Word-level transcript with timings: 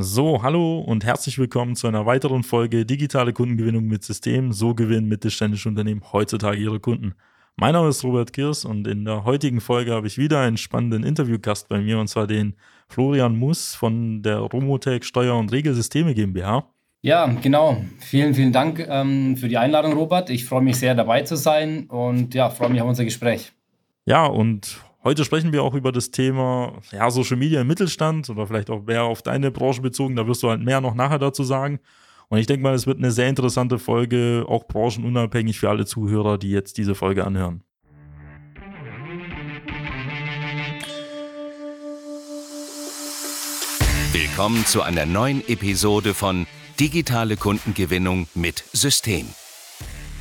So, 0.00 0.44
hallo 0.44 0.78
und 0.78 1.04
herzlich 1.04 1.40
willkommen 1.40 1.74
zu 1.74 1.88
einer 1.88 2.06
weiteren 2.06 2.44
Folge 2.44 2.86
Digitale 2.86 3.32
Kundengewinnung 3.32 3.84
mit 3.86 4.04
System. 4.04 4.52
So 4.52 4.72
gewinnen 4.72 5.08
mittelständische 5.08 5.68
Unternehmen 5.68 6.04
heutzutage 6.12 6.56
ihre 6.56 6.78
Kunden. 6.78 7.14
Mein 7.56 7.72
Name 7.72 7.88
ist 7.88 8.04
Robert 8.04 8.32
Kirs 8.32 8.64
und 8.64 8.86
in 8.86 9.04
der 9.04 9.24
heutigen 9.24 9.60
Folge 9.60 9.90
habe 9.90 10.06
ich 10.06 10.16
wieder 10.16 10.38
einen 10.38 10.56
spannenden 10.56 11.02
Interviewgast 11.02 11.68
bei 11.68 11.80
mir 11.80 11.98
und 11.98 12.06
zwar 12.06 12.28
den 12.28 12.54
Florian 12.88 13.36
Muss 13.36 13.74
von 13.74 14.22
der 14.22 14.38
Romotech 14.38 15.02
Steuer- 15.02 15.36
und 15.36 15.50
Regelsysteme 15.50 16.14
GmbH. 16.14 16.68
Ja, 17.02 17.26
genau. 17.26 17.82
Vielen, 17.98 18.34
vielen 18.34 18.52
Dank 18.52 18.86
ähm, 18.88 19.36
für 19.36 19.48
die 19.48 19.58
Einladung, 19.58 19.94
Robert. 19.94 20.30
Ich 20.30 20.44
freue 20.44 20.62
mich 20.62 20.76
sehr, 20.76 20.94
dabei 20.94 21.22
zu 21.22 21.34
sein 21.34 21.88
und 21.88 22.36
ja, 22.36 22.50
freue 22.50 22.70
mich 22.70 22.80
auf 22.80 22.88
unser 22.88 23.04
Gespräch. 23.04 23.50
Ja, 24.06 24.26
und 24.26 24.80
Heute 25.08 25.24
sprechen 25.24 25.54
wir 25.54 25.62
auch 25.62 25.72
über 25.72 25.90
das 25.90 26.10
Thema 26.10 26.82
ja, 26.92 27.10
Social 27.10 27.38
Media 27.38 27.62
im 27.62 27.66
Mittelstand 27.66 28.28
oder 28.28 28.46
vielleicht 28.46 28.68
auch 28.68 28.82
mehr 28.82 29.04
auf 29.04 29.22
deine 29.22 29.50
Branche 29.50 29.80
bezogen. 29.80 30.16
Da 30.16 30.26
wirst 30.26 30.42
du 30.42 30.50
halt 30.50 30.62
mehr 30.62 30.82
noch 30.82 30.94
nachher 30.94 31.18
dazu 31.18 31.44
sagen. 31.44 31.80
Und 32.28 32.36
ich 32.36 32.46
denke 32.46 32.62
mal, 32.62 32.74
es 32.74 32.86
wird 32.86 32.98
eine 32.98 33.10
sehr 33.10 33.30
interessante 33.30 33.78
Folge, 33.78 34.44
auch 34.46 34.68
branchenunabhängig 34.68 35.58
für 35.58 35.70
alle 35.70 35.86
Zuhörer, 35.86 36.36
die 36.36 36.50
jetzt 36.50 36.76
diese 36.76 36.94
Folge 36.94 37.24
anhören. 37.24 37.62
Willkommen 44.12 44.66
zu 44.66 44.82
einer 44.82 45.06
neuen 45.06 45.40
Episode 45.48 46.12
von 46.12 46.46
Digitale 46.78 47.38
Kundengewinnung 47.38 48.28
mit 48.34 48.62
System. 48.74 49.24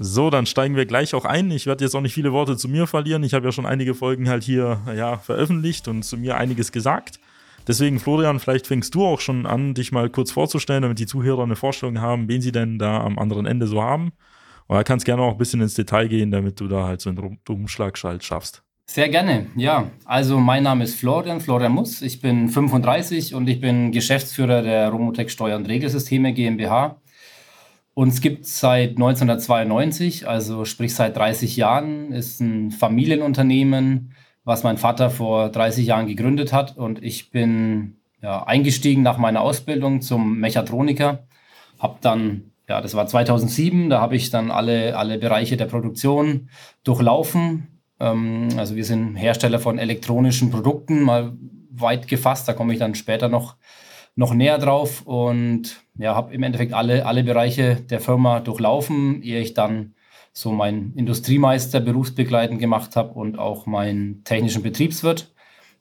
So, 0.00 0.30
dann 0.30 0.46
steigen 0.46 0.76
wir 0.76 0.86
gleich 0.86 1.12
auch 1.12 1.24
ein. 1.24 1.50
Ich 1.50 1.66
werde 1.66 1.84
jetzt 1.84 1.96
auch 1.96 2.00
nicht 2.00 2.14
viele 2.14 2.32
Worte 2.32 2.56
zu 2.56 2.68
mir 2.68 2.86
verlieren. 2.86 3.24
Ich 3.24 3.34
habe 3.34 3.46
ja 3.46 3.50
schon 3.50 3.66
einige 3.66 3.96
Folgen 3.96 4.28
halt 4.28 4.44
hier 4.44 4.80
ja, 4.96 5.18
veröffentlicht 5.18 5.88
und 5.88 6.04
zu 6.04 6.16
mir 6.16 6.36
einiges 6.36 6.70
gesagt. 6.70 7.18
Deswegen, 7.66 7.98
Florian, 7.98 8.38
vielleicht 8.38 8.68
fängst 8.68 8.94
du 8.94 9.04
auch 9.04 9.20
schon 9.20 9.44
an, 9.44 9.74
dich 9.74 9.90
mal 9.90 10.08
kurz 10.08 10.30
vorzustellen, 10.30 10.82
damit 10.82 11.00
die 11.00 11.06
Zuhörer 11.06 11.42
eine 11.42 11.56
Vorstellung 11.56 12.00
haben, 12.00 12.28
wen 12.28 12.40
sie 12.40 12.52
denn 12.52 12.78
da 12.78 13.00
am 13.00 13.18
anderen 13.18 13.44
Ende 13.44 13.66
so 13.66 13.82
haben. 13.82 14.12
Da 14.68 14.84
kannst 14.84 15.04
gerne 15.04 15.22
auch 15.22 15.32
ein 15.32 15.38
bisschen 15.38 15.62
ins 15.62 15.74
Detail 15.74 16.06
gehen, 16.06 16.30
damit 16.30 16.60
du 16.60 16.68
da 16.68 16.84
halt 16.84 17.00
so 17.00 17.10
einen 17.10 17.38
Umschlagschalt 17.48 18.22
schaffst. 18.22 18.62
Sehr 18.86 19.08
gerne, 19.08 19.48
ja. 19.56 19.90
Also 20.04 20.38
mein 20.38 20.62
Name 20.62 20.84
ist 20.84 20.94
Florian, 20.94 21.40
Florian 21.40 21.72
Muss. 21.72 22.02
Ich 22.02 22.20
bin 22.20 22.48
35 22.48 23.34
und 23.34 23.48
ich 23.48 23.60
bin 23.60 23.90
Geschäftsführer 23.90 24.62
der 24.62 24.90
Romotech 24.90 25.30
Steuer- 25.30 25.56
und 25.56 25.66
Regelsysteme 25.66 26.32
GmbH. 26.32 27.00
Uns 27.98 28.20
gibt 28.20 28.44
es 28.44 28.60
seit 28.60 28.90
1992, 28.90 30.28
also 30.28 30.64
sprich 30.64 30.94
seit 30.94 31.16
30 31.16 31.56
Jahren, 31.56 32.12
ist 32.12 32.38
ein 32.38 32.70
Familienunternehmen, 32.70 34.14
was 34.44 34.62
mein 34.62 34.78
Vater 34.78 35.10
vor 35.10 35.48
30 35.48 35.84
Jahren 35.84 36.06
gegründet 36.06 36.52
hat. 36.52 36.76
Und 36.76 37.02
ich 37.02 37.32
bin 37.32 37.96
ja, 38.22 38.44
eingestiegen 38.44 39.02
nach 39.02 39.18
meiner 39.18 39.40
Ausbildung 39.40 40.00
zum 40.00 40.38
Mechatroniker. 40.38 41.26
Hab 41.80 42.00
dann, 42.00 42.52
ja, 42.68 42.80
das 42.80 42.94
war 42.94 43.08
2007, 43.08 43.90
da 43.90 44.00
habe 44.00 44.14
ich 44.14 44.30
dann 44.30 44.52
alle, 44.52 44.96
alle 44.96 45.18
Bereiche 45.18 45.56
der 45.56 45.66
Produktion 45.66 46.50
durchlaufen. 46.84 47.80
Ähm, 47.98 48.50
also 48.58 48.76
wir 48.76 48.84
sind 48.84 49.16
Hersteller 49.16 49.58
von 49.58 49.76
elektronischen 49.80 50.52
Produkten, 50.52 51.02
mal 51.02 51.32
weit 51.72 52.06
gefasst, 52.06 52.46
da 52.46 52.52
komme 52.52 52.74
ich 52.74 52.78
dann 52.78 52.94
später 52.94 53.28
noch 53.28 53.56
noch 54.18 54.34
näher 54.34 54.58
drauf 54.58 55.02
und 55.02 55.80
ja, 55.96 56.16
habe 56.16 56.34
im 56.34 56.42
Endeffekt 56.42 56.72
alle, 56.72 57.06
alle 57.06 57.22
Bereiche 57.22 57.76
der 57.76 58.00
Firma 58.00 58.40
durchlaufen, 58.40 59.22
ehe 59.22 59.40
ich 59.40 59.54
dann 59.54 59.94
so 60.32 60.50
meinen 60.50 60.92
Industriemeister 60.96 61.78
berufsbegleitend 61.78 62.58
gemacht 62.58 62.96
habe 62.96 63.14
und 63.14 63.38
auch 63.38 63.66
meinen 63.66 64.24
technischen 64.24 64.64
Betriebswirt. 64.64 65.32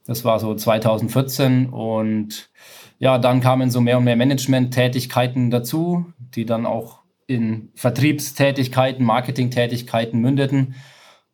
Das 0.06 0.24
war 0.24 0.40
so 0.40 0.53
2014 0.53 1.70
und 1.70 2.52
ja, 3.00 3.18
dann 3.18 3.42
kamen 3.42 3.72
so 3.72 3.81
mehr 3.81 3.97
und 3.97 4.03
mehr 4.03 4.16
Management-Tätigkeiten 4.16 5.50
dazu, 5.50 6.06
die 6.20 6.46
dann 6.46 6.68
auch 6.68 7.00
in 7.26 7.70
Vertriebstätigkeiten, 7.74 9.03
Marketingtätigkeiten 9.03 10.20
mündeten. 10.20 10.76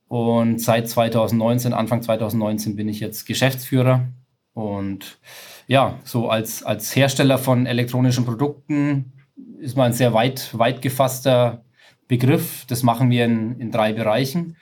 Und 0.08 0.62
seit 0.62 0.88
2019, 0.88 1.74
Anfang 1.74 2.02
2019 2.02 2.78
bin 2.78 2.88
ich 2.88 3.02
jetzt 3.02 3.26
Geschäftsführer 3.26 4.08
und 4.54 5.20
ja, 5.68 6.00
so 6.04 6.30
als, 6.30 6.64
als 6.64 6.96
Hersteller 6.96 7.38
von 7.38 7.66
elektronischen 7.66 8.26
Produkten 8.26 9.14
ist 9.60 9.78
man 9.78 9.88
ein 9.88 9.94
sehr 9.94 10.14
weit, 10.14 10.58
weit 10.58 10.82
gefasster 10.82 11.64
Begriff. 12.08 12.66
Das 12.68 12.84
machen 12.84 13.10
wir 13.10 13.26
in, 13.26 13.60
in 13.60 13.72
drei 13.72 13.94
Bereichen. 13.94 14.58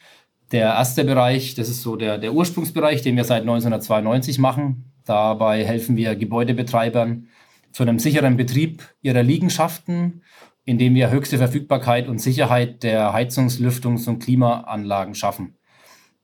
Der 0.51 0.67
erste 0.67 1.03
Bereich, 1.06 1.56
das 1.56 1.69
ist 1.69 1.81
so 1.81 1.95
der, 1.95 2.17
der 2.17 2.34
Ursprungsbereich, 2.34 3.01
den 3.01 3.16
wir 3.16 3.23
seit 3.23 3.41
1992 3.41 4.38
machen. 4.38 4.91
Dabei 5.06 5.66
helfen 5.66 5.95
wir 5.95 6.16
Gebäudebetreibern 6.16 7.28
zu 7.72 7.83
einem 7.83 8.00
sicheren 8.00 8.38
Betrieb 8.38 8.83
ihrer 9.01 9.23
Liegenschaften, 9.23 10.22
indem 10.66 10.94
wir 10.94 11.09
höchste 11.09 11.38
Verfügbarkeit 11.38 12.07
und 12.07 12.19
Sicherheit 12.19 12.83
der 12.83 13.13
Heizungs-, 13.13 13.59
Lüftungs- 13.59 14.07
und 14.07 14.19
Klimaanlagen 14.19 15.16
schaffen. 15.16 15.56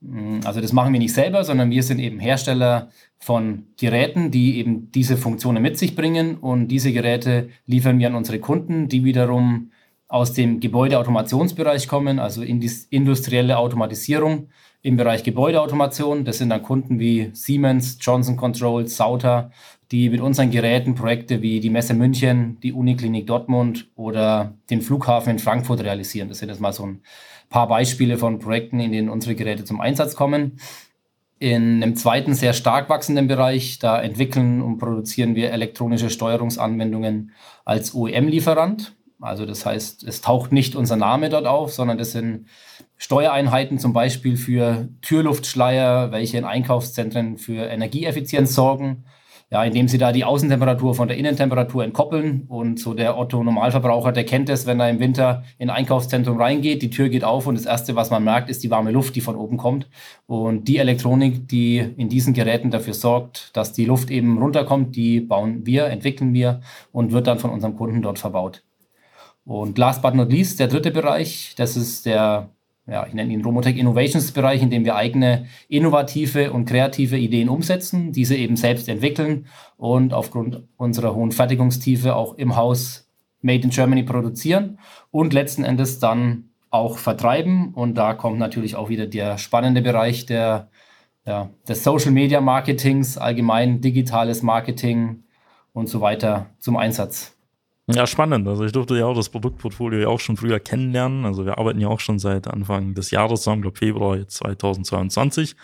Mm, 0.02 0.40
also 0.46 0.62
das 0.62 0.74
machen 0.74 0.94
wir 0.94 1.00
nicht 1.00 1.14
selber, 1.14 1.44
sondern 1.44 1.70
wir 1.70 1.84
sind 1.84 2.00
eben 2.00 2.20
Hersteller 2.20 2.90
von 3.18 3.68
Geräten, 3.80 4.32
die 4.32 4.58
eben 4.58 4.92
diese 4.92 5.18
Funktionen 5.18 5.62
mit 5.62 5.78
sich 5.78 5.96
bringen. 5.96 6.38
Und 6.38 6.68
diese 6.68 6.92
Geräte 6.92 7.50
liefern 7.66 8.00
wir 8.00 8.08
an 8.08 8.16
unsere 8.16 8.40
Kunden, 8.40 8.88
die 8.90 9.04
wiederum 9.04 9.72
aus 10.08 10.34
dem 10.34 10.60
Gebäudeautomationsbereich 10.60 11.88
kommen, 11.88 12.20
also 12.20 12.42
in 12.42 12.60
die 12.62 12.72
industrielle 12.90 13.58
Automatisierung 13.58 14.48
im 14.82 14.96
Bereich 14.96 15.24
Gebäudeautomation. 15.24 16.24
Das 16.24 16.38
sind 16.38 16.50
dann 16.50 16.64
Kunden 16.64 17.00
wie 17.00 17.32
Siemens, 17.34 17.98
Johnson 18.00 18.38
Controls, 18.38 18.96
Sauter, 18.96 19.52
die 19.92 20.10
mit 20.10 20.20
unseren 20.20 20.52
Geräten 20.52 20.96
Projekte 20.96 21.42
wie 21.42 21.60
die 21.60 21.70
Messe 21.70 21.94
München, 21.94 22.60
die 22.62 22.74
Uniklinik 22.74 23.26
Dortmund 23.28 23.90
oder 23.96 24.54
den 24.70 24.82
Flughafen 24.82 25.32
in 25.32 25.40
Frankfurt 25.40 25.82
realisieren. 25.82 26.28
Das 26.28 26.40
sind 26.40 26.50
jetzt 26.50 26.60
mal 26.60 26.74
so 26.74 26.86
ein 26.86 27.02
paar 27.50 27.68
Beispiele 27.68 28.18
von 28.18 28.40
Projekten, 28.40 28.80
in 28.80 28.92
denen 28.92 29.10
unsere 29.10 29.36
Geräte 29.36 29.64
zum 29.64 29.80
Einsatz 29.80 30.16
kommen. 30.16 30.60
In 31.40 31.82
einem 31.82 31.96
zweiten 31.96 32.34
sehr 32.34 32.54
stark 32.54 32.90
wachsenden 32.90 33.28
Bereich, 33.28 33.80
da 33.80 34.02
entwickeln 34.02 34.62
und 34.62 34.80
produzieren 34.80 35.36
wir 35.36 35.52
elektronische 35.52 36.10
Steuerungsanwendungen 36.10 37.32
als 37.64 37.94
OEM-Lieferant. 37.94 38.96
Also 39.22 39.46
das 39.46 39.66
heißt, 39.66 40.04
es 40.04 40.22
taucht 40.22 40.52
nicht 40.52 40.76
unser 40.76 40.96
Name 40.96 41.30
dort 41.30 41.46
auf, 41.46 41.74
sondern 41.74 41.98
das 41.98 42.12
sind 42.12 42.48
Steuereinheiten 42.98 43.80
zum 43.80 43.94
Beispiel 43.94 44.36
für 44.36 44.90
Türluftschleier, 45.02 46.12
welche 46.12 46.38
in 46.38 46.44
Einkaufszentren 46.44 47.38
für 47.38 47.66
Energieeffizienz 47.66 48.54
sorgen 48.54 49.06
ja, 49.50 49.64
indem 49.64 49.88
sie 49.88 49.98
da 49.98 50.12
die 50.12 50.26
Außentemperatur 50.26 50.94
von 50.94 51.08
der 51.08 51.18
Innentemperatur 51.18 51.84
entkoppeln. 51.84 52.46
Und 52.48 52.80
so 52.80 52.94
der 52.94 53.18
Otto-Normalverbraucher, 53.18 54.12
der 54.12 54.26
kennt 54.26 54.50
es, 54.50 54.66
wenn 54.66 54.80
er 54.80 54.90
im 54.90 55.00
Winter 55.00 55.44
in 55.58 55.70
ein 55.70 55.78
Einkaufszentrum 55.78 56.40
reingeht, 56.40 56.82
die 56.82 56.90
Tür 56.90 57.08
geht 57.08 57.24
auf 57.24 57.48
und 57.48 57.56
das 57.56 57.66
Erste, 57.66 57.96
was 57.96 58.10
man 58.10 58.24
merkt, 58.24 58.50
ist 58.50 58.64
die 58.64 58.72
warme 58.72 58.92
Luft, 58.92 59.16
die 59.16 59.22
von 59.22 59.36
oben 59.36 59.58
kommt. 59.58 59.88
Und 60.26 60.68
die 60.68 60.78
Elektronik, 60.78 61.48
die 61.48 61.78
in 61.78 62.10
diesen 62.10 62.34
Geräten 62.34 62.72
dafür 62.72 62.94
sorgt, 62.94 63.56
dass 63.56 63.72
die 63.72 63.86
Luft 63.86 64.12
eben 64.12 64.38
runterkommt, 64.38 64.96
die 64.96 65.22
bauen 65.22 65.66
wir, 65.66 65.86
entwickeln 65.86 66.34
wir 66.34 66.60
und 66.92 67.14
wird 67.14 67.28
dann 67.28 67.40
von 67.40 67.52
unserem 67.52 67.78
Kunden 67.78 68.02
dort 68.02 68.20
verbaut. 68.20 68.64
Und 69.46 69.78
last 69.78 70.02
but 70.02 70.14
not 70.14 70.30
least, 70.30 70.60
der 70.60 70.68
dritte 70.68 70.92
Bereich, 70.92 71.54
das 71.56 71.78
ist 71.78 72.06
der 72.06 72.50
ja, 72.88 73.06
ich 73.06 73.14
nenne 73.14 73.34
ihn 73.34 73.44
Romotech 73.44 73.78
Innovations 73.78 74.32
Bereich, 74.32 74.62
in 74.62 74.70
dem 74.70 74.86
wir 74.86 74.96
eigene 74.96 75.46
innovative 75.68 76.54
und 76.54 76.66
kreative 76.66 77.18
Ideen 77.18 77.50
umsetzen, 77.50 78.14
diese 78.14 78.36
eben 78.36 78.56
selbst 78.56 78.88
entwickeln 78.88 79.48
und 79.76 80.14
aufgrund 80.14 80.64
unserer 80.78 81.14
hohen 81.14 81.32
Fertigungstiefe 81.32 82.16
auch 82.16 82.36
im 82.36 82.56
Haus 82.56 83.08
Made 83.42 83.64
in 83.64 83.70
Germany 83.70 84.04
produzieren 84.04 84.80
und 85.12 85.34
letzten 85.34 85.64
Endes 85.64 86.00
dann 86.00 86.50
auch 86.70 86.98
vertreiben. 86.98 87.74
Und 87.74 87.96
da 87.96 88.14
kommt 88.14 88.40
natürlich 88.40 88.76
auch 88.76 88.90
wieder 88.90 89.06
der 89.06 89.38
spannende 89.38 89.82
Bereich 89.82 90.26
der, 90.26 90.70
ja, 91.26 91.50
des 91.68 91.84
Social 91.84 92.12
Media 92.12 92.42
Marketings, 92.42 93.18
allgemein 93.18 93.82
digitales 93.82 94.42
Marketing 94.44 95.24
und 95.74 95.88
so 95.88 96.02
weiter 96.02 96.48
zum 96.60 96.78
Einsatz. 96.78 97.37
Ja, 97.90 98.06
spannend. 98.06 98.48
Also 98.48 98.66
ich 98.66 98.74
durfte 98.74 98.98
ja 98.98 99.06
auch 99.06 99.16
das 99.16 99.30
Produktportfolio 99.30 100.00
ja 100.00 100.08
auch 100.10 100.20
schon 100.20 100.36
früher 100.36 100.60
kennenlernen. 100.60 101.26
Also 101.26 101.46
wir 101.46 101.58
arbeiten 101.58 101.80
ja 101.80 101.88
auch 101.88 102.02
schon 102.02 102.20
seit 102.20 102.48
Anfang 102.48 102.94
des 102.94 103.12
Jahres 103.12 103.42
zusammen, 103.44 103.62
glaube 103.62 103.78
Februar 103.78 104.18
jetzt 104.18 104.36
2022, 104.38 105.56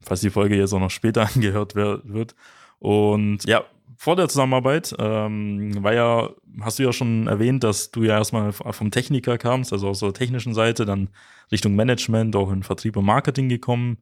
falls 0.00 0.20
die 0.20 0.30
Folge 0.30 0.56
jetzt 0.56 0.72
auch 0.72 0.80
noch 0.80 0.90
später 0.90 1.28
angehört 1.34 1.76
wird. 1.76 2.34
Und 2.80 3.44
ja, 3.46 3.64
vor 3.96 4.16
der 4.16 4.28
Zusammenarbeit 4.28 4.94
ähm, 4.98 5.84
war 5.84 5.92
ja, 5.92 6.30
hast 6.60 6.78
du 6.78 6.82
ja 6.82 6.92
schon 6.92 7.26
erwähnt, 7.26 7.62
dass 7.62 7.90
du 7.90 8.02
ja 8.02 8.16
erstmal 8.16 8.52
vom 8.52 8.90
Techniker 8.90 9.38
kamst, 9.38 9.72
also 9.72 9.88
aus 9.88 10.00
der 10.00 10.14
technischen 10.14 10.54
Seite, 10.54 10.86
dann 10.86 11.10
Richtung 11.52 11.76
Management, 11.76 12.34
auch 12.34 12.50
in 12.50 12.62
Vertrieb 12.62 12.96
und 12.96 13.04
Marketing 13.04 13.48
gekommen 13.48 13.98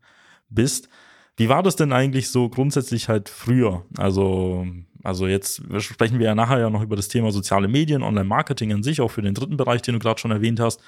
bist. 0.48 0.88
Wie 1.36 1.48
war 1.48 1.62
das 1.62 1.76
denn 1.76 1.92
eigentlich 1.92 2.30
so 2.30 2.48
grundsätzlich 2.48 3.08
halt 3.08 3.28
früher? 3.28 3.84
Also, 3.96 4.66
also 5.02 5.26
jetzt 5.26 5.62
sprechen 5.78 6.18
wir 6.18 6.26
ja 6.26 6.34
nachher 6.34 6.58
ja 6.58 6.70
noch 6.70 6.82
über 6.82 6.96
das 6.96 7.08
Thema 7.08 7.30
soziale 7.30 7.68
Medien, 7.68 8.02
Online-Marketing 8.02 8.72
an 8.72 8.82
sich, 8.82 9.00
auch 9.00 9.10
für 9.10 9.22
den 9.22 9.34
dritten 9.34 9.56
Bereich, 9.56 9.82
den 9.82 9.94
du 9.94 10.00
gerade 10.00 10.18
schon 10.18 10.30
erwähnt 10.30 10.60
hast. 10.60 10.80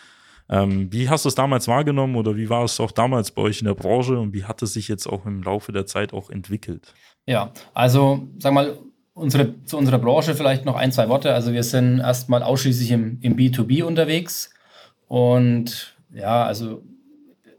Ähm, 0.49 0.93
wie 0.93 1.09
hast 1.09 1.25
du 1.25 1.29
es 1.29 1.35
damals 1.35 1.69
wahrgenommen 1.69 2.17
oder 2.17 2.37
wie 2.37 2.51
war 2.51 2.65
es 2.65 2.81
auch 2.81 2.91
damals 2.91 3.31
bei 3.31 3.43
euch 3.43 3.61
in 3.61 3.67
der 3.67 3.75
Branche 3.75 4.19
und 4.19 4.33
wie 4.33 4.45
hat 4.45 4.63
es 4.63 4.73
sich 4.73 4.89
jetzt 4.89 5.07
auch 5.07 5.25
im 5.25 5.43
Laufe 5.43 5.71
der 5.71 5.87
Zeit 5.87 6.13
auch 6.13 6.29
entwickelt? 6.29 6.93
Ja, 7.27 7.53
also 7.73 8.29
sag 8.39 8.53
mal, 8.53 8.77
unsere, 9.15 9.65
zu 9.65 9.79
unserer 9.79 9.99
Branche 9.99 10.35
vielleicht 10.35 10.65
noch 10.65 10.77
ein, 10.77 10.91
zwei 10.91 11.09
Worte. 11.09 11.33
Also 11.33 11.53
wir 11.53 11.63
sind 11.63 12.01
erstmal 12.01 12.43
ausschließlich 12.43 12.91
im, 12.91 13.19
im 13.21 13.37
B2B 13.37 13.85
unterwegs. 13.85 14.53
Und 15.07 15.95
ja, 16.13 16.45
also 16.45 16.83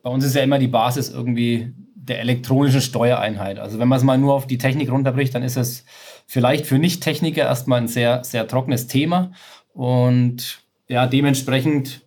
bei 0.03 0.09
uns 0.09 0.25
ist 0.25 0.36
ja 0.36 0.44
immer 0.44 0.59
die 0.59 0.68
Basis 0.68 1.09
irgendwie 1.09 1.74
der 2.03 2.19
elektronischen 2.19 2.81
Steuereinheit. 2.81 3.59
Also 3.59 3.80
wenn 3.80 3.88
man 3.88 3.98
es 3.98 4.03
mal 4.03 4.18
nur 4.18 4.33
auf 4.33 4.48
die 4.48 4.57
Technik 4.57 4.92
runterbricht, 4.92 5.36
dann 5.36 5.44
ist 5.44 5.57
es 5.57 5.86
vielleicht 6.25 6.65
für 6.65 6.80
Nicht-Techniker 6.80 7.44
erstmal 7.44 7.80
ein 7.80 7.88
sehr, 7.88 8.24
sehr 8.24 8.48
trockenes 8.48 8.88
Thema. 8.88 9.31
Und 9.74 10.62
ja, 10.88 11.06
dementsprechend 11.07 12.01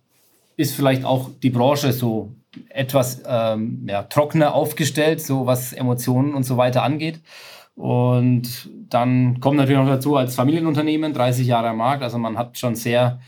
ist 0.57 0.75
vielleicht 0.75 1.05
auch 1.05 1.29
die 1.41 1.49
Branche 1.49 1.93
so 1.93 2.33
etwas 2.69 3.21
ähm, 3.27 3.85
ja, 3.89 4.03
trockener 4.03 4.53
aufgestellt, 4.53 5.21
so 5.21 5.45
was 5.45 5.73
Emotionen 5.73 6.33
und 6.33 6.43
so 6.43 6.57
weiter 6.57 6.83
angeht. 6.83 7.21
Und 7.75 8.69
dann 8.89 9.39
kommt 9.39 9.57
natürlich 9.57 9.81
noch 9.81 9.87
dazu 9.87 10.15
als 10.15 10.35
Familienunternehmen, 10.35 11.13
30 11.13 11.47
Jahre 11.47 11.69
am 11.69 11.77
Markt. 11.77 12.03
Also 12.03 12.17
man 12.17 12.37
hat 12.37 12.57
schon 12.57 12.75
sehr 12.75 13.19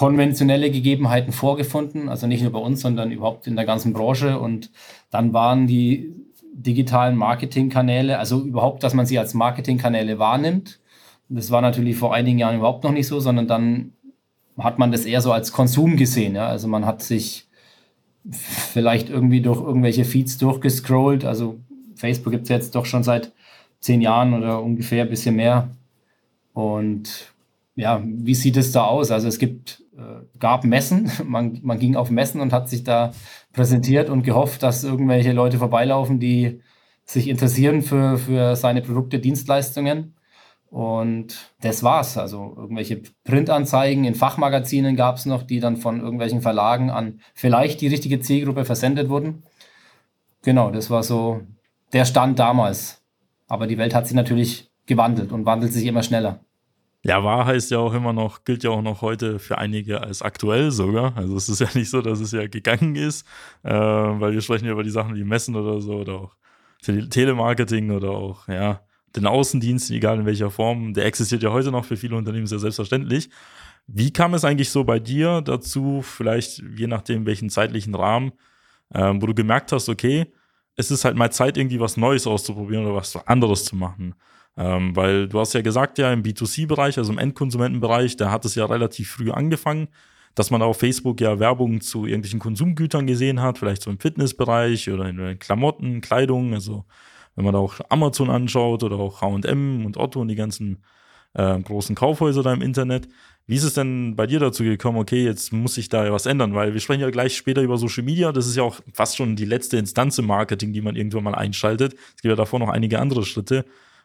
konventionelle 0.00 0.70
Gegebenheiten 0.70 1.30
vorgefunden. 1.30 2.08
Also 2.08 2.26
nicht 2.26 2.40
nur 2.40 2.52
bei 2.52 2.58
uns, 2.58 2.80
sondern 2.80 3.12
überhaupt 3.12 3.46
in 3.46 3.54
der 3.54 3.66
ganzen 3.66 3.92
Branche. 3.92 4.40
Und 4.40 4.70
dann 5.10 5.34
waren 5.34 5.66
die 5.66 6.14
digitalen 6.54 7.16
Marketingkanäle, 7.16 8.18
also 8.18 8.40
überhaupt, 8.40 8.82
dass 8.82 8.94
man 8.94 9.04
sie 9.04 9.18
als 9.18 9.34
Marketingkanäle 9.34 10.18
wahrnimmt. 10.18 10.80
Das 11.28 11.50
war 11.50 11.60
natürlich 11.60 11.98
vor 11.98 12.14
einigen 12.14 12.38
Jahren 12.38 12.56
überhaupt 12.56 12.82
noch 12.82 12.92
nicht 12.92 13.08
so, 13.08 13.20
sondern 13.20 13.46
dann 13.46 13.92
hat 14.56 14.78
man 14.78 14.90
das 14.90 15.04
eher 15.04 15.20
so 15.20 15.32
als 15.32 15.52
Konsum 15.52 15.98
gesehen. 15.98 16.34
Ja? 16.34 16.46
Also 16.46 16.66
man 16.66 16.86
hat 16.86 17.02
sich 17.02 17.46
vielleicht 18.30 19.10
irgendwie 19.10 19.42
durch 19.42 19.60
irgendwelche 19.60 20.06
Feeds 20.06 20.38
durchgescrollt. 20.38 21.26
Also 21.26 21.58
Facebook 21.94 22.32
gibt 22.32 22.44
es 22.44 22.48
jetzt 22.48 22.74
doch 22.74 22.86
schon 22.86 23.02
seit 23.02 23.32
zehn 23.80 24.00
Jahren 24.00 24.32
oder 24.32 24.62
ungefähr 24.62 25.04
ein 25.04 25.10
bisschen 25.10 25.36
mehr. 25.36 25.68
Und 26.54 27.34
ja, 27.80 28.02
wie 28.04 28.34
sieht 28.34 28.56
es 28.56 28.72
da 28.72 28.84
aus? 28.84 29.10
Also 29.10 29.28
es 29.28 29.38
gibt, 29.38 29.82
gab 30.38 30.64
Messen, 30.64 31.10
man, 31.24 31.58
man 31.62 31.78
ging 31.78 31.96
auf 31.96 32.10
Messen 32.10 32.40
und 32.40 32.52
hat 32.52 32.68
sich 32.68 32.84
da 32.84 33.12
präsentiert 33.52 34.10
und 34.10 34.22
gehofft, 34.22 34.62
dass 34.62 34.84
irgendwelche 34.84 35.32
Leute 35.32 35.58
vorbeilaufen, 35.58 36.20
die 36.20 36.60
sich 37.04 37.28
interessieren 37.28 37.82
für, 37.82 38.18
für 38.18 38.56
seine 38.56 38.82
Produkte, 38.82 39.18
Dienstleistungen. 39.18 40.14
Und 40.70 41.52
das 41.60 41.82
war's. 41.82 42.16
Also 42.16 42.54
irgendwelche 42.56 43.02
Printanzeigen 43.24 44.04
in 44.04 44.14
Fachmagazinen 44.14 44.94
gab 44.94 45.16
es 45.16 45.26
noch, 45.26 45.42
die 45.42 45.58
dann 45.58 45.76
von 45.76 46.00
irgendwelchen 46.00 46.42
Verlagen 46.42 46.90
an 46.90 47.20
vielleicht 47.34 47.80
die 47.80 47.88
richtige 47.88 48.20
Zielgruppe 48.20 48.64
versendet 48.64 49.08
wurden. 49.08 49.42
Genau, 50.42 50.70
das 50.70 50.88
war 50.88 51.02
so 51.02 51.40
der 51.92 52.04
Stand 52.04 52.38
damals. 52.38 53.02
Aber 53.48 53.66
die 53.66 53.78
Welt 53.78 53.94
hat 53.94 54.06
sich 54.06 54.14
natürlich 54.14 54.70
gewandelt 54.86 55.32
und 55.32 55.44
wandelt 55.44 55.72
sich 55.72 55.86
immer 55.86 56.04
schneller. 56.04 56.44
Ja, 57.02 57.24
wahr 57.24 57.46
heißt 57.46 57.70
ja 57.70 57.78
auch 57.78 57.94
immer 57.94 58.12
noch, 58.12 58.44
gilt 58.44 58.62
ja 58.62 58.70
auch 58.70 58.82
noch 58.82 59.00
heute 59.00 59.38
für 59.38 59.56
einige 59.56 60.02
als 60.02 60.20
aktuell 60.20 60.70
sogar. 60.70 61.16
Also 61.16 61.34
es 61.36 61.48
ist 61.48 61.60
ja 61.60 61.68
nicht 61.74 61.88
so, 61.90 62.02
dass 62.02 62.20
es 62.20 62.32
ja 62.32 62.46
gegangen 62.46 62.94
ist, 62.94 63.26
äh, 63.62 63.70
weil 63.72 64.32
wir 64.32 64.42
sprechen 64.42 64.66
ja 64.66 64.72
über 64.72 64.82
die 64.82 64.90
Sachen 64.90 65.14
wie 65.16 65.24
Messen 65.24 65.56
oder 65.56 65.80
so 65.80 65.94
oder 65.94 66.14
auch 66.14 66.36
Telemarketing 66.82 67.90
oder 67.90 68.10
auch, 68.10 68.48
ja, 68.48 68.82
den 69.16 69.26
Außendienst, 69.26 69.90
egal 69.90 70.20
in 70.20 70.26
welcher 70.26 70.50
Form, 70.50 70.94
der 70.94 71.04
existiert 71.06 71.42
ja 71.42 71.50
heute 71.50 71.70
noch 71.70 71.84
für 71.84 71.96
viele 71.96 72.16
Unternehmen 72.16 72.46
sehr 72.46 72.58
selbstverständlich. 72.58 73.28
Wie 73.86 74.12
kam 74.12 74.34
es 74.34 74.44
eigentlich 74.44 74.70
so 74.70 74.84
bei 74.84 74.98
dir 75.00 75.40
dazu, 75.42 76.02
vielleicht 76.02 76.62
je 76.76 76.86
nachdem 76.86 77.26
welchen 77.26 77.50
zeitlichen 77.50 77.94
Rahmen, 77.94 78.32
äh, 78.94 79.12
wo 79.16 79.26
du 79.26 79.34
gemerkt 79.34 79.72
hast, 79.72 79.88
okay, 79.88 80.26
es 80.76 80.90
ist 80.90 81.04
halt 81.04 81.16
mal 81.16 81.32
Zeit, 81.32 81.56
irgendwie 81.56 81.80
was 81.80 81.96
Neues 81.96 82.26
auszuprobieren 82.26 82.86
oder 82.86 82.94
was 82.96 83.16
anderes 83.26 83.64
zu 83.64 83.76
machen. 83.76 84.14
Ähm, 84.60 84.94
weil 84.94 85.26
du 85.26 85.40
hast 85.40 85.54
ja 85.54 85.62
gesagt, 85.62 85.96
ja, 85.96 86.12
im 86.12 86.22
B2C-Bereich, 86.22 86.98
also 86.98 87.10
im 87.10 87.18
Endkonsumentenbereich, 87.18 88.16
da 88.16 88.30
hat 88.30 88.44
es 88.44 88.54
ja 88.56 88.66
relativ 88.66 89.12
früh 89.12 89.30
angefangen, 89.30 89.88
dass 90.34 90.50
man 90.50 90.60
auf 90.60 90.78
Facebook 90.78 91.18
ja 91.22 91.40
Werbung 91.40 91.80
zu 91.80 92.04
irgendwelchen 92.04 92.40
Konsumgütern 92.40 93.06
gesehen 93.06 93.40
hat, 93.40 93.56
vielleicht 93.56 93.80
so 93.80 93.90
im 93.90 93.98
Fitnessbereich 93.98 94.90
oder 94.90 95.08
in 95.08 95.38
Klamotten, 95.38 96.02
Kleidung, 96.02 96.52
also 96.52 96.84
wenn 97.36 97.46
man 97.46 97.54
da 97.54 97.60
auch 97.60 97.80
Amazon 97.88 98.28
anschaut 98.28 98.82
oder 98.82 98.96
auch 98.96 99.22
HM 99.22 99.86
und 99.86 99.96
Otto 99.96 100.20
und 100.20 100.28
die 100.28 100.34
ganzen 100.34 100.82
äh, 101.32 101.58
großen 101.58 101.94
Kaufhäuser 101.94 102.42
da 102.42 102.52
im 102.52 102.60
Internet. 102.60 103.08
Wie 103.46 103.56
ist 103.56 103.64
es 103.64 103.74
denn 103.74 104.14
bei 104.14 104.26
dir 104.26 104.40
dazu 104.40 104.62
gekommen, 104.62 104.98
okay, 104.98 105.24
jetzt 105.24 105.54
muss 105.54 105.74
sich 105.74 105.88
da 105.88 106.12
was 106.12 106.26
ändern? 106.26 106.54
Weil 106.54 106.74
wir 106.74 106.80
sprechen 106.80 107.00
ja 107.00 107.10
gleich 107.10 107.34
später 107.34 107.62
über 107.62 107.78
Social 107.78 108.04
Media. 108.04 108.30
Das 108.30 108.46
ist 108.46 108.56
ja 108.56 108.62
auch 108.62 108.80
fast 108.92 109.16
schon 109.16 109.36
die 109.36 109.46
letzte 109.46 109.78
Instanz 109.78 110.18
im 110.18 110.26
Marketing, 110.26 110.74
die 110.74 110.82
man 110.82 110.96
irgendwann 110.96 111.24
mal 111.24 111.34
einschaltet. 111.34 111.94
Es 111.94 112.22
gibt 112.22 112.30
ja 112.30 112.36
davor 112.36 112.58
noch 112.58 112.68
einige 112.68 112.98
andere 112.98 113.24
Schritte. 113.24 113.64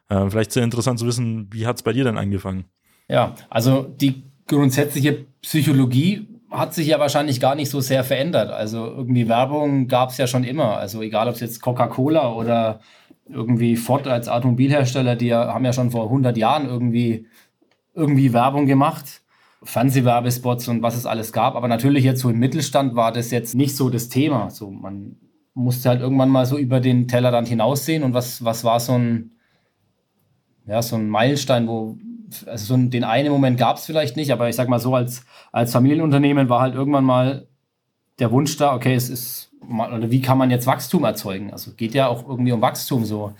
Äh, 0.10 0.30
vielleicht 0.30 0.52
sehr 0.52 0.63
interessant 0.63 1.00
zu 1.00 1.06
wissen, 1.06 1.50
wie 1.52 1.66
hat 1.66 1.78
es 1.78 1.84
bei 1.84 1.94
dir 1.94 2.04
denn 2.04 2.18
angefangen? 2.18 2.66
Ja, 3.07 3.36
also 3.50 3.84
die 3.84 4.24
grundsätzliche 4.48 5.25
Psychologie 5.42 6.28
hat 6.52 6.74
sich 6.74 6.88
ja 6.88 7.00
wahrscheinlich 7.00 7.40
gar 7.40 7.56
nicht 7.56 7.69
so 7.69 7.81
sehr 7.81 8.04
verändert. 8.04 8.52
Also 8.52 8.86
irgendwie 8.86 9.28
Werbung 9.28 9.88
gab 9.88 10.10
es 10.10 10.18
ja 10.18 10.28
schon 10.28 10.44
immer. 10.44 10.78
Also 10.78 11.02
egal, 11.02 11.28
ob 11.28 11.35
es 11.35 11.42
jetzt 11.42 11.62
Coca-Cola 11.62 12.33
oder 12.33 12.80
irgendwie 13.28 13.76
Ford 13.76 14.07
als 14.07 14.30
Automobilhersteller, 14.30 15.16
die 15.16 15.33
haben 15.33 15.66
ja 15.66 15.74
schon 15.74 15.92
vor 15.92 16.06
100 16.06 16.38
Jahren 16.38 16.68
irgendwie, 16.68 17.28
irgendwie 17.94 18.33
Werbung 18.33 18.68
gemacht. 18.68 19.21
Fernsehwerbespots 19.64 20.68
und 20.68 20.83
was 20.83 20.95
es 20.95 21.07
alles 21.07 21.33
gab. 21.33 21.56
Aber 21.56 21.68
natürlich 21.68 22.04
jetzt 22.04 22.21
so 22.21 22.30
im 22.30 22.38
Mittelstand 22.38 22.95
war 22.95 23.12
das 23.12 23.31
jetzt 23.31 23.56
nicht 23.56 23.76
so 23.76 23.90
das 23.90 24.09
Thema. 24.09 24.52
So, 24.52 24.69
man 24.69 25.18
musste 25.56 25.90
halt 25.90 26.02
irgendwann 26.02 26.30
mal 26.30 26.45
so 26.45 26.57
über 26.57 26.80
den 26.80 27.07
Tellerrand 27.07 27.47
hinaussehen 27.47 28.04
und 28.04 28.14
was, 28.14 28.45
was 28.45 28.64
war 28.64 28.80
so 28.80 28.94
ein, 28.94 29.31
ja, 30.68 30.81
so 30.81 30.95
ein 30.95 31.10
Meilenstein, 31.10 31.68
wo, 31.68 31.98
also 32.45 32.66
so 32.66 32.74
ein, 32.74 32.90
den 32.90 33.04
einen 33.04 33.31
Moment 33.31 33.57
gab 33.57 33.78
es 33.78 33.86
vielleicht 33.86 34.16
nicht, 34.16 34.31
aber 34.31 34.50
ich 34.50 34.56
sag 34.56 34.68
mal 34.68 34.80
so, 34.80 34.95
als, 34.95 35.26
als 35.52 35.72
Familienunternehmen 35.72 36.50
war 36.50 36.62
halt 36.62 36.76
irgendwann 36.76 37.04
mal 37.04 37.48
der 38.19 38.31
Wunsch 38.31 38.57
da, 38.57 38.74
okay, 38.74 38.95
es 38.95 39.10
ist, 39.10 39.52
oder 39.68 40.10
wie 40.12 40.22
kann 40.22 40.38
man 40.38 40.52
jetzt 40.52 40.68
Wachstum 40.68 41.04
erzeugen? 41.04 41.52
Also 41.52 41.72
geht 41.74 41.94
ja 41.94 42.07
auch 42.07 42.28
irgendwie 42.28 42.52
um 42.52 42.62
Wachstum 42.62 43.06
so. 43.06 43.34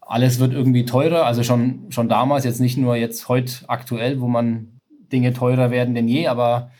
Alles 0.00 0.38
wird 0.40 0.52
irgendwie 0.52 0.84
teurer, 0.84 1.26
also 1.26 1.42
schon, 1.42 1.86
schon 1.90 2.08
damals, 2.08 2.44
jetzt 2.44 2.60
nicht 2.60 2.78
nur 2.78 2.96
jetzt 2.96 3.28
heute 3.28 3.68
aktuell, 3.68 4.20
wo 4.20 4.26
man 4.26 4.80
Dinge 5.12 5.32
teurer 5.32 5.70
werden 5.70 5.94
denn 5.94 6.08
je, 6.08 6.26
aber 6.26 6.70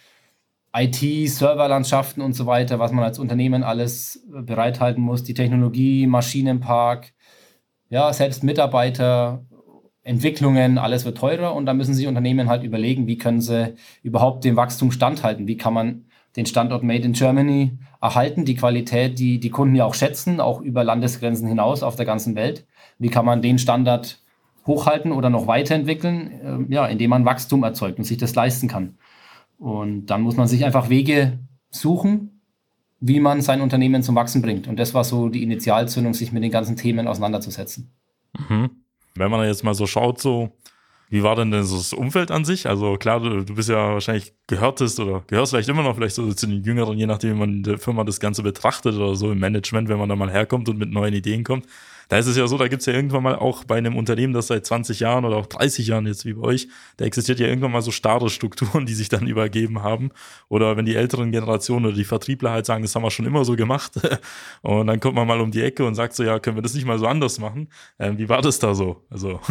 IT, 0.75 1.31
Serverlandschaften 1.31 2.23
und 2.23 2.35
so 2.35 2.47
weiter, 2.47 2.79
was 2.79 2.93
man 2.93 3.05
als 3.05 3.19
Unternehmen 3.19 3.63
alles 3.63 4.25
bereithalten 4.29 5.03
muss, 5.03 5.25
die 5.25 5.35
Technologie, 5.35 6.07
Maschinenpark, 6.07 7.13
ja, 7.91 8.13
selbst 8.13 8.45
Mitarbeiter, 8.45 9.45
Entwicklungen, 10.09 10.79
alles 10.79 11.05
wird 11.05 11.19
teurer 11.19 11.55
und 11.55 11.67
da 11.67 11.75
müssen 11.75 11.95
sich 11.95 12.07
Unternehmen 12.07 12.49
halt 12.49 12.65
überlegen, 12.65 13.07
wie 13.07 13.19
können 13.19 13.41
sie 13.41 13.75
überhaupt 14.03 14.45
dem 14.45 14.57
Wachstum 14.57 14.91
standhalten, 14.91 15.47
wie 15.47 15.57
kann 15.57 15.75
man 15.75 16.05
den 16.37 16.47
Standort 16.47 16.83
Made 16.83 17.05
in 17.05 17.13
Germany 17.13 17.79
erhalten, 18.01 18.45
die 18.45 18.55
Qualität, 18.55 19.19
die 19.19 19.39
die 19.39 19.51
Kunden 19.51 19.75
ja 19.75 19.85
auch 19.85 19.95
schätzen, 19.95 20.41
auch 20.41 20.61
über 20.61 20.85
Landesgrenzen 20.85 21.47
hinaus 21.47 21.83
auf 21.83 21.97
der 21.97 22.07
ganzen 22.07 22.37
Welt. 22.37 22.67
Wie 22.99 23.11
kann 23.11 23.25
man 23.25 23.43
den 23.43 23.59
Standard 23.59 24.21
hochhalten 24.67 25.13
oder 25.13 25.31
noch 25.31 25.47
weiterentwickeln, 25.47 26.69
äh, 26.71 26.75
ja, 26.75 26.87
indem 26.87 27.11
man 27.11 27.25
Wachstum 27.25 27.63
erzeugt 27.63 27.99
und 27.99 28.05
sich 28.05 28.19
das 28.19 28.35
leisten 28.35 28.69
kann. 28.69 28.99
Und 29.59 30.07
dann 30.07 30.23
muss 30.23 30.37
man 30.37 30.47
sich 30.47 30.65
einfach 30.65 30.89
Wege 30.89 31.39
suchen, 31.71 32.43
wie 33.01 33.21
man 33.21 33.43
sein 33.43 33.61
Unternehmen 33.61 34.03
zum 34.03 34.15
Wachsen 34.15 34.43
bringt. 34.43 34.69
Und 34.69 34.79
das 34.79 34.95
war 34.95 35.05
so 35.05 35.29
die 35.29 35.43
Initialzündung, 35.43 36.15
sich 36.15 36.33
mit 36.33 36.43
den 36.43 36.51
ganzen 36.51 36.77
Themen 36.77 37.09
auseinanderzusetzen. 37.09 37.93
Mhm. 38.49 38.71
Wenn 39.19 39.31
man 39.31 39.47
jetzt 39.47 39.65
mal 39.65 39.75
so 39.75 39.87
schaut, 39.87 40.21
so 40.21 40.51
Wie 41.11 41.23
war 41.23 41.37
denn, 41.37 41.51
denn 41.51 41.65
so 41.65 41.77
das 41.77 41.93
Umfeld 41.93 42.31
an 42.31 42.45
sich? 42.45 42.69
Also 42.69 42.97
klar, 42.97 43.21
du, 43.21 43.45
du 43.45 43.55
bist 43.55 43.69
ja 43.69 43.95
wahrscheinlich 43.95 44.35
gehörtest 44.47 45.01
oder 45.01 45.23
gehörst 45.27 45.53
vielleicht 45.53 45.69
immer 45.69 45.83
noch 45.83 45.97
vielleicht 45.97 46.15
so 46.15 46.33
zu 46.33 46.47
den 46.47 46.63
Jüngeren, 46.63 46.99
je 46.99 47.07
nachdem, 47.07 47.35
wie 47.35 47.39
man 47.39 47.51
in 47.51 47.63
der 47.63 47.79
Firma 47.79 48.05
das 48.05 48.21
Ganze 48.21 48.43
betrachtet 48.43 48.95
oder 48.95 49.15
so 49.15 49.33
im 49.33 49.39
Management, 49.39 49.89
wenn 49.89 49.99
man 49.99 50.09
da 50.09 50.17
mal 50.17 50.31
herkommt 50.31 50.69
und 50.69 50.79
mit 50.79 50.91
neuen 50.91 51.15
Ideen 51.15 51.45
kommt. 51.45 51.67
Da 52.09 52.17
ist 52.17 52.27
es 52.27 52.39
ja 52.39 52.47
so, 52.47 52.57
da 52.57 52.69
gibt's 52.69 52.87
ja 52.87 52.95
irgendwann 52.95 53.23
mal 53.23 53.37
auch 53.37 53.65
bei 53.65 53.77
einem 53.77 53.95
Unternehmen, 53.95 54.33
das 54.33 54.47
seit 54.47 54.65
20 54.65 55.01
Jahren 55.01 55.27
oder 55.27 55.37
auch 55.37 55.47
30 55.47 55.87
Jahren 55.87 56.07
jetzt 56.07 56.25
wie 56.25 56.33
bei 56.33 56.43
euch, 56.43 56.69
da 56.97 57.05
existiert 57.05 57.39
ja 57.39 57.47
irgendwann 57.47 57.71
mal 57.71 57.83
so 57.83 57.91
starre 57.91 58.31
Strukturen, 58.31 58.87
die 58.87 58.95
sich 58.95 59.11
dann 59.11 59.27
übergeben 59.27 59.83
haben. 59.83 60.11
Oder 60.49 60.77
wenn 60.77 60.87
die 60.87 60.97
älteren 60.97 61.33
Generationen 61.33 61.87
oder 61.87 61.95
die 61.95 62.05
Vertriebler 62.05 62.51
halt 62.51 62.67
sagen, 62.67 62.83
das 62.83 62.95
haben 62.95 63.03
wir 63.03 63.11
schon 63.11 63.27
immer 63.27 63.45
so 63.45 63.57
gemacht. 63.57 63.93
Und 64.63 64.87
dann 64.87 65.01
kommt 65.01 65.17
man 65.17 65.27
mal 65.27 65.41
um 65.41 65.51
die 65.51 65.63
Ecke 65.63 65.85
und 65.85 65.95
sagt 65.95 66.15
so, 66.15 66.25
ja, 66.25 66.39
können 66.39 66.57
wir 66.57 66.63
das 66.63 66.75
nicht 66.75 66.87
mal 66.87 66.99
so 66.99 67.07
anders 67.07 67.39
machen? 67.39 67.69
Ähm, 67.99 68.19
wie 68.19 68.29
war 68.29 68.43
das 68.43 68.59
da 68.59 68.75
so? 68.75 69.05
Also. 69.11 69.41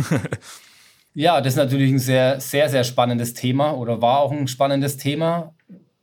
Ja, 1.20 1.42
das 1.42 1.54
ist 1.54 1.58
natürlich 1.58 1.92
ein 1.92 1.98
sehr, 1.98 2.40
sehr, 2.40 2.70
sehr 2.70 2.84
spannendes 2.84 3.34
Thema 3.34 3.72
oder 3.72 4.04
war 4.04 4.20
auch 4.20 4.32
ein 4.32 4.48
spannendes 4.48 4.98
Thema. 4.98 5.56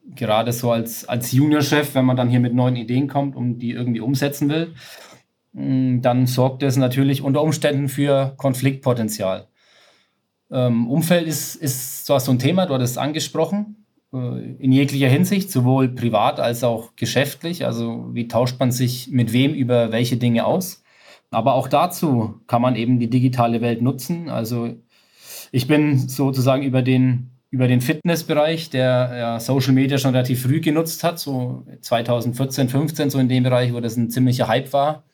Gerade 0.04 0.52
so 0.52 0.72
als, 0.72 1.08
als 1.08 1.30
Juniorchef, 1.30 1.94
wenn 1.94 2.04
man 2.04 2.16
dann 2.16 2.30
hier 2.30 2.40
mit 2.40 2.52
neuen 2.52 2.74
Ideen 2.74 3.06
kommt 3.06 3.36
und 3.36 3.60
die 3.60 3.70
irgendwie 3.70 4.00
umsetzen 4.00 4.48
will, 4.48 4.74
mm, 5.52 6.00
dann 6.00 6.26
sorgt 6.26 6.64
das 6.64 6.76
natürlich 6.76 7.22
unter 7.22 7.42
Umständen 7.42 7.88
für 7.88 8.34
Konfliktpotenzial. 8.38 9.46
Ähm, 10.50 10.90
Umfeld 10.90 11.28
ist, 11.28 11.54
ist 11.54 12.06
so 12.06 12.14
ein 12.16 12.40
Thema, 12.40 12.66
du 12.66 12.74
hattest 12.74 12.94
es 12.94 12.98
angesprochen, 12.98 13.86
äh, 14.12 14.16
in 14.16 14.72
jeglicher 14.72 15.08
Hinsicht, 15.08 15.48
sowohl 15.48 15.90
privat 15.90 16.40
als 16.40 16.64
auch 16.64 16.96
geschäftlich. 16.96 17.64
Also 17.64 18.08
wie 18.12 18.26
tauscht 18.26 18.58
man 18.58 18.72
sich 18.72 19.10
mit 19.12 19.32
wem 19.32 19.54
über 19.54 19.92
welche 19.92 20.16
Dinge 20.16 20.44
aus? 20.44 20.82
Aber 21.30 21.54
auch 21.54 21.68
dazu 21.68 22.40
kann 22.46 22.62
man 22.62 22.76
eben 22.76 22.98
die 22.98 23.10
digitale 23.10 23.60
Welt 23.60 23.82
nutzen. 23.82 24.28
Also 24.28 24.74
ich 25.54 25.68
bin 25.68 26.08
sozusagen 26.08 26.64
über 26.64 26.82
den, 26.82 27.30
über 27.50 27.68
den 27.68 27.80
Fitnessbereich, 27.80 28.70
der 28.70 29.12
ja, 29.16 29.40
Social 29.40 29.72
Media 29.72 29.98
schon 29.98 30.10
relativ 30.10 30.42
früh 30.42 30.60
genutzt 30.60 31.04
hat, 31.04 31.20
so 31.20 31.64
2014, 31.80 32.68
15, 32.68 33.10
so 33.10 33.20
in 33.20 33.28
dem 33.28 33.44
Bereich, 33.44 33.72
wo 33.72 33.78
das 33.78 33.96
ein 33.96 34.10
ziemlicher 34.10 34.48
Hype 34.48 34.72
war, 34.72 35.04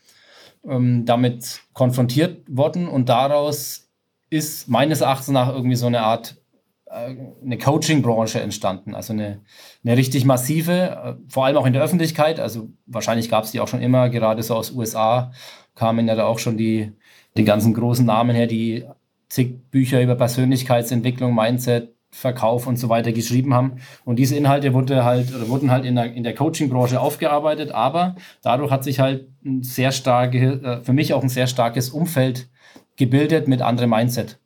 ähm, 0.67 1.05
damit 1.05 1.61
konfrontiert 1.75 2.43
worden 2.49 2.89
und 2.89 3.11
daraus 3.11 3.91
ist 4.31 4.67
meines 4.67 5.03
Erachtens 5.03 5.29
nach 5.29 5.53
irgendwie 5.53 5.77
so 5.77 5.89
eine 5.89 6.01
Art 6.01 6.39
äh, 6.87 7.17
eine 7.45 7.59
Coaching-Branche 7.59 8.41
entstanden, 8.41 8.95
also 8.95 9.13
eine, 9.13 9.43
eine 9.85 9.99
richtig 9.99 10.25
massive, 10.25 10.73
äh, 10.73 11.15
vor 11.29 11.45
allem 11.45 11.59
auch 11.59 11.67
in 11.67 11.75
der 11.75 11.83
Öffentlichkeit. 11.83 12.41
Also 12.41 12.71
wahrscheinlich 12.87 13.29
gab 13.29 13.45
es 13.45 13.51
die 13.51 13.61
auch 13.61 13.69
schon 13.69 13.83
immer, 13.83 14.09
gerade 14.09 14.43
so 14.43 14.55
aus 14.55 14.71
USA 14.71 15.33
kamen 15.75 16.09
ja 16.09 16.15
da 16.15 16.25
auch 16.25 16.39
schon 16.39 16.57
die, 16.57 16.93
die 17.37 17.45
ganzen 17.45 17.75
großen 17.75 18.07
Namen 18.07 18.35
her, 18.35 18.47
die 18.47 18.87
zig 19.31 19.71
Bücher 19.71 20.03
über 20.03 20.17
Persönlichkeitsentwicklung, 20.17 21.35
Mindset, 21.35 21.95
Verkauf 22.13 22.67
und 22.67 22.77
so 22.77 22.89
weiter 22.89 23.13
geschrieben 23.13 23.55
haben. 23.55 23.77
Und 24.05 24.19
diese 24.19 24.35
Inhalte 24.35 24.75
wurde 24.75 25.05
halt, 25.05 25.33
oder 25.35 25.49
wurden 25.49 25.71
halt 25.71 25.85
in 25.85 25.95
der, 25.95 26.13
in 26.13 26.25
der 26.25 26.35
Coaching-Branche 26.35 27.01
aufgearbeitet, 27.01 27.71
aber 27.71 28.17
dadurch 28.43 28.73
hat 28.73 28.83
sich 28.83 28.99
halt 28.99 29.29
ein 29.45 29.63
sehr 29.63 29.93
starke, 29.93 30.61
äh, 30.63 30.83
für 30.83 30.93
mich 30.93 31.15
auch 31.15 31.23
ein 31.23 31.29
sehr 31.29 31.47
starkes 31.47 31.91
Umfeld 31.91 32.51
gebildet 32.97 33.47
mit 33.47 33.63
anderem 33.63 33.91
Mindset. 33.91 34.41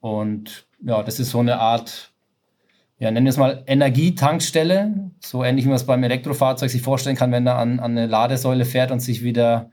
Und 0.00 0.66
ja, 0.84 1.02
das 1.02 1.18
ist 1.18 1.30
so 1.30 1.38
eine 1.38 1.58
Art, 1.58 2.12
ja, 2.98 3.10
nennen 3.10 3.24
wir 3.24 3.30
es 3.30 3.38
mal 3.38 3.64
Energietankstelle, 3.66 5.10
so 5.20 5.42
ähnlich 5.42 5.64
wie 5.64 5.70
man 5.70 5.76
es 5.76 5.86
beim 5.86 6.02
Elektrofahrzeug 6.04 6.68
sich 6.68 6.82
vorstellen 6.82 7.16
kann, 7.16 7.32
wenn 7.32 7.46
er 7.46 7.56
an, 7.56 7.80
an 7.80 7.92
eine 7.92 8.06
Ladesäule 8.06 8.66
fährt 8.66 8.90
und 8.90 9.00
sich 9.00 9.24
wieder 9.24 9.70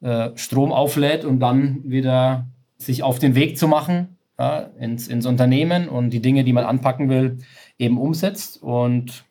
äh, 0.00 0.30
Strom 0.36 0.70
auflädt 0.70 1.24
und 1.24 1.40
dann 1.40 1.80
wieder 1.84 2.46
sich 2.84 3.02
auf 3.02 3.18
den 3.18 3.34
Weg 3.34 3.58
zu 3.58 3.68
machen 3.68 4.16
ja, 4.38 4.70
ins, 4.78 5.08
ins 5.08 5.26
Unternehmen 5.26 5.88
und 5.88 6.10
die 6.10 6.20
Dinge, 6.20 6.44
die 6.44 6.52
man 6.52 6.64
anpacken 6.64 7.08
will, 7.08 7.38
eben 7.78 7.98
umsetzt. 7.98 8.62
Und 8.62 9.24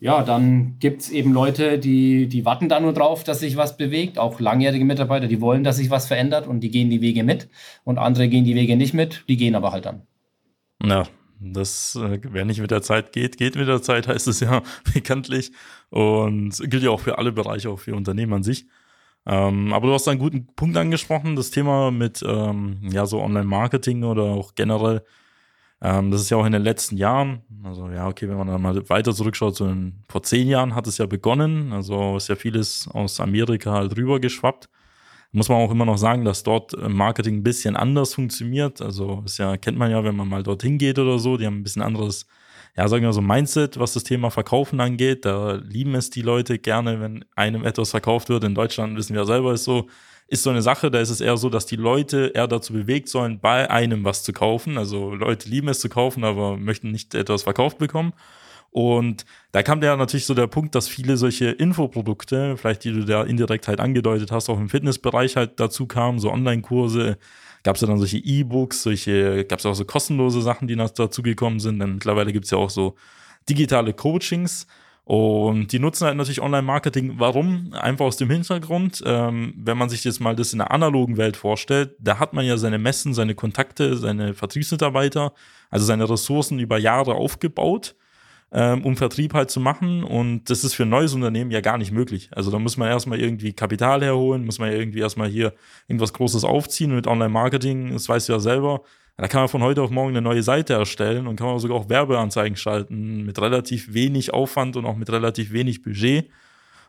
ja, 0.00 0.22
dann 0.22 0.78
gibt 0.80 1.02
es 1.02 1.10
eben 1.10 1.32
Leute, 1.32 1.78
die, 1.78 2.28
die 2.28 2.44
warten 2.44 2.68
da 2.68 2.78
nur 2.78 2.92
drauf, 2.92 3.24
dass 3.24 3.40
sich 3.40 3.56
was 3.56 3.76
bewegt. 3.76 4.18
Auch 4.18 4.40
langjährige 4.40 4.84
Mitarbeiter, 4.84 5.26
die 5.26 5.40
wollen, 5.40 5.64
dass 5.64 5.78
sich 5.78 5.90
was 5.90 6.06
verändert 6.06 6.46
und 6.46 6.60
die 6.60 6.70
gehen 6.70 6.90
die 6.90 7.00
Wege 7.00 7.24
mit. 7.24 7.48
Und 7.84 7.98
andere 7.98 8.28
gehen 8.28 8.44
die 8.44 8.54
Wege 8.54 8.76
nicht 8.76 8.94
mit, 8.94 9.24
die 9.28 9.36
gehen 9.36 9.54
aber 9.54 9.72
halt 9.72 9.86
dann. 9.86 10.02
Ja, 10.84 11.04
das, 11.40 11.96
äh, 11.96 12.20
wer 12.22 12.44
nicht 12.44 12.60
mit 12.60 12.70
der 12.70 12.82
Zeit 12.82 13.12
geht, 13.12 13.36
geht 13.38 13.56
mit 13.56 13.68
der 13.68 13.82
Zeit, 13.82 14.08
heißt 14.08 14.28
es 14.28 14.40
ja 14.40 14.62
bekanntlich. 14.92 15.52
Und 15.90 16.58
gilt 16.70 16.82
ja 16.82 16.90
auch 16.90 17.00
für 17.00 17.18
alle 17.18 17.32
Bereiche, 17.32 17.70
auch 17.70 17.80
für 17.80 17.94
Unternehmen 17.94 18.34
an 18.34 18.42
sich. 18.42 18.66
Ähm, 19.26 19.72
aber 19.72 19.86
du 19.86 19.94
hast 19.94 20.06
einen 20.08 20.20
guten 20.20 20.46
Punkt 20.54 20.76
angesprochen, 20.76 21.36
das 21.36 21.50
Thema 21.50 21.90
mit 21.90 22.22
ähm, 22.26 22.80
ja 22.82 23.06
so 23.06 23.22
Online-Marketing 23.22 24.04
oder 24.04 24.24
auch 24.24 24.54
generell. 24.54 25.02
Ähm, 25.80 26.10
das 26.10 26.22
ist 26.22 26.30
ja 26.30 26.36
auch 26.36 26.46
in 26.46 26.52
den 26.52 26.62
letzten 26.62 26.96
Jahren, 26.96 27.42
also 27.62 27.88
ja, 27.88 28.08
okay, 28.08 28.28
wenn 28.28 28.36
man 28.36 28.46
dann 28.46 28.62
mal 28.62 28.88
weiter 28.88 29.14
zurückschaut, 29.14 29.56
so 29.56 29.66
in, 29.66 30.02
vor 30.08 30.22
zehn 30.22 30.48
Jahren 30.48 30.74
hat 30.74 30.86
es 30.86 30.98
ja 30.98 31.06
begonnen, 31.06 31.72
also 31.72 32.16
ist 32.16 32.28
ja 32.28 32.36
vieles 32.36 32.88
aus 32.92 33.20
Amerika 33.20 33.72
halt 33.72 33.96
rübergeschwappt. 33.96 34.68
Muss 35.32 35.48
man 35.48 35.58
auch 35.58 35.72
immer 35.72 35.84
noch 35.84 35.98
sagen, 35.98 36.24
dass 36.24 36.44
dort 36.44 36.74
äh, 36.74 36.88
Marketing 36.88 37.38
ein 37.38 37.42
bisschen 37.42 37.76
anders 37.76 38.14
funktioniert. 38.14 38.80
Also 38.80 39.22
ist 39.24 39.38
ja, 39.38 39.56
kennt 39.56 39.76
man 39.78 39.90
ja, 39.90 40.04
wenn 40.04 40.16
man 40.16 40.28
mal 40.28 40.42
dorthin 40.42 40.78
geht 40.78 40.98
oder 40.98 41.18
so, 41.18 41.36
die 41.36 41.46
haben 41.46 41.58
ein 41.58 41.62
bisschen 41.64 41.82
anderes 41.82 42.26
ja, 42.76 42.88
sagen 42.88 43.04
wir 43.04 43.12
so 43.12 43.20
Mindset, 43.20 43.78
was 43.78 43.92
das 43.92 44.02
Thema 44.02 44.30
Verkaufen 44.30 44.80
angeht. 44.80 45.24
Da 45.24 45.54
lieben 45.54 45.94
es 45.94 46.10
die 46.10 46.22
Leute 46.22 46.58
gerne, 46.58 47.00
wenn 47.00 47.24
einem 47.36 47.64
etwas 47.64 47.90
verkauft 47.90 48.28
wird. 48.28 48.42
In 48.42 48.54
Deutschland 48.54 48.96
wissen 48.96 49.14
wir 49.14 49.24
selber, 49.26 49.52
ist 49.52 49.64
so, 49.64 49.86
ist 50.26 50.42
so 50.42 50.50
eine 50.50 50.62
Sache, 50.62 50.90
da 50.90 50.98
ist 51.00 51.10
es 51.10 51.20
eher 51.20 51.36
so, 51.36 51.50
dass 51.50 51.66
die 51.66 51.76
Leute 51.76 52.32
eher 52.34 52.48
dazu 52.48 52.72
bewegt 52.72 53.08
sollen, 53.08 53.38
bei 53.38 53.70
einem 53.70 54.04
was 54.04 54.24
zu 54.24 54.32
kaufen. 54.32 54.76
Also 54.76 55.14
Leute 55.14 55.48
lieben 55.48 55.68
es 55.68 55.78
zu 55.78 55.88
kaufen, 55.88 56.24
aber 56.24 56.56
möchten 56.56 56.90
nicht 56.90 57.14
etwas 57.14 57.44
verkauft 57.44 57.78
bekommen. 57.78 58.12
Und 58.70 59.24
da 59.52 59.62
kam 59.62 59.80
ja 59.82 59.94
natürlich 59.94 60.26
so 60.26 60.34
der 60.34 60.48
Punkt, 60.48 60.74
dass 60.74 60.88
viele 60.88 61.16
solche 61.16 61.50
Infoprodukte, 61.50 62.56
vielleicht 62.56 62.82
die 62.82 62.90
du 62.90 63.04
da 63.04 63.22
indirekt 63.22 63.68
halt 63.68 63.78
angedeutet 63.78 64.32
hast, 64.32 64.48
auch 64.48 64.58
im 64.58 64.68
Fitnessbereich 64.68 65.36
halt 65.36 65.60
dazu 65.60 65.86
kamen, 65.86 66.18
so 66.18 66.32
Online-Kurse, 66.32 67.18
gab 67.64 67.76
es 67.76 67.82
ja 67.82 67.88
dann 67.88 67.98
solche 67.98 68.18
E-Books, 68.18 68.82
solche, 68.82 69.44
gab 69.46 69.58
es 69.58 69.66
auch 69.66 69.74
so 69.74 69.84
kostenlose 69.84 70.42
Sachen, 70.42 70.68
die 70.68 70.76
dazugekommen 70.76 71.58
sind. 71.58 71.80
Denn 71.80 71.94
mittlerweile 71.94 72.32
gibt 72.32 72.44
es 72.44 72.52
ja 72.52 72.58
auch 72.58 72.70
so 72.70 72.94
digitale 73.48 73.92
Coachings. 73.92 74.66
Und 75.04 75.72
die 75.72 75.78
nutzen 75.78 76.06
halt 76.06 76.16
natürlich 76.16 76.40
Online-Marketing. 76.40 77.14
Warum? 77.18 77.72
Einfach 77.74 78.06
aus 78.06 78.16
dem 78.16 78.30
Hintergrund, 78.30 79.02
ähm, 79.04 79.52
wenn 79.56 79.76
man 79.76 79.90
sich 79.90 80.04
jetzt 80.04 80.20
mal 80.20 80.36
das 80.36 80.52
in 80.52 80.60
der 80.60 80.70
analogen 80.70 81.16
Welt 81.18 81.36
vorstellt, 81.36 81.94
da 81.98 82.18
hat 82.18 82.32
man 82.32 82.46
ja 82.46 82.56
seine 82.56 82.78
Messen, 82.78 83.12
seine 83.12 83.34
Kontakte, 83.34 83.96
seine 83.96 84.32
Vertriebsmitarbeiter, 84.32 85.34
also 85.70 85.84
seine 85.84 86.08
Ressourcen 86.08 86.58
über 86.58 86.78
Jahre 86.78 87.14
aufgebaut 87.14 87.96
ähm, 88.54 88.84
um 88.84 88.96
Vertrieb 88.96 89.34
halt 89.34 89.50
zu 89.50 89.58
machen. 89.58 90.04
Und 90.04 90.48
das 90.48 90.62
ist 90.62 90.74
für 90.74 90.84
ein 90.84 90.88
neues 90.88 91.12
Unternehmen 91.12 91.50
ja 91.50 91.60
gar 91.60 91.76
nicht 91.76 91.90
möglich. 91.90 92.30
Also 92.32 92.52
da 92.52 92.60
muss 92.60 92.76
man 92.76 92.88
erstmal 92.88 93.20
irgendwie 93.20 93.52
Kapital 93.52 94.02
herholen, 94.02 94.46
muss 94.46 94.60
man 94.60 94.70
irgendwie 94.70 95.00
erstmal 95.00 95.28
hier 95.28 95.52
irgendwas 95.88 96.12
Großes 96.12 96.44
aufziehen 96.44 96.94
mit 96.94 97.08
Online-Marketing, 97.08 97.92
das 97.92 98.08
weißt 98.08 98.28
du 98.28 98.34
ja 98.34 98.38
selber. 98.38 98.82
Da 99.16 99.28
kann 99.28 99.42
man 99.42 99.48
von 99.48 99.62
heute 99.62 99.82
auf 99.82 99.90
morgen 99.90 100.10
eine 100.10 100.22
neue 100.22 100.42
Seite 100.42 100.74
erstellen 100.74 101.26
und 101.26 101.36
kann 101.36 101.48
man 101.48 101.58
sogar 101.58 101.76
auch 101.76 101.88
Werbeanzeigen 101.88 102.56
schalten 102.56 103.24
mit 103.24 103.40
relativ 103.40 103.92
wenig 103.92 104.32
Aufwand 104.32 104.76
und 104.76 104.86
auch 104.86 104.96
mit 104.96 105.10
relativ 105.10 105.52
wenig 105.52 105.82
Budget. 105.82 106.30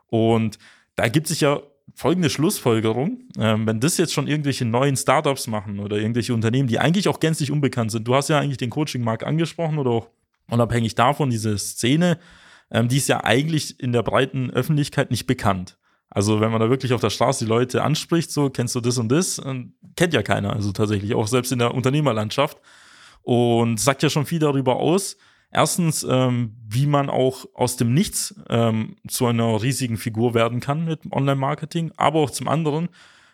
Und 0.07 0.57
da 0.95 1.07
gibt 1.07 1.27
sich 1.27 1.41
ja 1.41 1.61
folgende 1.93 2.29
Schlussfolgerung. 2.29 3.21
Ähm, 3.39 3.67
wenn 3.67 3.79
das 3.79 3.97
jetzt 3.97 4.13
schon 4.13 4.27
irgendwelche 4.27 4.65
neuen 4.65 4.97
Startups 4.97 5.47
machen 5.47 5.79
oder 5.79 5.97
irgendwelche 5.97 6.33
Unternehmen, 6.33 6.67
die 6.67 6.79
eigentlich 6.79 7.07
auch 7.07 7.19
gänzlich 7.19 7.51
unbekannt 7.51 7.91
sind, 7.91 8.07
du 8.07 8.15
hast 8.15 8.29
ja 8.29 8.39
eigentlich 8.39 8.57
den 8.57 8.71
Coaching-Markt 8.71 9.23
angesprochen 9.23 9.77
oder 9.77 9.91
auch 9.91 10.09
unabhängig 10.49 10.95
davon, 10.95 11.29
diese 11.29 11.57
Szene, 11.57 12.19
ähm, 12.71 12.87
die 12.87 12.97
ist 12.97 13.09
ja 13.09 13.23
eigentlich 13.23 13.79
in 13.79 13.91
der 13.91 14.03
breiten 14.03 14.51
Öffentlichkeit 14.51 15.11
nicht 15.11 15.27
bekannt. 15.27 15.77
Also 16.09 16.39
wenn 16.39 16.51
man 16.51 16.61
da 16.61 16.69
wirklich 16.69 16.93
auf 16.93 17.01
der 17.01 17.09
Straße 17.09 17.45
die 17.45 17.49
Leute 17.49 17.83
anspricht, 17.83 18.31
so 18.31 18.49
kennst 18.49 18.75
du 18.75 18.79
das 18.79 18.97
und 18.97 19.09
das, 19.09 19.41
ähm, 19.43 19.73
kennt 19.95 20.13
ja 20.13 20.23
keiner. 20.23 20.53
Also 20.53 20.71
tatsächlich 20.71 21.13
auch 21.15 21.27
selbst 21.27 21.51
in 21.51 21.59
der 21.59 21.73
Unternehmerlandschaft. 21.73 22.59
Und 23.21 23.79
sagt 23.79 24.03
ja 24.03 24.09
schon 24.09 24.27
viel 24.27 24.39
darüber 24.39 24.75
aus. 24.75 25.17
Erstens, 25.51 26.05
ähm, 26.07 26.55
wie 26.67 26.85
man 26.85 27.09
auch 27.09 27.45
aus 27.53 27.75
dem 27.75 27.93
Nichts 27.93 28.35
ähm, 28.49 28.97
zu 29.07 29.25
einer 29.25 29.61
riesigen 29.61 29.97
Figur 29.97 30.33
werden 30.33 30.59
kann 30.59 30.85
mit 30.85 31.11
Online-Marketing, 31.11 31.91
aber 31.97 32.19
auch 32.19 32.29
zum 32.29 32.47
anderen, 32.47 32.89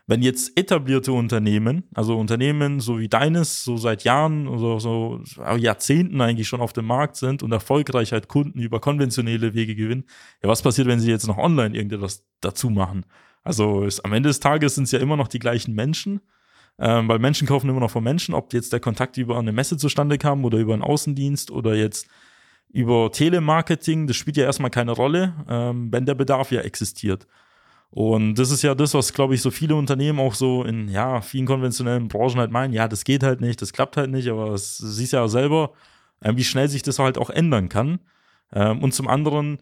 wenn 0.08 0.22
jetzt 0.22 0.58
etablierte 0.58 1.12
Unternehmen, 1.14 1.84
also 1.94 2.18
Unternehmen 2.18 2.80
so 2.80 3.00
wie 3.00 3.08
deines, 3.08 3.64
so 3.64 3.78
seit 3.78 4.04
Jahren 4.04 4.48
oder 4.48 4.80
so 4.80 5.22
Jahrzehnten 5.58 6.22
eigentlich 6.22 6.48
schon 6.48 6.62
auf 6.62 6.74
dem 6.74 6.86
Markt 6.86 7.16
sind 7.16 7.44
und 7.44 7.52
erfolgreich 7.52 8.12
halt 8.12 8.28
Kunden 8.28 8.60
über 8.60 8.80
konventionelle 8.80 9.54
Wege 9.54 9.76
gewinnen, 9.76 10.06
ja, 10.44 10.50
was 10.50 10.62
passiert, 10.62 10.88
wenn 10.88 11.00
sie 11.00 11.10
jetzt 11.10 11.28
noch 11.28 11.38
online 11.38 11.76
irgendetwas 11.76 12.26
dazu 12.42 12.70
machen? 12.70 13.06
Also 13.44 13.84
ist, 13.84 14.04
am 14.06 14.14
Ende 14.14 14.30
des 14.30 14.40
Tages 14.40 14.76
sind 14.76 14.86
es 14.86 14.92
ja 14.92 15.00
immer 15.00 15.18
noch 15.18 15.28
die 15.28 15.40
gleichen 15.40 15.74
Menschen, 15.74 16.22
ähm, 16.80 17.08
weil 17.08 17.20
Menschen 17.20 17.48
kaufen 17.48 17.70
immer 17.70 17.80
noch 17.80 17.92
von 17.92 18.04
Menschen, 18.04 18.34
ob 18.34 18.54
jetzt 18.54 18.74
der 18.74 18.80
Kontakt 18.80 19.18
über 19.18 19.38
eine 19.38 19.52
Messe 19.52 19.78
zustande 19.78 20.18
kam 20.18 20.46
oder 20.46 20.58
über 20.58 20.74
einen 20.74 20.84
Außendienst 20.84 21.52
oder 21.52 21.76
jetzt 21.76 22.08
über 22.74 23.12
Telemarketing, 23.12 24.08
das 24.08 24.16
spielt 24.16 24.38
ja 24.38 24.46
erstmal 24.46 24.72
keine 24.72 24.92
Rolle, 24.92 25.34
ähm, 25.50 25.92
wenn 25.92 26.06
der 26.06 26.16
Bedarf 26.16 26.52
ja 26.52 26.62
existiert. 26.62 27.28
Und 27.92 28.36
das 28.36 28.52
ist 28.52 28.62
ja 28.62 28.74
das, 28.74 28.94
was, 28.94 29.14
glaube 29.14 29.36
ich, 29.36 29.42
so 29.42 29.52
viele 29.52 29.76
Unternehmen 29.76 30.20
auch 30.20 30.34
so 30.34 30.64
in, 30.64 30.88
ja, 30.88 31.20
vielen 31.22 31.46
konventionellen 31.46 32.08
Branchen 32.08 32.40
halt 32.40 32.52
meinen, 32.52 32.74
ja, 32.74 32.88
das 32.88 33.04
geht 33.04 33.22
halt 33.22 33.42
nicht, 33.42 33.62
das 33.62 33.74
klappt 33.74 33.98
halt 33.98 34.10
nicht, 34.10 34.30
aber 34.30 34.54
es 34.54 34.78
siehst 34.78 35.12
ja 35.12 35.28
selber, 35.28 35.74
äh, 36.22 36.34
wie 36.36 36.46
schnell 36.46 36.70
sich 36.70 36.84
das 36.84 37.00
halt 37.00 37.18
auch 37.18 37.30
ändern 37.30 37.68
kann. 37.68 38.00
Ähm, 38.54 38.82
und 38.82 38.94
zum 38.94 39.10
anderen, 39.10 39.58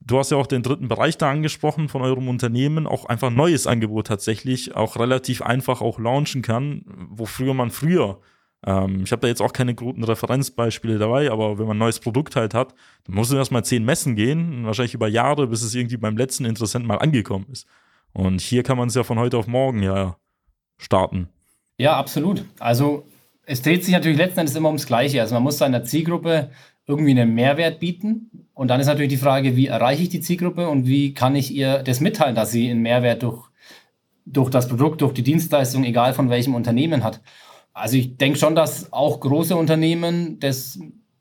du 0.00 0.18
hast 0.18 0.30
ja 0.30 0.36
auch 0.36 0.46
den 0.46 0.62
dritten 0.62 0.86
Bereich 0.86 1.18
da 1.18 1.30
angesprochen 1.30 1.88
von 1.88 2.02
eurem 2.02 2.28
Unternehmen, 2.28 2.86
auch 2.86 3.06
einfach 3.06 3.28
ein 3.28 3.36
neues 3.36 3.66
Angebot 3.66 4.06
tatsächlich, 4.06 4.76
auch 4.76 4.96
relativ 4.96 5.42
einfach 5.42 5.80
auch 5.80 5.98
launchen 5.98 6.42
kann, 6.42 6.84
wo 7.10 7.26
früher 7.26 7.54
man 7.54 7.70
früher 7.72 8.20
ähm, 8.66 9.02
ich 9.04 9.12
habe 9.12 9.22
da 9.22 9.28
jetzt 9.28 9.42
auch 9.42 9.52
keine 9.52 9.74
guten 9.74 10.04
Referenzbeispiele 10.04 10.98
dabei, 10.98 11.30
aber 11.30 11.58
wenn 11.58 11.66
man 11.66 11.76
ein 11.76 11.80
neues 11.80 12.00
Produkt 12.00 12.36
halt 12.36 12.54
hat, 12.54 12.74
dann 13.04 13.14
muss 13.14 13.28
man 13.28 13.38
erstmal 13.38 13.64
zehn 13.64 13.84
Messen 13.84 14.16
gehen, 14.16 14.64
wahrscheinlich 14.64 14.94
über 14.94 15.08
Jahre, 15.08 15.46
bis 15.46 15.62
es 15.62 15.74
irgendwie 15.74 15.96
beim 15.96 16.16
letzten 16.16 16.44
Interessenten 16.44 16.86
mal 16.86 16.98
angekommen 16.98 17.46
ist. 17.50 17.66
Und 18.12 18.40
hier 18.40 18.62
kann 18.62 18.78
man 18.78 18.88
es 18.88 18.94
ja 18.94 19.02
von 19.02 19.18
heute 19.18 19.36
auf 19.36 19.46
morgen 19.46 19.82
ja 19.82 20.16
starten. 20.78 21.28
Ja, 21.78 21.96
absolut. 21.96 22.44
Also 22.58 23.06
es 23.46 23.62
dreht 23.62 23.84
sich 23.84 23.92
natürlich 23.92 24.18
letzten 24.18 24.40
Endes 24.40 24.56
immer 24.56 24.68
ums 24.68 24.86
Gleiche. 24.86 25.20
Also 25.20 25.34
man 25.34 25.42
muss 25.42 25.58
seiner 25.58 25.84
Zielgruppe 25.84 26.50
irgendwie 26.86 27.10
einen 27.10 27.34
Mehrwert 27.34 27.80
bieten. 27.80 28.30
Und 28.54 28.68
dann 28.68 28.80
ist 28.80 28.86
natürlich 28.86 29.10
die 29.10 29.16
Frage, 29.16 29.56
wie 29.56 29.66
erreiche 29.66 30.04
ich 30.04 30.08
die 30.08 30.20
Zielgruppe 30.20 30.68
und 30.68 30.86
wie 30.86 31.12
kann 31.12 31.34
ich 31.34 31.52
ihr 31.52 31.82
das 31.82 32.00
mitteilen, 32.00 32.34
dass 32.34 32.52
sie 32.52 32.70
einen 32.70 32.82
Mehrwert 32.82 33.22
durch, 33.22 33.48
durch 34.26 34.50
das 34.50 34.68
Produkt, 34.68 35.00
durch 35.00 35.12
die 35.12 35.22
Dienstleistung, 35.22 35.84
egal 35.84 36.14
von 36.14 36.30
welchem 36.30 36.54
Unternehmen 36.54 37.02
hat. 37.02 37.20
Also 37.74 37.96
ich 37.96 38.16
denke 38.16 38.38
schon, 38.38 38.54
dass 38.54 38.92
auch 38.92 39.20
große 39.20 39.56
Unternehmen 39.56 40.38
das 40.38 40.78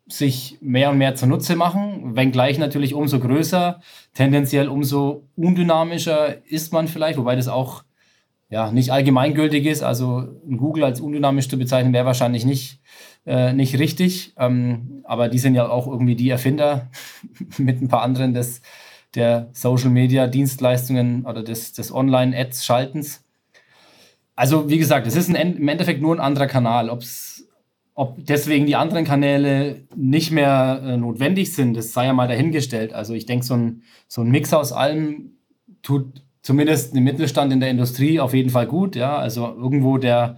sich 0.08 0.58
mehr 0.62 0.92
und 0.92 0.98
mehr 0.98 1.16
zunutze 1.16 1.56
machen, 1.56 2.16
wenngleich 2.16 2.60
natürlich 2.60 2.94
umso 2.94 3.20
größer, 3.20 3.82
tendenziell 4.14 4.68
umso 4.68 5.28
undynamischer 5.36 6.46
ist 6.46 6.72
man 6.72 6.88
vielleicht, 6.88 7.18
wobei 7.18 7.36
das 7.36 7.48
auch 7.48 7.84
ja, 8.50 8.72
nicht 8.72 8.92
allgemeingültig 8.92 9.66
ist. 9.66 9.82
Also 9.82 10.28
Google 10.48 10.84
als 10.84 11.02
undynamisch 11.02 11.50
zu 11.50 11.58
bezeichnen, 11.58 11.92
wäre 11.92 12.06
wahrscheinlich 12.06 12.46
nicht, 12.46 12.82
äh, 13.26 13.52
nicht 13.52 13.80
richtig. 13.80 14.34
Ähm, 14.38 15.02
aber 15.06 15.28
die 15.28 15.40
sind 15.40 15.56
ja 15.56 15.68
auch 15.68 15.88
irgendwie 15.88 16.16
die 16.16 16.30
Erfinder 16.30 16.92
mit 17.58 17.82
ein 17.82 17.88
paar 17.88 18.04
anderen 18.04 18.36
des, 18.36 18.62
der 19.16 19.50
Social 19.54 19.90
Media 19.90 20.28
Dienstleistungen 20.28 21.26
oder 21.26 21.42
des, 21.42 21.74
des 21.74 21.92
Online-Ads-Schaltens. 21.92 23.23
Also, 24.36 24.70
wie 24.70 24.78
gesagt, 24.78 25.08
es 25.08 25.16
ist 25.16 25.34
ein, 25.34 25.58
im 25.58 25.68
Endeffekt 25.68 26.02
nur 26.02 26.16
ein 26.16 26.20
anderer 26.20 26.48
Kanal. 26.48 26.90
Ob's, 26.90 27.48
ob 27.94 28.26
deswegen 28.26 28.66
die 28.66 28.76
anderen 28.76 29.06
Kanäle 29.06 29.88
nicht 29.96 30.32
mehr 30.32 30.82
äh, 30.84 30.98
notwendig 30.98 31.54
sind, 31.54 31.76
das 31.76 31.94
sei 31.94 32.08
ja 32.08 32.14
mal 32.14 32.28
dahingestellt. 32.28 32.94
Also, 32.94 33.14
ich 33.14 33.26
denke, 33.26 33.46
so 33.46 33.56
ein, 33.56 33.84
so 34.08 34.22
ein 34.22 34.32
Mix 34.32 34.54
aus 34.54 34.72
allem 34.72 35.38
tut 35.82 36.24
zumindest 36.42 36.96
im 36.96 37.04
Mittelstand 37.04 37.52
in 37.54 37.60
der 37.60 37.70
Industrie 37.70 38.20
auf 38.20 38.34
jeden 38.34 38.50
Fall 38.50 38.68
gut. 38.68 38.96
Ja, 38.96 39.18
also 39.18 39.48
irgendwo 39.48 39.98
der 39.98 40.38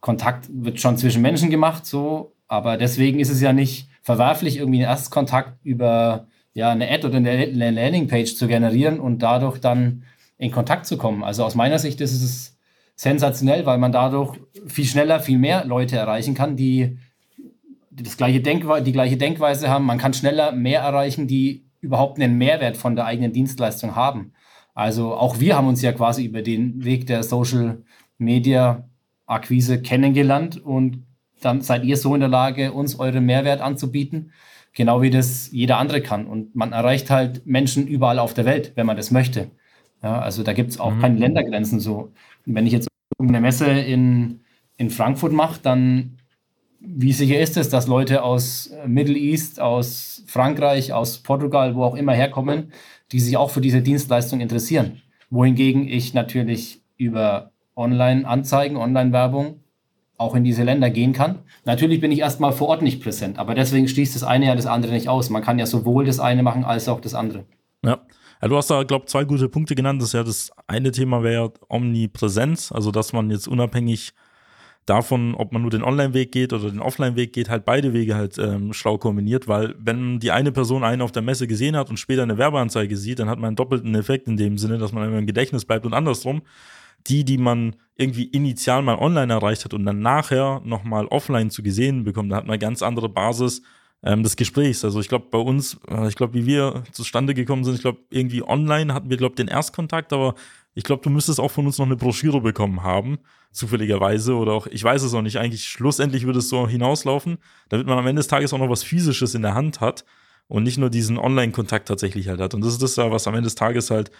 Kontakt 0.00 0.48
wird 0.50 0.80
schon 0.80 0.96
zwischen 0.96 1.20
Menschen 1.20 1.50
gemacht, 1.50 1.84
so. 1.84 2.32
Aber 2.48 2.76
deswegen 2.76 3.20
ist 3.20 3.30
es 3.30 3.40
ja 3.40 3.52
nicht 3.52 3.88
verwerflich, 4.02 4.58
irgendwie 4.58 4.78
einen 4.78 4.90
Erstkontakt 4.90 5.64
über 5.64 6.26
ja, 6.54 6.70
eine 6.70 6.90
Ad 6.90 7.06
oder 7.06 7.16
eine 7.16 7.46
Landingpage 7.70 8.36
zu 8.36 8.46
generieren 8.46 9.00
und 9.00 9.20
dadurch 9.22 9.58
dann 9.58 10.04
in 10.38 10.50
Kontakt 10.50 10.86
zu 10.86 10.96
kommen. 10.96 11.24
Also 11.24 11.44
aus 11.44 11.54
meiner 11.54 11.78
Sicht 11.78 12.00
ist 12.00 12.12
es 12.12 12.58
sensationell, 12.94 13.66
weil 13.66 13.78
man 13.78 13.92
dadurch 13.92 14.38
viel 14.66 14.84
schneller, 14.84 15.20
viel 15.20 15.38
mehr 15.38 15.64
Leute 15.64 15.96
erreichen 15.96 16.34
kann, 16.34 16.56
die, 16.56 16.98
die 17.90 18.02
das 18.02 18.16
gleiche 18.16 18.40
Denkwe 18.40 18.82
die 18.82 18.92
gleiche 18.92 19.16
Denkweise 19.16 19.68
haben. 19.68 19.84
Man 19.84 19.98
kann 19.98 20.14
schneller 20.14 20.52
mehr 20.52 20.80
erreichen, 20.80 21.26
die 21.26 21.64
überhaupt 21.80 22.20
einen 22.20 22.38
Mehrwert 22.38 22.76
von 22.76 22.96
der 22.96 23.06
eigenen 23.06 23.32
Dienstleistung 23.32 23.96
haben. 23.96 24.32
Also 24.74 25.14
auch 25.14 25.40
wir 25.40 25.56
haben 25.56 25.68
uns 25.68 25.82
ja 25.82 25.92
quasi 25.92 26.24
über 26.24 26.42
den 26.42 26.84
Weg 26.84 27.06
der 27.06 27.22
Social 27.22 27.82
Media 28.18 28.88
Akquise 29.26 29.82
kennengelernt 29.82 30.58
und 30.62 31.04
dann 31.40 31.60
seid 31.60 31.84
ihr 31.84 31.96
so 31.96 32.14
in 32.14 32.20
der 32.20 32.28
Lage, 32.28 32.72
uns 32.72 32.98
euren 32.98 33.26
Mehrwert 33.26 33.60
anzubieten, 33.60 34.32
genau 34.72 35.02
wie 35.02 35.10
das 35.10 35.50
jeder 35.50 35.78
andere 35.78 36.00
kann. 36.00 36.26
Und 36.26 36.54
man 36.54 36.72
erreicht 36.72 37.10
halt 37.10 37.46
Menschen 37.46 37.86
überall 37.86 38.18
auf 38.18 38.34
der 38.34 38.44
Welt, 38.44 38.72
wenn 38.76 38.86
man 38.86 38.96
das 38.96 39.10
möchte. 39.10 39.50
Ja, 40.02 40.20
also 40.20 40.42
da 40.42 40.52
gibt 40.52 40.70
es 40.70 40.80
auch 40.80 40.92
mhm. 40.92 41.00
keine 41.00 41.18
Ländergrenzen 41.18 41.80
so. 41.80 42.12
Wenn 42.44 42.66
ich 42.66 42.72
jetzt 42.72 42.88
eine 43.18 43.40
Messe 43.40 43.66
in, 43.66 44.40
in 44.76 44.90
Frankfurt 44.90 45.32
mache, 45.32 45.60
dann 45.62 46.18
wie 46.84 47.12
sicher 47.12 47.38
ist 47.38 47.56
es, 47.56 47.68
dass 47.68 47.86
Leute 47.86 48.24
aus 48.24 48.72
Middle 48.86 49.16
East, 49.16 49.60
aus 49.60 50.24
Frankreich, 50.26 50.92
aus 50.92 51.18
Portugal, 51.18 51.76
wo 51.76 51.84
auch 51.84 51.94
immer 51.94 52.12
herkommen, 52.12 52.72
die 53.12 53.20
sich 53.20 53.36
auch 53.36 53.50
für 53.50 53.60
diese 53.60 53.82
Dienstleistung 53.82 54.40
interessieren? 54.40 55.00
Wohingegen 55.30 55.86
ich 55.86 56.12
natürlich 56.12 56.82
über 56.96 57.52
Online-Anzeigen, 57.76 58.76
Online-Werbung 58.76 59.60
auch 60.18 60.34
in 60.34 60.44
diese 60.44 60.62
Länder 60.62 60.90
gehen 60.90 61.12
kann. 61.12 61.40
Natürlich 61.64 62.00
bin 62.00 62.12
ich 62.12 62.20
erstmal 62.20 62.52
vor 62.52 62.68
Ort 62.68 62.82
nicht 62.82 63.02
präsent, 63.02 63.38
aber 63.38 63.54
deswegen 63.54 63.88
schließt 63.88 64.14
das 64.14 64.22
eine 64.22 64.46
ja 64.46 64.54
das 64.54 64.66
andere 64.66 64.92
nicht 64.92 65.08
aus. 65.08 65.30
Man 65.30 65.42
kann 65.42 65.58
ja 65.58 65.66
sowohl 65.66 66.04
das 66.04 66.20
eine 66.20 66.42
machen 66.42 66.64
als 66.64 66.88
auch 66.88 67.00
das 67.00 67.14
andere. 67.14 67.44
Ja. 67.84 68.00
Ja, 68.42 68.48
du 68.48 68.56
hast 68.56 68.70
da, 68.70 68.82
glaube 68.82 69.04
ich, 69.04 69.10
zwei 69.10 69.24
gute 69.24 69.48
Punkte 69.48 69.76
genannt. 69.76 70.02
Das 70.02 70.08
ist 70.08 70.14
ja 70.14 70.24
das 70.24 70.50
eine 70.66 70.90
Thema 70.90 71.22
wäre 71.22 71.52
Omnipräsenz, 71.68 72.72
also 72.72 72.90
dass 72.90 73.12
man 73.12 73.30
jetzt 73.30 73.46
unabhängig 73.46 74.14
davon, 74.84 75.36
ob 75.36 75.52
man 75.52 75.62
nur 75.62 75.70
den 75.70 75.84
Online-Weg 75.84 76.32
geht 76.32 76.52
oder 76.52 76.68
den 76.68 76.80
Offline-Weg 76.80 77.32
geht, 77.32 77.48
halt 77.48 77.64
beide 77.64 77.92
Wege 77.92 78.16
halt 78.16 78.38
ähm, 78.38 78.72
schlau 78.72 78.98
kombiniert, 78.98 79.46
weil 79.46 79.76
wenn 79.78 80.18
die 80.18 80.32
eine 80.32 80.50
Person 80.50 80.82
einen 80.82 81.02
auf 81.02 81.12
der 81.12 81.22
Messe 81.22 81.46
gesehen 81.46 81.76
hat 81.76 81.88
und 81.88 81.98
später 81.98 82.24
eine 82.24 82.36
Werbeanzeige 82.36 82.96
sieht, 82.96 83.20
dann 83.20 83.30
hat 83.30 83.38
man 83.38 83.48
einen 83.48 83.56
doppelten 83.56 83.94
Effekt 83.94 84.26
in 84.26 84.36
dem 84.36 84.58
Sinne, 84.58 84.78
dass 84.78 84.90
man 84.90 85.06
immer 85.06 85.18
im 85.18 85.26
Gedächtnis 85.26 85.64
bleibt 85.64 85.86
und 85.86 85.94
andersrum. 85.94 86.42
Die, 87.06 87.24
die 87.24 87.38
man 87.38 87.76
irgendwie 87.96 88.24
initial 88.24 88.82
mal 88.82 88.96
online 88.96 89.32
erreicht 89.32 89.64
hat 89.64 89.74
und 89.74 89.84
dann 89.84 90.00
nachher 90.00 90.60
nochmal 90.64 91.06
offline 91.06 91.50
zu 91.50 91.62
gesehen 91.62 92.02
bekommt, 92.04 92.30
da 92.32 92.36
hat 92.36 92.44
man 92.44 92.54
eine 92.54 92.58
ganz 92.60 92.82
andere 92.82 93.08
Basis, 93.08 93.62
ähm, 94.02 94.22
des 94.22 94.36
Gesprächs. 94.36 94.84
Also 94.84 95.00
ich 95.00 95.08
glaube, 95.08 95.26
bei 95.30 95.38
uns, 95.38 95.78
äh, 95.88 96.08
ich 96.08 96.16
glaube, 96.16 96.34
wie 96.34 96.46
wir 96.46 96.84
zustande 96.92 97.34
gekommen 97.34 97.64
sind, 97.64 97.74
ich 97.74 97.82
glaube, 97.82 98.00
irgendwie 98.10 98.42
online 98.42 98.92
hatten 98.94 99.10
wir, 99.10 99.16
glaube 99.16 99.36
den 99.36 99.48
Erstkontakt, 99.48 100.12
aber 100.12 100.34
ich 100.74 100.84
glaube, 100.84 101.02
du 101.02 101.10
müsstest 101.10 101.38
auch 101.38 101.50
von 101.50 101.66
uns 101.66 101.78
noch 101.78 101.86
eine 101.86 101.96
Broschüre 101.96 102.40
bekommen 102.40 102.82
haben, 102.82 103.18
zufälligerweise, 103.52 104.34
oder 104.34 104.52
auch, 104.52 104.66
ich 104.66 104.82
weiß 104.82 105.02
es 105.02 105.14
auch 105.14 105.22
nicht, 105.22 105.38
eigentlich 105.38 105.64
schlussendlich 105.68 106.24
würde 106.24 106.38
es 106.38 106.48
so 106.48 106.66
hinauslaufen, 106.66 107.38
damit 107.68 107.86
man 107.86 107.98
am 107.98 108.06
Ende 108.06 108.20
des 108.20 108.28
Tages 108.28 108.52
auch 108.52 108.58
noch 108.58 108.70
was 108.70 108.82
Physisches 108.82 109.34
in 109.34 109.42
der 109.42 109.54
Hand 109.54 109.80
hat 109.80 110.04
und 110.48 110.62
nicht 110.62 110.78
nur 110.78 110.90
diesen 110.90 111.18
Online-Kontakt 111.18 111.88
tatsächlich 111.88 112.28
halt 112.28 112.40
hat. 112.40 112.54
Und 112.54 112.64
das 112.64 112.72
ist 112.72 112.82
das, 112.82 112.96
was 112.96 113.26
am 113.26 113.34
Ende 113.34 113.46
des 113.46 113.54
Tages 113.54 113.90
halt 113.90 114.10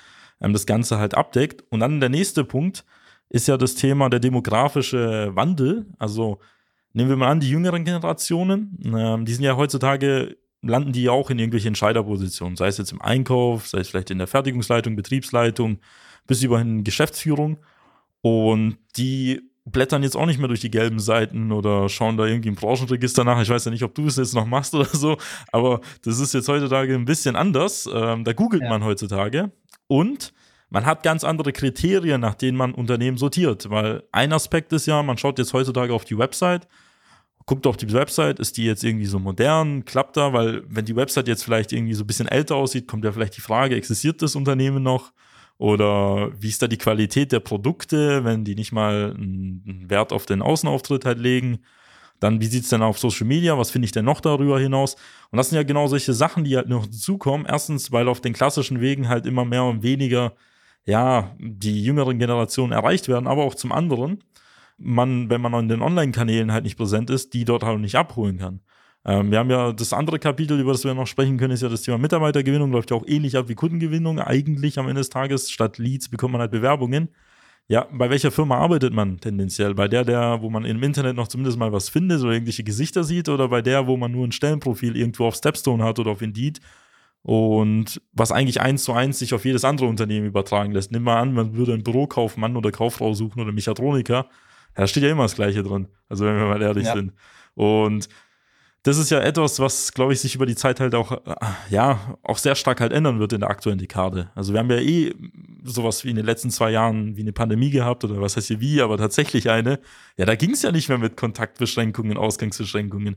ähm, 0.41 0.53
das 0.53 0.67
Ganze 0.67 0.99
halt 0.99 1.15
abdeckt. 1.15 1.65
Und 1.71 1.81
dann 1.81 2.01
der 2.01 2.09
nächste 2.09 2.45
Punkt 2.45 2.85
ist 3.29 3.49
ja 3.49 3.57
das 3.57 3.75
Thema 3.75 4.11
der 4.11 4.21
demografische 4.21 5.35
Wandel. 5.35 5.87
Also 5.99 6.39
Nehmen 6.93 7.09
wir 7.09 7.17
mal 7.17 7.31
an, 7.31 7.41
die 7.41 7.51
jüngeren 7.51 7.85
Generationen, 7.85 8.79
ähm, 8.85 9.25
die 9.25 9.35
sind 9.35 9.45
ja 9.45 9.57
heutzutage, 9.57 10.37
landen 10.61 10.93
die 10.93 11.05
ja 11.05 11.13
auch 11.13 11.31
in 11.31 11.39
irgendwelche 11.39 11.69
Entscheiderpositionen, 11.69 12.57
sei 12.57 12.69
es 12.69 12.79
jetzt 12.79 12.93
im 12.93 13.01
Einkauf, 13.01 13.67
sei 13.67 13.79
es 13.79 13.89
vielleicht 13.89 14.11
in 14.11 14.19
der 14.19 14.27
Fertigungsleitung, 14.27 14.95
Betriebsleitung, 14.97 15.79
bis 16.27 16.43
über 16.43 16.61
in 16.61 16.85
Geschäftsführung. 16.85 17.59
Und 18.21 18.79
die 18.97 19.41
blättern 19.65 20.03
jetzt 20.03 20.17
auch 20.17 20.27
nicht 20.27 20.39
mehr 20.39 20.49
durch 20.49 20.61
die 20.61 20.71
gelben 20.71 20.99
Seiten 20.99 21.53
oder 21.53 21.89
schauen 21.89 22.17
da 22.17 22.27
irgendwie 22.27 22.49
im 22.49 22.55
Branchenregister 22.57 23.25
nach. 23.25 23.41
Ich 23.41 23.49
weiß 23.49 23.65
ja 23.65 23.71
nicht, 23.71 23.85
ob 23.85 23.95
du 23.95 24.07
es 24.07 24.17
jetzt 24.17 24.35
noch 24.35 24.47
machst 24.47 24.75
oder 24.77 24.87
so, 24.87 25.17
aber 25.51 25.81
das 26.05 26.19
ist 26.19 26.35
jetzt 26.35 26.49
heutzutage 26.49 26.95
ein 26.95 27.05
bisschen 27.05 27.37
anders. 27.37 27.89
Ähm, 27.93 28.25
da 28.25 28.33
googelt 28.33 28.63
ja. 28.63 28.69
man 28.69 28.85
heutzutage 28.85 29.53
und 29.87 30.33
man 30.73 30.87
hat 30.87 31.03
ganz 31.03 31.23
andere 31.23 31.53
Kriterien, 31.53 32.23
nach 32.23 32.35
denen 32.35 32.57
man 32.57 32.73
Unternehmen 32.73 33.19
sortiert. 33.19 33.69
Weil 33.69 34.05
ein 34.11 34.33
Aspekt 34.33 34.73
ist 34.73 34.87
ja, 34.87 35.03
man 35.03 35.19
schaut 35.19 35.39
jetzt 35.39 35.53
heutzutage 35.53 35.93
auf 35.93 36.07
die 36.07 36.17
Website, 36.17 36.67
guckt 37.45 37.67
auf 37.67 37.77
die 37.77 37.93
Website, 37.93 38.41
ist 38.41 38.57
die 38.57 38.65
jetzt 38.65 38.83
irgendwie 38.83 39.05
so 39.05 39.19
modern, 39.19 39.85
klappt 39.85 40.17
da? 40.17 40.33
Weil 40.33 40.63
wenn 40.67 40.87
die 40.87 40.97
Website 40.97 41.29
jetzt 41.29 41.45
vielleicht 41.45 41.73
irgendwie 41.73 41.93
so 41.93 42.05
ein 42.05 42.07
bisschen 42.07 42.27
älter 42.27 42.57
aussieht, 42.57 42.89
kommt 42.89 43.05
ja 43.05 43.13
vielleicht 43.13 43.37
die 43.37 43.43
Frage, 43.43 43.77
existiert 43.77 44.23
das 44.23 44.35
Unternehmen 44.35 44.83
noch? 44.83 45.13
Oder 45.59 46.31
wie 46.41 46.49
ist 46.49 46.63
da 46.63 46.69
die 46.69 46.79
Qualität 46.79 47.33
der 47.33 47.41
Produkte, 47.41 48.25
wenn 48.25 48.43
die 48.43 48.55
nicht 48.55 48.73
mal 48.73 49.15
einen 49.15 49.85
Wert 49.89 50.11
auf 50.15 50.25
den 50.25 50.41
Außenauftritt 50.41 51.05
halt 51.05 51.19
legen? 51.19 51.59
Dann, 52.19 52.41
wie 52.41 52.47
sieht 52.47 52.65
es 52.65 52.71
denn 52.71 52.83
auf 52.83 52.99
Social 52.99 53.27
Media? 53.27 53.59
Was 53.59 53.71
finde 53.71 53.85
ich 53.85 53.93
denn 53.93 54.07
noch 54.07 54.23
darüber 54.23 54.59
hinaus? 54.59 54.97
Und 55.31 55.37
das 55.37 55.51
sind 55.51 55.57
ja 55.57 55.65
genau 55.65 55.87
solche 55.87 56.15
Sachen, 56.15 56.45
die 56.45 56.57
halt 56.57 56.69
noch 56.69 56.87
dazukommen. 56.87 57.47
Erstens, 57.47 57.93
weil 57.93 58.09
auf 58.09 58.23
den 58.23 58.33
klassischen 58.33 58.81
Wegen 58.81 59.11
halt 59.11 59.27
immer 59.27 59.45
mehr 59.45 59.65
und 59.65 59.83
weniger 59.83 60.33
ja, 60.85 61.35
die 61.39 61.85
jüngeren 61.85 62.19
Generationen 62.19 62.73
erreicht 62.73 63.09
werden, 63.09 63.27
aber 63.27 63.45
auch 63.45 63.55
zum 63.55 63.73
anderen, 63.73 64.23
man, 64.79 65.31
wenn 65.31 65.41
man 65.41 65.55
an 65.55 65.69
den 65.69 65.83
Online-Kanälen 65.83 66.53
halt 66.53 66.65
nicht 66.65 66.77
präsent 66.77 67.11
ist, 67.11 67.35
die 67.35 67.45
dort 67.45 67.63
halt 67.63 67.81
nicht 67.81 67.97
abholen 67.97 68.39
kann. 68.39 68.61
Ähm, 69.05 69.31
wir 69.31 69.39
haben 69.39 69.51
ja 69.51 69.73
das 69.73 69.93
andere 69.93 70.19
Kapitel, 70.19 70.59
über 70.61 70.73
das 70.73 70.85
wir 70.85 70.95
noch 70.95 71.07
sprechen 71.07 71.37
können, 71.37 71.55
ist 71.55 71.63
ja 71.63 71.69
das 71.69 71.83
Thema 71.83 71.99
Mitarbeitergewinnung, 71.99 72.71
läuft 72.71 72.91
ja 72.91 72.97
auch 72.97 73.07
ähnlich 73.07 73.37
ab 73.37 73.49
wie 73.49 73.55
Kundengewinnung. 73.55 74.21
Eigentlich 74.21 74.79
am 74.79 74.89
Ende 74.89 75.01
des 75.01 75.11
Tages, 75.11 75.51
statt 75.51 75.79
Leads 75.79 76.09
bekommt 76.09 76.33
man 76.33 76.41
halt 76.41 76.53
Bewerbungen. 76.53 77.09
Ja, 77.69 77.87
bei 77.93 78.11
welcher 78.11 78.31
Firma 78.31 78.59
arbeitet 78.59 78.93
man 78.93 79.19
tendenziell? 79.19 79.75
Bei 79.75 79.89
der, 79.89 80.05
der, 80.05 80.43
wo 80.43 80.51
man 80.51 80.65
im 80.65 80.83
Internet 80.83 81.17
noch 81.17 81.29
zumindest 81.29 81.59
mal 81.59 81.73
was 81.73 81.89
findet 81.89 82.21
oder 82.23 82.33
irgendwelche 82.33 82.65
Gesichter 82.65 83.05
sieht 83.05 83.29
oder 83.29 83.49
bei 83.49 83.63
der, 83.63 83.87
wo 83.87 83.97
man 83.97 84.13
nur 84.13 84.27
ein 84.27 84.33
Stellenprofil 84.33 84.97
irgendwo 84.97 85.27
auf 85.27 85.37
Stepstone 85.37 85.83
hat 85.83 85.99
oder 85.99 86.11
auf 86.11 86.23
Indeed 86.23 86.61
und 87.23 88.01
was 88.13 88.33
eigentlich 88.33 88.61
eins 88.61 88.85
zu 88.85 88.93
eins 88.93 89.19
sich 89.19 89.35
auf 89.35 89.45
jedes 89.45 89.65
andere 89.65 89.87
Unternehmen 89.87 90.27
übertragen 90.27 90.73
lässt. 90.73 90.93
Nimm 90.93 91.05
mal 91.05 91.21
an, 91.21 91.33
man 91.33 91.55
würde 91.55 91.73
einen 91.73 91.85
Bürokaufmann 91.85 92.57
oder 92.57 92.73
Kauffrau 92.73 93.15
suchen 93.15 93.41
oder 93.41 93.53
Mechatroniker, 93.53 94.29
da 94.75 94.87
steht 94.87 95.03
ja 95.03 95.11
immer 95.11 95.25
das 95.25 95.35
Gleiche 95.35 95.63
drin. 95.63 95.89
Also 96.09 96.25
wenn 96.25 96.37
wir 96.37 96.47
mal 96.47 96.63
ehrlich 96.63 96.87
ja. 96.87 96.95
sind. 96.95 97.13
Und 97.55 98.09
das 98.85 98.99
ist 98.99 99.11
ja 99.11 99.21
etwas, 99.21 99.61
was, 99.61 99.93
glaube 99.93 100.13
ich, 100.13 100.21
sich 100.21 100.35
über 100.35 100.47
die 100.47 100.57
Zeit 100.57 100.81
halt 100.81 100.95
auch, 100.95 101.13
äh, 101.13 101.35
ja, 101.71 102.19
auch 102.23 102.39
sehr 102.39 102.57
stark 102.57 102.81
halt 102.81 102.93
ändern 102.93 103.21
wird 103.21 103.33
in 103.33 103.41
der 103.41 103.51
aktuellen 103.51 103.79
Dekade. 103.79 104.31
Also 104.35 104.53
wir 104.53 104.59
haben 104.59 104.71
ja 104.71 104.79
eh 104.79 105.15
sowas 105.63 106.05
wie 106.05 106.11
in 106.11 106.17
den 106.17 106.27
letzten 106.27 106.51
zwei 106.51 106.73
Jahren 106.73 107.17
wie 107.17 107.21
eine 107.21 107.33
Pandemie 107.33 107.71
gehabt 107.71 108.03
oder 108.03 108.21
was 108.21 108.37
heißt 108.37 108.49
hier 108.49 108.61
wie, 108.61 108.83
aber 108.83 108.99
tatsächlich 108.99 109.49
eine. 109.51 109.79
Ja, 110.17 110.25
da 110.25 110.35
ging 110.35 110.51
es 110.51 110.63
ja 110.63 110.73
nicht 110.73 110.89
mehr 110.89 110.99
mit 110.99 111.17
Kontaktbeschränkungen, 111.17 112.17
Ausgangsbeschränkungen. 112.17 113.17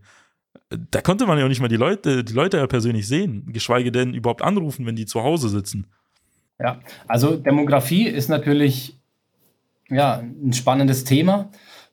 Da 0.91 1.01
konnte 1.01 1.25
man 1.25 1.37
ja 1.37 1.45
auch 1.45 1.49
nicht 1.49 1.61
mal 1.61 1.67
die 1.67 1.75
Leute, 1.75 2.23
die 2.23 2.33
Leute 2.33 2.57
ja 2.57 2.67
persönlich 2.67 3.07
sehen, 3.07 3.51
geschweige 3.51 3.91
denn 3.91 4.13
überhaupt 4.13 4.41
anrufen, 4.41 4.85
wenn 4.85 4.95
die 4.95 5.05
zu 5.05 5.23
Hause 5.23 5.49
sitzen. 5.49 5.87
Ja, 6.59 6.79
also 7.07 7.35
Demografie 7.35 8.07
ist 8.07 8.29
natürlich 8.29 8.97
ja, 9.89 10.19
ein 10.19 10.53
spannendes 10.53 11.03
Thema. 11.03 11.49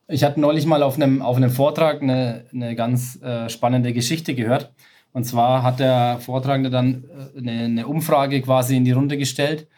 Ich 0.09 0.25
hatte 0.25 0.41
neulich 0.41 0.67
mal 0.67 0.83
auf 0.83 0.97
einem, 0.97 1.23
auf 1.23 1.37
einem 1.37 1.51
Vortrag 1.51 2.03
eine, 2.03 2.47
eine 2.53 2.75
ganz 2.75 3.21
äh, 3.23 3.49
spannende 3.49 3.93
Geschichte 3.93 4.35
gehört. 4.35 4.73
Und 5.13 5.25
zwar 5.25 5.63
hat 5.63 5.81
der 5.81 6.19
Vortragende 6.21 6.71
dann 6.71 7.05
äh, 7.05 7.39
eine, 7.39 7.65
eine 7.65 7.87
Umfrage 7.87 8.41
quasi 8.43 8.77
in 8.77 8.85
die 8.85 8.93
Runde 8.93 9.19
gestellt, 9.19 9.69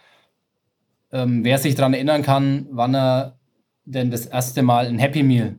ähm, 1.12 1.45
wer 1.45 1.59
sich 1.59 1.75
daran 1.75 1.95
erinnern 1.95 2.23
kann, 2.23 2.67
wann 2.71 2.95
er 2.95 3.38
denn 3.85 4.11
das 4.11 4.27
erste 4.27 4.62
Mal 4.62 4.87
ein 4.87 4.99
Happy 4.99 5.23
Meal 5.23 5.57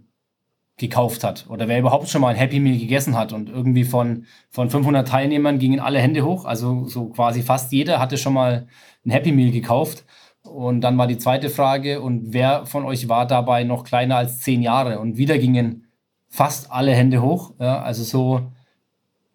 gekauft 0.77 1.23
hat 1.23 1.45
oder 1.49 1.67
wer 1.67 1.79
überhaupt 1.79 2.09
schon 2.09 2.21
mal 2.21 2.29
ein 2.29 2.35
Happy 2.35 2.59
Meal 2.59 2.77
gegessen 2.77 3.17
hat. 3.17 3.31
Und 3.31 3.49
irgendwie 3.49 3.85
von, 3.85 4.25
von 4.49 4.69
500 4.69 5.07
Teilnehmern 5.07 5.57
gingen 5.57 5.79
alle 5.79 5.99
Hände 5.99 6.25
hoch. 6.25 6.45
Also 6.45 6.85
so 6.85 7.07
quasi 7.09 7.41
fast 7.41 7.71
jeder 7.71 7.99
hatte 7.99 8.17
schon 8.17 8.33
mal 8.33 8.67
ein 9.05 9.11
Happy 9.11 9.31
Meal 9.31 9.51
gekauft. 9.51 10.03
Und 10.43 10.81
dann 10.81 10.97
war 10.97 11.07
die 11.07 11.17
zweite 11.17 11.49
Frage, 11.49 12.01
und 12.01 12.33
wer 12.33 12.65
von 12.65 12.85
euch 12.85 13.09
war 13.09 13.25
dabei 13.25 13.63
noch 13.63 13.83
kleiner 13.83 14.17
als 14.17 14.41
zehn 14.41 14.61
Jahre? 14.61 14.99
Und 14.99 15.17
wieder 15.17 15.37
gingen 15.37 15.87
fast 16.27 16.71
alle 16.71 16.93
Hände 16.93 17.21
hoch. 17.21 17.53
Ja, 17.59 17.81
also 17.81 18.03
so 18.03 18.51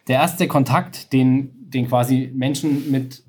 der 0.08 0.16
erste 0.20 0.46
Kontakt, 0.46 1.12
den, 1.12 1.50
den 1.70 1.88
quasi 1.88 2.30
Menschen 2.34 2.90
mit, 2.90 3.24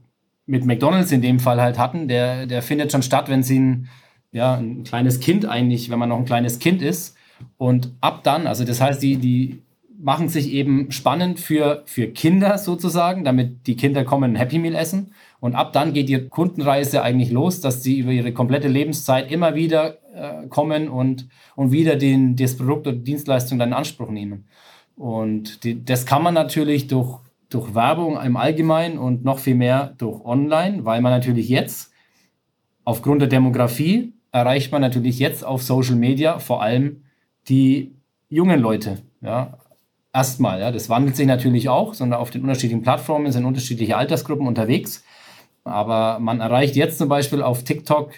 mit 0.45 0.65
McDonalds 0.65 1.11
in 1.11 1.21
dem 1.21 1.39
Fall 1.39 1.61
halt 1.61 1.79
hatten, 1.79 2.07
der, 2.07 2.45
der 2.45 2.61
findet 2.61 2.91
schon 2.91 3.03
statt, 3.03 3.29
wenn 3.29 3.41
sie 3.41 3.59
ein, 3.59 3.89
ja, 4.31 4.55
ein 4.55 4.83
kleines 4.83 5.19
Kind 5.19 5.45
eigentlich, 5.45 5.89
wenn 5.89 5.99
man 5.99 6.09
noch 6.09 6.17
ein 6.17 6.25
kleines 6.25 6.59
Kind 6.59 6.81
ist. 6.81 7.15
Und 7.57 7.93
ab 8.01 8.23
dann, 8.23 8.47
also 8.47 8.63
das 8.63 8.81
heißt, 8.81 9.01
die, 9.01 9.17
die 9.17 9.61
machen 10.01 10.29
sich 10.29 10.51
eben 10.51 10.91
spannend 10.91 11.39
für, 11.39 11.83
für 11.85 12.07
Kinder 12.07 12.57
sozusagen, 12.57 13.23
damit 13.23 13.67
die 13.67 13.75
Kinder 13.75 14.03
kommen 14.03 14.31
ein 14.31 14.35
Happy 14.35 14.57
Meal 14.57 14.75
essen. 14.75 15.13
Und 15.39 15.55
ab 15.55 15.73
dann 15.73 15.93
geht 15.93 16.09
die 16.09 16.27
Kundenreise 16.27 17.03
eigentlich 17.03 17.31
los, 17.31 17.61
dass 17.61 17.83
sie 17.83 17.99
über 17.99 18.11
ihre 18.11 18.33
komplette 18.33 18.67
Lebenszeit 18.67 19.31
immer 19.31 19.53
wieder 19.53 19.97
äh, 20.15 20.47
kommen 20.47 20.89
und, 20.89 21.27
und 21.55 21.71
wieder 21.71 21.95
den, 21.95 22.35
das 22.35 22.57
Produkt 22.57 22.87
oder 22.87 22.97
Dienstleistung 22.97 23.59
dann 23.59 23.69
in 23.69 23.75
Anspruch 23.75 24.09
nehmen. 24.09 24.45
Und 24.95 25.63
die, 25.63 25.83
das 25.83 26.05
kann 26.05 26.23
man 26.23 26.33
natürlich 26.33 26.87
durch, 26.87 27.19
durch 27.49 27.75
Werbung 27.75 28.19
im 28.21 28.37
Allgemeinen 28.37 28.97
und 28.97 29.23
noch 29.23 29.39
viel 29.39 29.55
mehr 29.55 29.93
durch 29.97 30.23
Online, 30.25 30.83
weil 30.83 31.01
man 31.01 31.11
natürlich 31.11 31.47
jetzt 31.49 31.91
aufgrund 32.83 33.21
der 33.21 33.29
Demografie 33.29 34.13
erreicht 34.31 34.71
man 34.71 34.81
natürlich 34.81 35.19
jetzt 35.19 35.45
auf 35.45 35.61
Social 35.61 35.95
Media 35.95 36.39
vor 36.39 36.61
allem 36.61 37.03
die 37.49 37.91
jungen 38.29 38.59
Leute. 38.59 38.99
Ja, 39.21 39.57
erstmal, 40.13 40.59
ja, 40.59 40.71
das 40.71 40.89
wandelt 40.89 41.15
sich 41.15 41.27
natürlich 41.27 41.69
auch, 41.69 41.93
sondern 41.93 42.19
auf 42.19 42.31
den 42.31 42.41
unterschiedlichen 42.41 42.81
Plattformen 42.81 43.31
sind 43.31 43.45
unterschiedliche 43.45 43.97
Altersgruppen 43.97 44.47
unterwegs. 44.47 45.03
Aber 45.63 46.19
man 46.19 46.39
erreicht 46.39 46.75
jetzt 46.75 46.97
zum 46.97 47.07
Beispiel 47.07 47.41
auf 47.41 47.63
TikTok 47.63 48.13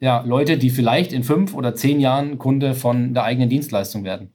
ja, 0.00 0.22
Leute, 0.22 0.58
die 0.58 0.70
vielleicht 0.70 1.12
in 1.12 1.24
fünf 1.24 1.54
oder 1.54 1.74
zehn 1.74 2.00
Jahren 2.00 2.38
Kunde 2.38 2.74
von 2.74 3.14
der 3.14 3.24
eigenen 3.24 3.48
Dienstleistung 3.48 4.04
werden. 4.04 4.32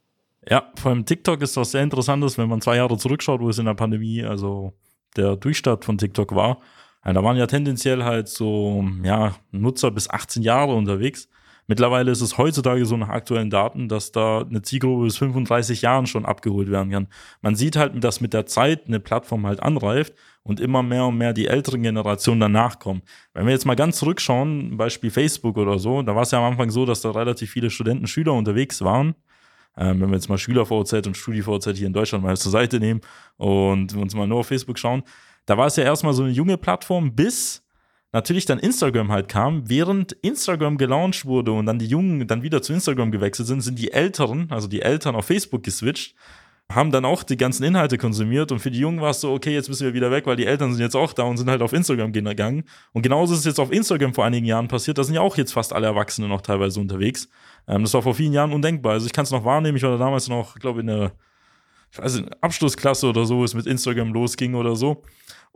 Ja, 0.48 0.70
vor 0.76 0.90
allem 0.90 1.06
TikTok 1.06 1.40
ist 1.40 1.56
was 1.56 1.70
sehr 1.70 1.82
Interessantes, 1.82 2.36
wenn 2.36 2.48
man 2.48 2.60
zwei 2.60 2.76
Jahre 2.76 2.98
zurückschaut, 2.98 3.40
wo 3.40 3.48
es 3.48 3.58
in 3.58 3.64
der 3.64 3.74
Pandemie, 3.74 4.22
also 4.22 4.74
der 5.16 5.36
Durchstart 5.36 5.84
von 5.84 5.96
TikTok 5.96 6.34
war. 6.34 6.58
Da 7.02 7.22
waren 7.22 7.36
ja 7.36 7.46
tendenziell 7.46 8.04
halt 8.04 8.28
so, 8.28 8.84
ja, 9.02 9.34
Nutzer 9.50 9.90
bis 9.90 10.08
18 10.08 10.42
Jahre 10.42 10.74
unterwegs. 10.74 11.28
Mittlerweile 11.66 12.10
ist 12.10 12.20
es 12.20 12.36
heutzutage 12.36 12.84
so 12.84 12.96
nach 12.96 13.08
aktuellen 13.08 13.48
Daten, 13.48 13.88
dass 13.88 14.12
da 14.12 14.40
eine 14.40 14.60
Zielgruppe 14.60 15.04
bis 15.04 15.16
35 15.16 15.80
Jahren 15.82 16.06
schon 16.06 16.26
abgeholt 16.26 16.70
werden 16.70 16.90
kann. 16.90 17.08
Man 17.40 17.56
sieht 17.56 17.76
halt, 17.76 18.04
dass 18.04 18.20
mit 18.20 18.34
der 18.34 18.44
Zeit 18.44 18.86
eine 18.86 19.00
Plattform 19.00 19.46
halt 19.46 19.62
anreift 19.62 20.12
und 20.42 20.60
immer 20.60 20.82
mehr 20.82 21.06
und 21.06 21.16
mehr 21.16 21.32
die 21.32 21.46
älteren 21.46 21.82
Generationen 21.82 22.40
danach 22.40 22.78
kommen. 22.78 23.02
Wenn 23.32 23.46
wir 23.46 23.52
jetzt 23.52 23.64
mal 23.64 23.76
ganz 23.76 23.98
zurückschauen, 23.98 24.76
Beispiel 24.76 25.10
Facebook 25.10 25.56
oder 25.56 25.78
so, 25.78 26.02
da 26.02 26.14
war 26.14 26.22
es 26.22 26.32
ja 26.32 26.38
am 26.38 26.52
Anfang 26.52 26.70
so, 26.70 26.84
dass 26.84 27.00
da 27.00 27.10
relativ 27.10 27.50
viele 27.50 27.70
Studenten, 27.70 28.06
Schüler 28.06 28.34
unterwegs 28.34 28.82
waren. 28.82 29.14
Ähm, 29.76 30.00
wenn 30.00 30.10
wir 30.10 30.16
jetzt 30.16 30.28
mal 30.28 30.38
SchülerVZ 30.38 31.06
und 31.06 31.16
StudiVZ 31.16 31.76
hier 31.76 31.86
in 31.86 31.92
Deutschland 31.94 32.22
mal 32.22 32.36
zur 32.36 32.52
Seite 32.52 32.78
nehmen 32.78 33.00
und 33.36 33.94
uns 33.94 34.14
mal 34.14 34.26
nur 34.26 34.40
auf 34.40 34.46
Facebook 34.46 34.78
schauen, 34.78 35.02
da 35.46 35.56
war 35.56 35.66
es 35.66 35.76
ja 35.76 35.84
erstmal 35.84 36.12
so 36.12 36.22
eine 36.22 36.32
junge 36.32 36.58
Plattform, 36.58 37.14
bis 37.14 37.63
natürlich 38.14 38.46
dann 38.46 38.60
Instagram 38.60 39.10
halt 39.10 39.28
kam, 39.28 39.68
während 39.68 40.12
Instagram 40.12 40.78
gelauncht 40.78 41.26
wurde 41.26 41.50
und 41.50 41.66
dann 41.66 41.80
die 41.80 41.86
Jungen 41.86 42.26
dann 42.28 42.42
wieder 42.42 42.62
zu 42.62 42.72
Instagram 42.72 43.10
gewechselt 43.10 43.48
sind, 43.48 43.60
sind 43.60 43.76
die 43.76 43.90
Älteren, 43.90 44.46
also 44.50 44.68
die 44.68 44.82
Eltern 44.82 45.16
auf 45.16 45.26
Facebook 45.26 45.64
geswitcht, 45.64 46.14
haben 46.72 46.92
dann 46.92 47.04
auch 47.04 47.24
die 47.24 47.36
ganzen 47.36 47.64
Inhalte 47.64 47.98
konsumiert 47.98 48.52
und 48.52 48.60
für 48.60 48.70
die 48.70 48.78
Jungen 48.78 49.00
war 49.00 49.10
es 49.10 49.20
so, 49.20 49.32
okay, 49.32 49.52
jetzt 49.52 49.68
müssen 49.68 49.84
wir 49.84 49.94
wieder 49.94 50.12
weg, 50.12 50.26
weil 50.26 50.36
die 50.36 50.46
Eltern 50.46 50.72
sind 50.72 50.80
jetzt 50.80 50.94
auch 50.94 51.12
da 51.12 51.24
und 51.24 51.38
sind 51.38 51.50
halt 51.50 51.60
auf 51.60 51.72
Instagram 51.72 52.12
gegangen. 52.12 52.64
Und 52.92 53.02
genauso 53.02 53.34
ist 53.34 53.40
es 53.40 53.46
jetzt 53.46 53.58
auf 53.58 53.72
Instagram 53.72 54.14
vor 54.14 54.24
einigen 54.24 54.46
Jahren 54.46 54.68
passiert, 54.68 54.96
da 54.96 55.02
sind 55.02 55.16
ja 55.16 55.20
auch 55.20 55.36
jetzt 55.36 55.52
fast 55.52 55.72
alle 55.72 55.88
Erwachsene 55.88 56.28
noch 56.28 56.40
teilweise 56.40 56.78
unterwegs. 56.78 57.28
Ähm, 57.66 57.82
das 57.82 57.92
war 57.94 58.02
vor 58.02 58.14
vielen 58.14 58.32
Jahren 58.32 58.52
undenkbar. 58.52 58.92
Also 58.92 59.06
ich 59.06 59.12
kann 59.12 59.24
es 59.24 59.32
noch 59.32 59.44
wahrnehmen, 59.44 59.76
ich 59.76 59.82
war 59.82 59.90
da 59.90 59.98
damals 59.98 60.28
noch, 60.28 60.54
glaube 60.60 60.80
in 60.80 60.86
der 60.86 61.12
ich 61.94 61.98
weiß 61.98 62.16
nicht, 62.16 62.42
Abschlussklasse 62.42 63.08
oder 63.08 63.24
so, 63.24 63.44
es 63.44 63.54
mit 63.54 63.66
Instagram 63.66 64.12
losging 64.12 64.54
oder 64.54 64.74
so. 64.74 65.04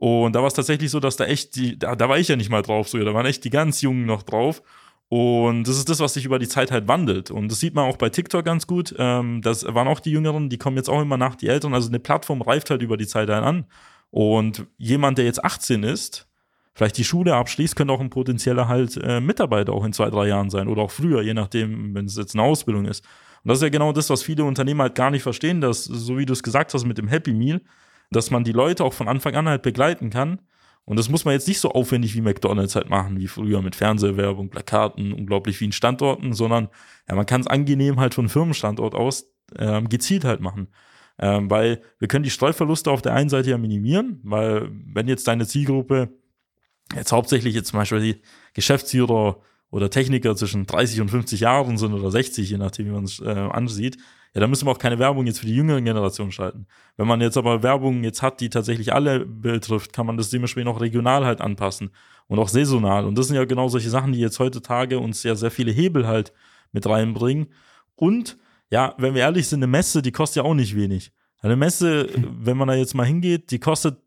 Und 0.01 0.33
da 0.37 0.41
war 0.41 0.47
es 0.47 0.55
tatsächlich 0.55 0.93
so, 0.93 1.01
dass 1.01 1.17
da 1.17 1.25
echt 1.25 1.57
die, 1.57 1.77
da, 1.77 1.97
da 1.97 2.09
war 2.09 2.19
ich 2.19 2.29
ja 2.29 2.37
nicht 2.37 2.51
mal 2.51 2.63
drauf, 2.63 2.89
so, 2.89 2.99
da 2.99 3.15
waren 3.15 3.27
echt 3.27 3.43
die 3.43 3.51
ganz 3.51 3.81
Jungen 3.81 4.07
noch 4.07 4.23
drauf. 4.23 4.63
Und 5.09 5.67
das 5.67 5.77
ist 5.77 5.89
das, 5.89 5.99
was 5.99 6.15
sich 6.15 6.25
über 6.25 6.39
die 6.39 6.47
Zeit 6.47 6.71
halt 6.71 6.87
wandelt. 6.87 7.33
Und 7.33 7.51
das 7.51 7.59
sieht 7.59 7.75
man 7.75 7.91
auch 7.91 7.97
bei 7.97 8.09
TikTok 8.09 8.45
ganz 8.45 8.69
gut. 8.69 8.95
Ähm, 8.97 9.43
das 9.43 9.65
waren 9.65 9.89
auch 9.89 9.99
die 9.99 10.13
Jüngeren, 10.13 10.51
die 10.51 10.59
kommen 10.59 10.77
jetzt 10.77 10.89
auch 10.89 11.03
immer 11.03 11.17
nach 11.17 11.35
die 11.35 11.49
Älteren. 11.49 11.75
Also 11.75 11.89
eine 11.89 11.99
Plattform 11.99 12.43
reift 12.43 12.71
halt 12.71 12.81
über 12.83 12.97
die 12.97 13.09
Zeit 13.09 13.29
halt 13.29 13.43
an. 13.43 13.65
Und 14.11 14.67
jemand, 14.77 15.19
der 15.19 15.25
jetzt 15.25 15.45
18 15.45 15.83
ist, 15.83 16.29
vielleicht 16.75 16.97
die 16.97 17.05
Schule 17.05 17.35
abschließt, 17.35 17.75
könnte 17.75 17.93
auch 17.93 18.01
ein 18.01 18.11
potenzieller 18.11 18.69
halt 18.69 18.97
äh, 19.03 19.21
Mitarbeiter 19.21 19.73
auch 19.73 19.85
in 19.85 19.93
zwei, 19.93 20.11
drei 20.11 20.29
Jahren 20.29 20.49
sein 20.49 20.69
oder 20.69 20.83
auch 20.83 20.93
früher, 20.93 21.23
je 21.23 21.35
nachdem, 21.35 21.93
wenn 21.95 22.05
es 22.05 22.17
jetzt 22.17 22.37
eine 22.37 22.45
Ausbildung 22.45 22.85
ist. 22.85 23.05
Und 23.43 23.49
das 23.49 23.59
ist 23.59 23.63
ja 23.63 23.69
genau 23.69 23.93
das, 23.93 24.11
was 24.11 24.23
viele 24.23 24.45
Unternehmen 24.45 24.81
halt 24.81 24.95
gar 24.95 25.11
nicht 25.11 25.25
verstehen, 25.25 25.61
dass, 25.61 25.85
so 25.85 26.19
wie 26.19 26.27
du 26.27 26.35
es 26.35 26.43
gesagt 26.45 26.73
hast 26.75 26.85
mit 26.85 26.99
dem 26.99 27.09
Happy 27.09 27.33
Meal, 27.33 27.61
dass 28.11 28.31
man 28.31 28.45
die 28.45 28.53
Leute 28.53 28.85
auch 28.85 28.93
von 28.93 29.09
Anfang 29.09 29.35
an 29.35 29.49
halt 29.49 29.63
begleiten 29.63 30.11
kann. 30.11 30.41
Und 30.85 30.99
das 30.99 31.11
muss 31.11 31.27
man 31.27 31.35
jetzt 31.35 31.47
nicht 31.47 31.61
so 31.61 31.71
aufwendig 31.73 32.15
wie 32.15 32.23
McDonalds 32.23 32.75
halt 32.75 32.89
machen, 32.89 33.19
wie 33.21 33.27
früher 33.27 33.61
mit 33.61 33.77
Fernsehwerbung, 33.77 34.49
Plakaten, 34.49 35.13
unglaublich 35.13 35.59
vielen 35.59 35.73
Standorten, 35.73 36.33
sondern 36.33 36.69
ja, 37.09 37.15
man 37.15 37.27
kann 37.27 37.43
es 37.43 37.47
angenehm 37.47 38.01
halt 38.01 38.15
von 38.15 38.31
Firmenstandort 38.31 38.95
aus 38.95 39.31
ähm, 39.57 39.89
gezielt 39.89 40.25
halt 40.25 40.41
machen. 40.41 40.69
Ähm, 41.19 41.51
weil 41.51 41.83
wir 41.99 42.09
können 42.09 42.23
die 42.23 42.31
Streuverluste 42.31 42.91
auf 42.91 43.03
der 43.03 43.13
einen 43.13 43.29
Seite 43.29 43.51
ja 43.51 43.59
minimieren, 43.59 44.21
weil 44.23 44.71
wenn 44.71 45.09
jetzt 45.09 45.27
deine 45.27 45.47
Zielgruppe 45.47 46.11
jetzt 46.95 47.13
hauptsächlich 47.13 47.55
jetzt 47.55 47.69
zum 47.69 47.81
Beispiel 47.81 48.01
die 48.01 48.23
Geschäftsführer 48.55 49.41
oder 49.71 49.91
Techniker 49.91 50.37
zwischen 50.37 50.67
30 50.67 51.01
und 51.03 51.11
50 51.11 51.41
Jahren 51.41 51.77
sind 51.77 51.93
oder 51.93 52.11
60, 52.11 52.49
je 52.49 52.57
nachdem, 52.57 52.87
wie 52.87 52.91
man 52.91 53.05
es 53.05 53.21
äh, 53.21 53.29
ansieht, 53.29 53.99
ja, 54.39 54.41
dann 54.41 54.51
müssen 54.51 54.69
wir 54.69 54.71
auch 54.71 54.79
keine 54.79 55.01
Werbung 55.01 55.27
jetzt 55.27 55.41
für 55.41 55.47
die 55.47 55.57
jüngeren 55.57 55.85
Generationen 55.85 56.31
schalten. 56.31 56.69
Wenn 56.97 57.09
man 57.09 57.21
jetzt 57.21 57.37
aber 57.37 57.65
Werbung 57.65 58.05
jetzt 58.05 58.23
hat, 58.23 58.41
die 58.41 58.49
tatsächlich 58.49 58.93
alle 58.93 59.27
betrifft, 59.27 59.93
kann 59.93 60.07
man 60.07 60.17
das 60.17 60.31
dementsprechend 60.31 60.71
auch 60.71 60.81
regional 60.81 61.27
halt 61.27 61.41
anpassen 61.41 61.91
und 62.29 62.39
auch 62.39 62.47
saisonal. 62.47 63.05
Und 63.05 63.19
das 63.19 63.27
sind 63.27 63.35
ja 63.35 63.45
genau 63.47 63.67
solche 63.67 63.91
Sachen, 63.91 64.13
die 64.13 64.21
jetzt 64.21 64.39
heutzutage 64.39 65.01
uns 65.01 65.25
ja 65.25 65.35
sehr 65.35 65.51
viele 65.51 65.73
Hebel 65.73 66.07
halt 66.07 66.33
mit 66.71 66.89
reinbringen. 66.89 67.49
Und 67.97 68.39
ja, 68.71 68.95
wenn 68.97 69.15
wir 69.15 69.23
ehrlich 69.23 69.49
sind, 69.49 69.59
eine 69.59 69.67
Messe, 69.67 70.03
die 70.03 70.13
kostet 70.13 70.45
ja 70.45 70.49
auch 70.49 70.55
nicht 70.55 70.77
wenig. 70.77 71.11
Eine 71.41 71.57
Messe, 71.57 72.09
wenn 72.39 72.57
man 72.57 72.69
da 72.69 72.75
jetzt 72.75 72.95
mal 72.95 73.07
hingeht, 73.07 73.51
die 73.51 73.59
kostet 73.59 73.99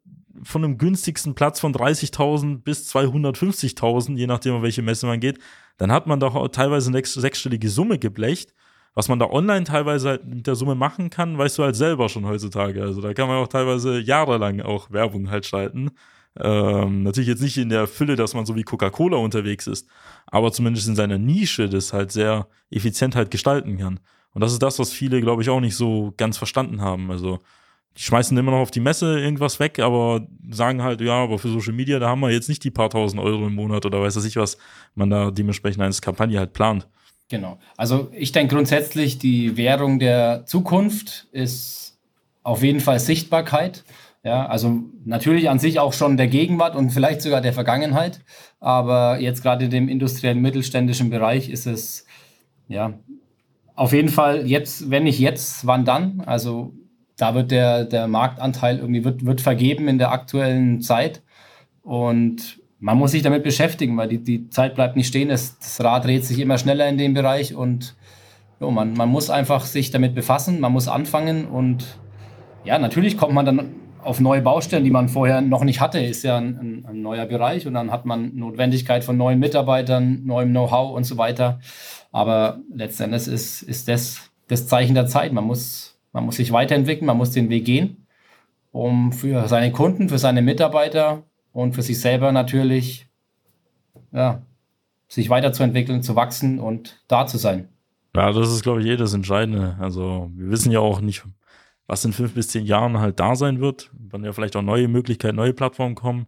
von 0.43 0.63
einem 0.63 0.77
günstigsten 0.77 1.35
Platz 1.35 1.59
von 1.59 1.73
30.000 1.73 2.59
bis 2.59 2.89
250.000, 2.95 4.15
je 4.15 4.27
nachdem, 4.27 4.53
auf 4.53 4.61
welche 4.61 4.81
Messe 4.81 5.07
man 5.07 5.19
geht, 5.19 5.39
dann 5.75 5.91
hat 5.91 6.07
man 6.07 6.21
doch 6.21 6.47
teilweise 6.47 6.89
eine 6.89 7.03
sechsstellige 7.03 7.67
Summe 7.67 7.99
geblecht. 7.99 8.53
Was 8.93 9.07
man 9.07 9.19
da 9.19 9.27
online 9.27 9.63
teilweise 9.63 10.09
halt 10.09 10.25
mit 10.25 10.47
der 10.47 10.55
Summe 10.55 10.75
machen 10.75 11.09
kann, 11.09 11.37
weißt 11.37 11.57
du 11.57 11.63
halt 11.63 11.75
selber 11.75 12.09
schon 12.09 12.25
heutzutage. 12.25 12.81
Also 12.81 13.01
da 13.01 13.13
kann 13.13 13.27
man 13.27 13.37
auch 13.37 13.47
teilweise 13.47 13.99
jahrelang 13.99 14.61
auch 14.61 14.91
Werbung 14.91 15.29
halt 15.31 15.45
schalten. 15.45 15.91
Ähm, 16.39 17.03
natürlich 17.03 17.27
jetzt 17.27 17.41
nicht 17.41 17.57
in 17.57 17.69
der 17.69 17.87
Fülle, 17.87 18.15
dass 18.15 18.33
man 18.33 18.45
so 18.45 18.55
wie 18.55 18.63
Coca-Cola 18.63 19.17
unterwegs 19.17 19.67
ist, 19.67 19.87
aber 20.27 20.51
zumindest 20.51 20.87
in 20.87 20.95
seiner 20.95 21.17
Nische 21.17 21.67
das 21.67 21.91
halt 21.91 22.11
sehr 22.11 22.47
effizient 22.69 23.15
halt 23.15 23.31
gestalten 23.31 23.77
kann. 23.77 23.99
Und 24.33 24.41
das 24.41 24.53
ist 24.53 24.63
das, 24.63 24.79
was 24.79 24.93
viele, 24.93 25.19
glaube 25.19 25.41
ich, 25.41 25.49
auch 25.49 25.59
nicht 25.59 25.75
so 25.75 26.13
ganz 26.15 26.37
verstanden 26.37 26.81
haben. 26.81 27.11
Also 27.11 27.39
die 27.97 28.03
schmeißen 28.03 28.37
immer 28.37 28.51
noch 28.51 28.59
auf 28.59 28.71
die 28.71 28.79
Messe 28.79 29.19
irgendwas 29.19 29.59
weg, 29.59 29.79
aber 29.79 30.25
sagen 30.49 30.81
halt, 30.81 31.01
ja, 31.01 31.23
aber 31.23 31.37
für 31.39 31.49
Social 31.49 31.73
Media, 31.73 31.99
da 31.99 32.07
haben 32.07 32.21
wir 32.21 32.31
jetzt 32.31 32.47
nicht 32.47 32.63
die 32.63 32.71
paar 32.71 32.89
tausend 32.89 33.21
Euro 33.21 33.47
im 33.47 33.55
Monat 33.55 33.85
oder 33.85 34.01
weiß 34.01 34.23
ich 34.23 34.37
was, 34.37 34.57
man 34.95 35.09
da 35.09 35.31
dementsprechend 35.31 35.81
eine 35.81 35.93
Kampagne 35.95 36.39
halt 36.39 36.53
plant. 36.53 36.87
Genau. 37.31 37.57
Also 37.77 38.09
ich 38.11 38.33
denke 38.33 38.55
grundsätzlich, 38.55 39.17
die 39.17 39.55
Währung 39.55 39.99
der 39.99 40.45
Zukunft 40.45 41.27
ist 41.31 41.97
auf 42.43 42.61
jeden 42.61 42.81
Fall 42.81 42.99
Sichtbarkeit. 42.99 43.85
Ja, 44.21 44.47
also 44.47 44.83
natürlich 45.05 45.49
an 45.49 45.57
sich 45.57 45.79
auch 45.79 45.93
schon 45.93 46.17
der 46.17 46.27
Gegenwart 46.27 46.75
und 46.75 46.89
vielleicht 46.89 47.21
sogar 47.21 47.39
der 47.39 47.53
Vergangenheit. 47.53 48.19
Aber 48.59 49.17
jetzt 49.21 49.43
gerade 49.43 49.65
in 49.65 49.71
dem 49.71 49.87
industriellen 49.87 50.41
mittelständischen 50.41 51.09
Bereich 51.09 51.49
ist 51.49 51.67
es 51.67 52.05
ja 52.67 52.99
auf 53.75 53.93
jeden 53.93 54.09
Fall 54.09 54.45
jetzt, 54.45 54.91
wenn 54.91 55.03
nicht 55.03 55.19
jetzt, 55.19 55.65
wann 55.65 55.85
dann? 55.85 56.19
Also 56.25 56.73
da 57.15 57.33
wird 57.33 57.49
der, 57.51 57.85
der 57.85 58.09
Marktanteil 58.09 58.77
irgendwie 58.79 59.05
wird, 59.05 59.25
wird 59.25 59.39
vergeben 59.39 59.87
in 59.87 59.99
der 59.99 60.11
aktuellen 60.11 60.81
Zeit. 60.81 61.23
Und 61.81 62.60
man 62.81 62.97
muss 62.97 63.11
sich 63.11 63.21
damit 63.21 63.43
beschäftigen, 63.43 63.95
weil 63.95 64.09
die, 64.09 64.17
die 64.17 64.49
Zeit 64.49 64.75
bleibt 64.75 64.97
nicht 64.97 65.07
stehen. 65.07 65.29
Das, 65.29 65.57
das 65.59 65.81
Rad 65.83 66.03
dreht 66.03 66.25
sich 66.25 66.39
immer 66.39 66.57
schneller 66.57 66.89
in 66.89 66.97
dem 66.97 67.13
Bereich 67.13 67.55
und 67.55 67.95
jo, 68.59 68.71
man, 68.71 68.93
man 68.93 69.07
muss 69.07 69.29
einfach 69.29 69.65
sich 69.65 69.91
damit 69.91 70.15
befassen, 70.15 70.59
man 70.59 70.71
muss 70.73 70.87
anfangen 70.87 71.45
und 71.45 71.85
ja, 72.65 72.77
natürlich 72.79 73.17
kommt 73.17 73.33
man 73.33 73.45
dann 73.45 73.75
auf 74.03 74.19
neue 74.19 74.41
Baustellen, 74.41 74.83
die 74.83 74.89
man 74.89 75.09
vorher 75.09 75.41
noch 75.41 75.63
nicht 75.63 75.79
hatte, 75.79 75.99
ist 75.99 76.23
ja 76.23 76.37
ein, 76.37 76.57
ein, 76.57 76.85
ein 76.89 77.01
neuer 77.03 77.27
Bereich 77.27 77.67
und 77.67 77.75
dann 77.75 77.91
hat 77.91 78.05
man 78.05 78.35
Notwendigkeit 78.35 79.03
von 79.03 79.15
neuen 79.15 79.39
Mitarbeitern, 79.39 80.25
neuem 80.25 80.49
Know-how 80.49 80.95
und 80.95 81.03
so 81.03 81.17
weiter. 81.17 81.59
Aber 82.11 82.59
letztendlich 82.73 83.27
ist, 83.27 83.61
ist 83.61 83.87
das 83.87 84.31
das 84.47 84.67
Zeichen 84.67 84.95
der 84.95 85.05
Zeit. 85.05 85.33
Man 85.33 85.43
muss, 85.43 85.99
man 86.13 86.25
muss 86.25 86.37
sich 86.37 86.51
weiterentwickeln, 86.51 87.05
man 87.05 87.17
muss 87.17 87.31
den 87.31 87.49
Weg 87.49 87.63
gehen, 87.63 88.07
um 88.71 89.13
für 89.13 89.47
seine 89.47 89.71
Kunden, 89.71 90.09
für 90.09 90.17
seine 90.17 90.41
Mitarbeiter 90.41 91.23
und 91.51 91.73
für 91.73 91.81
sich 91.81 91.99
selber 91.99 92.31
natürlich, 92.31 93.07
ja, 94.11 94.41
sich 95.07 95.29
weiterzuentwickeln, 95.29 96.03
zu 96.03 96.15
wachsen 96.15 96.59
und 96.59 97.03
da 97.07 97.27
zu 97.27 97.37
sein. 97.37 97.67
Ja, 98.15 98.31
das 98.31 98.51
ist, 98.51 98.63
glaube 98.63 98.81
ich, 98.81 98.85
jedes 98.85 99.13
Entscheidende. 99.13 99.77
Also, 99.79 100.29
wir 100.35 100.49
wissen 100.49 100.71
ja 100.71 100.79
auch 100.79 101.01
nicht, 101.01 101.23
was 101.87 102.05
in 102.05 102.13
fünf 102.13 102.33
bis 102.33 102.49
zehn 102.49 102.65
Jahren 102.65 102.99
halt 102.99 103.19
da 103.19 103.35
sein 103.35 103.59
wird. 103.59 103.91
Wann 103.93 104.23
ja 104.23 104.31
vielleicht 104.33 104.55
auch 104.55 104.61
neue 104.61 104.87
Möglichkeiten, 104.87 105.35
neue 105.35 105.53
Plattformen 105.53 105.95
kommen. 105.95 106.27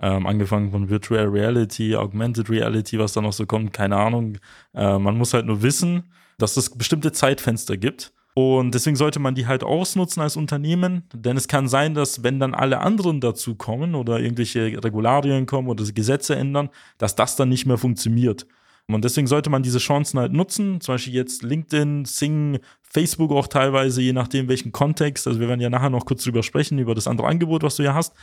Ähm, 0.00 0.26
angefangen 0.26 0.70
von 0.70 0.88
Virtual 0.88 1.26
Reality, 1.26 1.96
Augmented 1.96 2.48
Reality, 2.48 2.98
was 2.98 3.14
da 3.14 3.20
noch 3.20 3.32
so 3.32 3.46
kommt, 3.46 3.72
keine 3.72 3.96
Ahnung. 3.96 4.38
Äh, 4.72 4.98
man 4.98 5.18
muss 5.18 5.34
halt 5.34 5.46
nur 5.46 5.62
wissen, 5.62 6.12
dass 6.38 6.56
es 6.56 6.70
bestimmte 6.70 7.10
Zeitfenster 7.10 7.76
gibt 7.76 8.12
und 8.38 8.72
deswegen 8.72 8.94
sollte 8.94 9.18
man 9.18 9.34
die 9.34 9.48
halt 9.48 9.64
ausnutzen 9.64 10.22
als 10.22 10.36
Unternehmen, 10.36 11.02
denn 11.12 11.36
es 11.36 11.48
kann 11.48 11.66
sein, 11.66 11.94
dass 11.94 12.22
wenn 12.22 12.38
dann 12.38 12.54
alle 12.54 12.78
anderen 12.78 13.20
dazu 13.20 13.56
kommen 13.56 13.96
oder 13.96 14.20
irgendwelche 14.20 14.60
Regularien 14.84 15.44
kommen 15.44 15.66
oder 15.68 15.82
Gesetze 15.84 16.36
ändern, 16.36 16.68
dass 16.98 17.16
das 17.16 17.34
dann 17.34 17.48
nicht 17.48 17.66
mehr 17.66 17.78
funktioniert. 17.78 18.46
Und 18.86 19.04
deswegen 19.04 19.26
sollte 19.26 19.50
man 19.50 19.64
diese 19.64 19.78
Chancen 19.78 20.20
halt 20.20 20.32
nutzen, 20.32 20.80
zum 20.80 20.94
Beispiel 20.94 21.14
jetzt 21.14 21.42
LinkedIn, 21.42 22.04
Sing, 22.04 22.60
Facebook 22.82 23.32
auch 23.32 23.48
teilweise, 23.48 24.02
je 24.02 24.12
nachdem 24.12 24.46
welchen 24.46 24.70
Kontext. 24.70 25.26
Also 25.26 25.40
wir 25.40 25.48
werden 25.48 25.60
ja 25.60 25.68
nachher 25.68 25.90
noch 25.90 26.06
kurz 26.06 26.22
drüber 26.22 26.44
sprechen, 26.44 26.78
über 26.78 26.94
das 26.94 27.08
andere 27.08 27.26
Angebot, 27.26 27.64
was 27.64 27.74
du 27.74 27.82
ja 27.82 27.94
hast. 27.94 28.14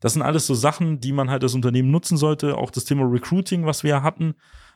Das 0.00 0.12
sind 0.12 0.20
alles 0.20 0.46
so 0.46 0.52
Sachen, 0.52 1.00
die 1.00 1.12
man 1.12 1.30
halt 1.30 1.44
als 1.44 1.54
Unternehmen 1.54 1.90
nutzen 1.90 2.18
sollte. 2.18 2.58
Auch 2.58 2.70
das 2.70 2.84
Thema 2.84 3.04
Recruiting, 3.10 3.64
was 3.64 3.84
wir 3.84 3.90
ja 3.90 4.02
hatten. 4.02 4.34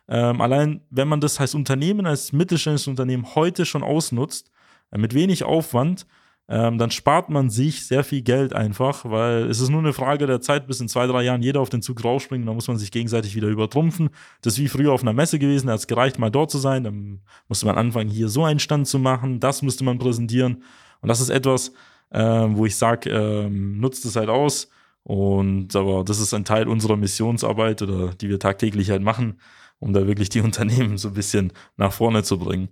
Ähm, 0.08 0.40
allein, 0.40 0.80
wenn 0.88 1.06
man 1.06 1.20
das 1.20 1.38
als 1.38 1.54
Unternehmen, 1.54 2.06
als 2.06 2.32
mittelständisches 2.32 2.88
Unternehmen 2.88 3.34
heute 3.34 3.66
schon 3.66 3.82
ausnutzt, 3.82 4.50
mit 4.90 5.14
wenig 5.14 5.44
Aufwand, 5.44 6.06
ähm, 6.48 6.78
dann 6.78 6.92
spart 6.92 7.28
man 7.28 7.50
sich 7.50 7.86
sehr 7.86 8.04
viel 8.04 8.22
Geld 8.22 8.52
einfach, 8.52 9.04
weil 9.04 9.50
es 9.50 9.60
ist 9.60 9.68
nur 9.68 9.80
eine 9.80 9.92
Frage 9.92 10.26
der 10.26 10.40
Zeit, 10.40 10.68
bis 10.68 10.80
in 10.80 10.88
zwei, 10.88 11.06
drei 11.08 11.24
Jahren 11.24 11.42
jeder 11.42 11.60
auf 11.60 11.70
den 11.70 11.82
Zug 11.82 12.04
rausspringt, 12.04 12.46
dann 12.46 12.54
muss 12.54 12.68
man 12.68 12.76
sich 12.76 12.92
gegenseitig 12.92 13.34
wieder 13.34 13.48
übertrumpfen. 13.48 14.10
Das 14.42 14.52
ist 14.52 14.60
wie 14.60 14.68
früher 14.68 14.92
auf 14.92 15.02
einer 15.02 15.12
Messe 15.12 15.40
gewesen, 15.40 15.66
da 15.66 15.72
hat 15.72 15.80
es 15.80 15.88
gereicht, 15.88 16.20
mal 16.20 16.30
dort 16.30 16.52
zu 16.52 16.58
sein, 16.58 16.84
dann 16.84 17.20
musste 17.48 17.66
man 17.66 17.76
anfangen, 17.76 18.08
hier 18.08 18.28
so 18.28 18.44
einen 18.44 18.60
Stand 18.60 18.86
zu 18.86 19.00
machen, 19.00 19.40
das 19.40 19.62
müsste 19.62 19.82
man 19.82 19.98
präsentieren. 19.98 20.62
Und 21.00 21.08
das 21.08 21.20
ist 21.20 21.30
etwas, 21.30 21.72
äh, 22.10 22.20
wo 22.20 22.64
ich 22.64 22.76
sage, 22.76 23.10
äh, 23.10 23.48
nutzt 23.48 24.04
es 24.04 24.14
halt 24.14 24.28
aus. 24.28 24.70
Und 25.02 25.74
aber 25.74 26.04
das 26.04 26.20
ist 26.20 26.34
ein 26.34 26.44
Teil 26.44 26.68
unserer 26.68 26.96
Missionsarbeit 26.96 27.82
oder 27.82 28.08
die 28.14 28.28
wir 28.28 28.38
tagtäglich 28.38 28.90
halt 28.90 29.02
machen, 29.02 29.40
um 29.78 29.92
da 29.92 30.06
wirklich 30.06 30.28
die 30.28 30.40
Unternehmen 30.42 30.96
so 30.96 31.08
ein 31.08 31.14
bisschen 31.14 31.52
nach 31.76 31.92
vorne 31.92 32.22
zu 32.22 32.38
bringen. 32.38 32.68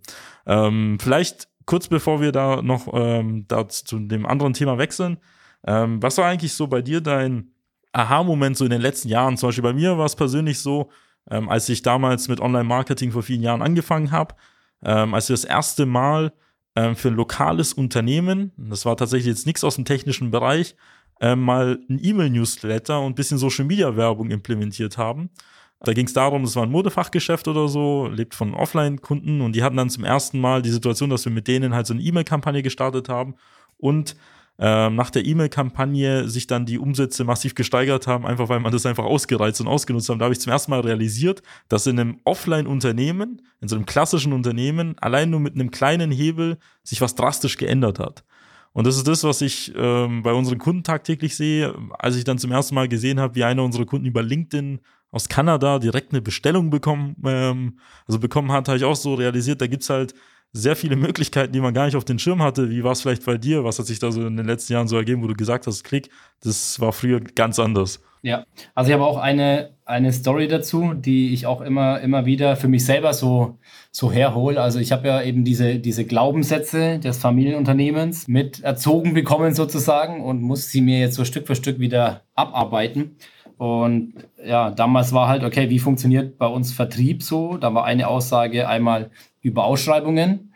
Ähm, 0.47 0.99
vielleicht 1.01 1.49
kurz 1.67 1.89
bevor 1.89 2.21
wir 2.21 2.33
da 2.33 2.63
noch 2.63 2.89
ähm, 2.93 3.47
da 3.49 3.69
zu 3.69 3.99
dem 3.99 4.27
anderen 4.27 4.53
Thema 4.53 4.79
wechseln, 4.79 5.19
ähm, 5.67 6.03
was 6.03 6.19
war 6.19 6.27
eigentlich 6.27 6.53
so 6.53 6.67
bei 6.67 6.83
dir 6.83 7.01
dein 7.01 7.53
Aha-Moment 7.93 8.57
so 8.57 8.65
in 8.65 8.71
den 8.71 8.81
letzten 8.81 9.09
Jahren? 9.09 9.37
Zum 9.37 9.49
Beispiel 9.49 9.63
bei 9.63 9.73
mir 9.73 9.97
war 9.97 10.07
es 10.07 10.17
persönlich 10.17 10.61
so, 10.61 10.91
ähm, 11.31 11.49
als 11.49 11.69
ich 11.69 11.83
damals 11.83 12.29
mit 12.29 12.41
Online-Marketing 12.41 13.13
vor 13.13 13.23
vielen 13.23 13.43
Jahren 13.43 13.63
angefangen 13.63 14.11
habe, 14.11 14.35
ähm, 14.85 15.15
als 15.15 15.29
wir 15.29 15.35
das 15.35 15.45
erste 15.45 15.87
Mal 15.87 16.33
ähm, 16.77 16.97
für 16.97 17.09
ein 17.09 17.15
lokales 17.15 17.73
Unternehmen, 17.73 18.53
das 18.57 18.85
war 18.85 18.97
tatsächlich 18.97 19.29
jetzt 19.29 19.47
nichts 19.47 19.65
aus 19.65 19.77
dem 19.77 19.85
technischen 19.85 20.31
Bereich, 20.31 20.77
ähm, 21.21 21.41
mal 21.43 21.79
ein 21.89 22.01
E-Mail-Newsletter 22.03 23.01
und 23.01 23.13
ein 23.13 23.15
bisschen 23.15 23.39
Social-Media-Werbung 23.39 24.31
implementiert 24.31 24.99
haben. 24.99 25.31
Da 25.85 25.93
ging 25.93 26.07
es 26.07 26.13
darum, 26.13 26.45
es 26.45 26.57
war 26.57 26.65
ein 26.65 26.71
Modefachgeschäft 26.71 27.49
oder 27.49 27.69
so, 27.69 28.09
lebt 28.09 28.35
von 28.35 28.55
Offline-Kunden 28.55 29.41
und 29.41 29.55
die 29.55 29.63
hatten 29.63 29.77
dann 29.77 29.91
zum 29.91 30.05
ersten 30.05 30.41
Mal 30.41 30.63
die 30.63 30.71
Situation, 30.71 31.11
dass 31.11 31.25
wir 31.25 31.33
mit 31.33 31.49
denen 31.49 31.75
halt 31.75 31.87
so 31.87 31.95
eine 31.95 32.03
E-Mail-Kampagne 32.03 32.63
gestartet 32.63 33.09
haben 33.09 33.35
und 33.77 34.17
ähm, 34.59 34.95
nach 34.95 35.11
der 35.11 35.25
E-Mail-Kampagne 35.25 36.29
sich 36.29 36.47
dann 36.47 36.65
die 36.65 36.79
Umsätze 36.79 37.25
massiv 37.25 37.57
gesteigert 37.57 38.07
haben, 38.07 38.25
einfach 38.25 38.49
weil 38.49 38.61
man 38.61 38.71
das 38.71 38.87
einfach 38.87 39.05
ausgereizt 39.05 39.61
und 39.61 39.67
ausgenutzt 39.67 40.09
hat. 40.09 40.21
Da 40.21 40.25
habe 40.25 40.33
ich 40.33 40.41
zum 40.41 40.53
ersten 40.53 40.71
Mal 40.71 40.81
realisiert, 40.81 41.43
dass 41.69 41.89
in 41.89 41.99
einem 41.99 42.21
Offline-Unternehmen, 42.25 43.43
in 43.61 43.69
so 43.69 43.75
einem 43.75 43.85
klassischen 43.85 44.33
Unternehmen, 44.33 44.97
allein 45.01 45.31
nur 45.31 45.41
mit 45.41 45.55
einem 45.55 45.73
kleinen 45.73 46.13
Hebel 46.13 46.59
sich 46.85 47.01
was 47.01 47.17
drastisch 47.17 47.57
geändert 47.57 47.99
hat. 47.99 48.25
Und 48.73 48.87
das 48.87 48.97
ist 48.97 49.07
das, 49.07 49.25
was 49.25 49.41
ich 49.41 49.73
ähm, 49.77 50.23
bei 50.23 50.33
unseren 50.33 50.59
Kunden 50.59 50.83
tagtäglich 50.83 51.37
sehe. 51.37 51.75
Als 51.97 52.17
ich 52.17 52.25
dann 52.25 52.39
zum 52.39 52.51
ersten 52.51 52.75
Mal 52.75 52.89
gesehen 52.89 53.21
habe, 53.21 53.37
wie 53.37 53.45
einer 53.45 53.63
unserer 53.63 53.87
Kunden 53.87 54.07
über 54.07 54.23
LinkedIn 54.23 54.81
aus 55.15 55.29
Kanada 55.29 55.79
direkt 55.79 56.13
eine 56.13 56.21
Bestellung 56.21 56.71
bekommen, 56.71 57.15
ähm, 57.25 57.79
also 58.09 58.19
bekommen 58.19 58.51
hat, 58.51 58.67
habe 58.67 58.79
ich 58.79 58.85
auch 58.85 58.97
so 58.97 59.15
realisiert, 59.15 59.61
da 59.61 59.69
gibt 59.69 59.85
es 59.85 59.91
halt 59.91 60.13
sehr 60.53 60.75
viele 60.75 60.97
Möglichkeiten, 60.97 61.53
die 61.53 61.61
man 61.61 61.73
gar 61.73 61.87
nicht 61.87 61.97
auf 61.97 62.05
den 62.05 62.19
Schirm 62.19 62.43
hatte. 62.43 62.69
Wie 62.69 62.83
war 62.83 62.93
es 62.93 63.03
vielleicht 63.03 63.25
bei 63.25 63.39
dir? 63.39 63.65
Was 63.65 63.79
hat 63.79 63.87
sich 63.87 64.01
da 64.01 64.11
so 64.11 64.27
in 64.27 64.37
den 64.37 64.47
letzten 64.47 64.73
Jahren 64.73 64.89
so 64.89 64.97
ergeben, 64.97 65.23
wo 65.23 65.29
du 65.29 65.35
gesagt 65.35 65.69
hast, 65.69 65.85
Klick, 65.85 66.11
das 66.43 66.81
war 66.81 66.93
früher 66.93 67.21
ganz 67.21 67.61
anders? 67.61 68.01
Ja, 68.23 68.45
also 68.75 68.89
ich 68.89 68.95
habe 68.95 69.05
auch 69.05 69.19
eine, 69.19 69.75
eine 69.85 70.13
Story 70.13 70.49
dazu, 70.49 70.95
die 70.95 71.33
ich 71.33 71.47
auch 71.47 71.61
immer, 71.61 72.01
immer 72.01 72.25
wieder 72.25 72.57
für 72.57 72.69
mich 72.69 72.85
selber 72.85 73.13
so, 73.13 73.59
so 73.91 74.11
herhole. 74.11 74.61
Also 74.61 74.81
ich 74.81 74.93
habe 74.93 75.07
ja 75.07 75.23
eben 75.23 75.45
diese, 75.45 75.79
diese 75.79 76.05
Glaubenssätze 76.05 76.99
des 76.99 77.19
Familienunternehmens 77.19 78.27
mit 78.27 78.63
erzogen 78.63 79.15
bekommen 79.15 79.55
sozusagen 79.55 80.25
und 80.25 80.41
muss 80.43 80.71
sie 80.71 80.81
mir 80.81 81.01
jetzt 81.01 81.17
so 81.17 81.25
Stück 81.25 81.47
für 81.47 81.55
Stück 81.55 81.79
wieder 81.79 82.23
abarbeiten. 82.35 83.17
Und 83.57 84.15
ja, 84.45 84.71
damals 84.71 85.13
war 85.13 85.29
halt, 85.29 85.45
okay, 85.45 85.71
wie 85.71 85.79
funktioniert 85.79 86.39
bei 86.39 86.47
uns 86.47 86.73
Vertrieb 86.73 87.23
so? 87.23 87.57
Da 87.57 87.73
war 87.75 87.85
eine 87.85 88.09
Aussage 88.09 88.69
einmal 88.69 89.11
über 89.43 89.65
Ausschreibungen. 89.65 90.53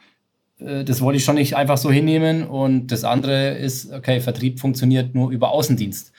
Äh, 0.59 0.85
das 0.85 1.01
wollte 1.01 1.19
ich 1.19 1.25
schon 1.25 1.37
nicht 1.37 1.57
einfach 1.57 1.79
so 1.79 1.91
hinnehmen. 1.91 2.45
Und 2.45 2.89
das 2.89 3.05
andere 3.05 3.57
ist, 3.57 3.93
okay, 3.93 4.21
Vertrieb 4.21 4.61
funktioniert 4.61 5.15
nur 5.15 5.31
über 5.31 5.51
Außendienst. 5.51 6.13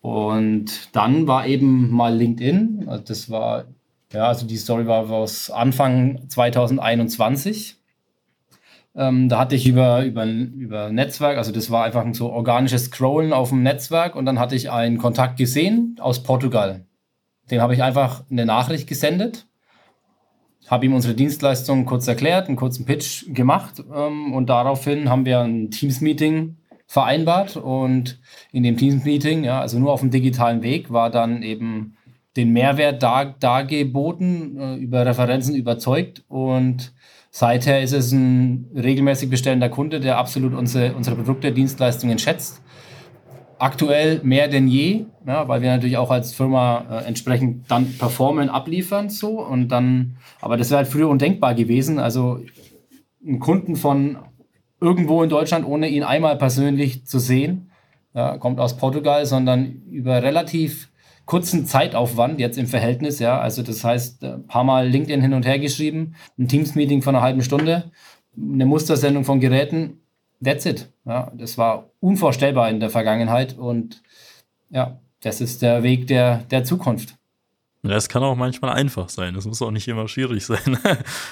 Und 0.00 0.94
dann 0.94 1.26
war 1.26 1.46
eben 1.46 1.90
mal 1.90 2.14
LinkedIn. 2.14 2.84
Also 2.86 3.04
das 3.04 3.30
war, 3.30 3.64
ja, 4.12 4.28
also 4.28 4.46
die 4.46 4.56
Story 4.56 4.86
war 4.86 5.10
aus 5.10 5.50
Anfang 5.50 6.28
2021. 6.28 7.77
Ähm, 8.98 9.28
da 9.28 9.38
hatte 9.38 9.54
ich 9.54 9.64
über, 9.64 10.04
über, 10.04 10.24
über 10.26 10.90
Netzwerk, 10.90 11.38
also 11.38 11.52
das 11.52 11.70
war 11.70 11.84
einfach 11.84 12.04
so 12.14 12.32
organisches 12.32 12.86
Scrollen 12.86 13.32
auf 13.32 13.50
dem 13.50 13.62
Netzwerk 13.62 14.16
und 14.16 14.26
dann 14.26 14.40
hatte 14.40 14.56
ich 14.56 14.72
einen 14.72 14.98
Kontakt 14.98 15.36
gesehen 15.36 15.96
aus 16.00 16.24
Portugal. 16.24 16.84
Dem 17.48 17.60
habe 17.60 17.74
ich 17.74 17.82
einfach 17.84 18.24
eine 18.28 18.44
Nachricht 18.44 18.88
gesendet, 18.88 19.46
habe 20.66 20.86
ihm 20.86 20.94
unsere 20.94 21.14
Dienstleistung 21.14 21.84
kurz 21.84 22.08
erklärt, 22.08 22.48
einen 22.48 22.56
kurzen 22.56 22.86
Pitch 22.86 23.32
gemacht 23.32 23.84
ähm, 23.94 24.32
und 24.34 24.48
daraufhin 24.48 25.08
haben 25.08 25.24
wir 25.24 25.42
ein 25.42 25.70
Teams-Meeting 25.70 26.56
vereinbart 26.88 27.56
und 27.56 28.18
in 28.50 28.64
dem 28.64 28.76
Teams-Meeting, 28.76 29.44
ja, 29.44 29.60
also 29.60 29.78
nur 29.78 29.92
auf 29.92 30.00
dem 30.00 30.10
digitalen 30.10 30.62
Weg, 30.62 30.92
war 30.92 31.10
dann 31.10 31.44
eben 31.44 31.96
den 32.36 32.52
Mehrwert 32.52 33.00
dar, 33.00 33.26
dargeboten, 33.26 34.58
äh, 34.58 34.74
über 34.74 35.06
Referenzen 35.06 35.54
überzeugt 35.54 36.24
und 36.26 36.92
Seither 37.30 37.82
ist 37.82 37.92
es 37.92 38.12
ein 38.12 38.70
regelmäßig 38.74 39.30
bestellender 39.30 39.68
Kunde, 39.68 40.00
der 40.00 40.18
absolut 40.18 40.54
unsere, 40.54 40.94
unsere 40.94 41.16
Produkte, 41.16 41.52
Dienstleistungen 41.52 42.18
schätzt. 42.18 42.62
Aktuell 43.58 44.20
mehr 44.22 44.48
denn 44.48 44.68
je, 44.68 45.06
ja, 45.26 45.48
weil 45.48 45.62
wir 45.62 45.70
natürlich 45.70 45.96
auch 45.96 46.10
als 46.10 46.32
Firma 46.32 46.84
äh, 46.90 47.04
entsprechend 47.06 47.70
dann 47.70 47.92
performen, 47.98 48.48
abliefern 48.48 49.10
so 49.10 49.40
und 49.44 49.68
dann, 49.68 50.16
aber 50.40 50.56
das 50.56 50.70
wäre 50.70 50.78
halt 50.78 50.88
früher 50.88 51.08
undenkbar 51.08 51.54
gewesen. 51.54 51.98
Also 51.98 52.40
einen 53.26 53.40
Kunden 53.40 53.74
von 53.76 54.18
irgendwo 54.80 55.22
in 55.22 55.28
Deutschland, 55.28 55.66
ohne 55.66 55.88
ihn 55.88 56.04
einmal 56.04 56.36
persönlich 56.38 57.04
zu 57.04 57.18
sehen. 57.18 57.70
Ja, 58.14 58.38
kommt 58.38 58.58
aus 58.58 58.76
Portugal, 58.76 59.26
sondern 59.26 59.82
über 59.90 60.22
relativ 60.22 60.88
kurzen 61.28 61.66
Zeitaufwand 61.66 62.40
jetzt 62.40 62.56
im 62.56 62.66
Verhältnis. 62.66 63.18
Ja, 63.18 63.38
also 63.38 63.62
das 63.62 63.84
heißt, 63.84 64.24
ein 64.24 64.46
paar 64.46 64.64
Mal 64.64 64.88
LinkedIn 64.88 65.20
hin 65.20 65.34
und 65.34 65.44
her 65.44 65.58
geschrieben, 65.58 66.14
ein 66.38 66.48
Teams-Meeting 66.48 67.02
von 67.02 67.14
einer 67.14 67.22
halben 67.22 67.42
Stunde, 67.42 67.92
eine 68.34 68.64
Mustersendung 68.64 69.24
von 69.24 69.38
Geräten. 69.38 70.00
That's 70.42 70.64
it. 70.64 70.90
Ja, 71.04 71.30
das 71.36 71.58
war 71.58 71.90
unvorstellbar 72.00 72.70
in 72.70 72.80
der 72.80 72.88
Vergangenheit 72.88 73.58
und 73.58 74.02
ja, 74.70 75.00
das 75.20 75.42
ist 75.42 75.60
der 75.60 75.82
Weg 75.82 76.06
der, 76.06 76.44
der 76.50 76.64
Zukunft. 76.64 77.14
Ja, 77.82 77.96
es 77.96 78.08
kann 78.08 78.22
auch 78.22 78.34
manchmal 78.34 78.72
einfach 78.72 79.10
sein. 79.10 79.34
Es 79.36 79.44
muss 79.44 79.60
auch 79.60 79.70
nicht 79.70 79.86
immer 79.86 80.08
schwierig 80.08 80.46
sein. 80.46 80.78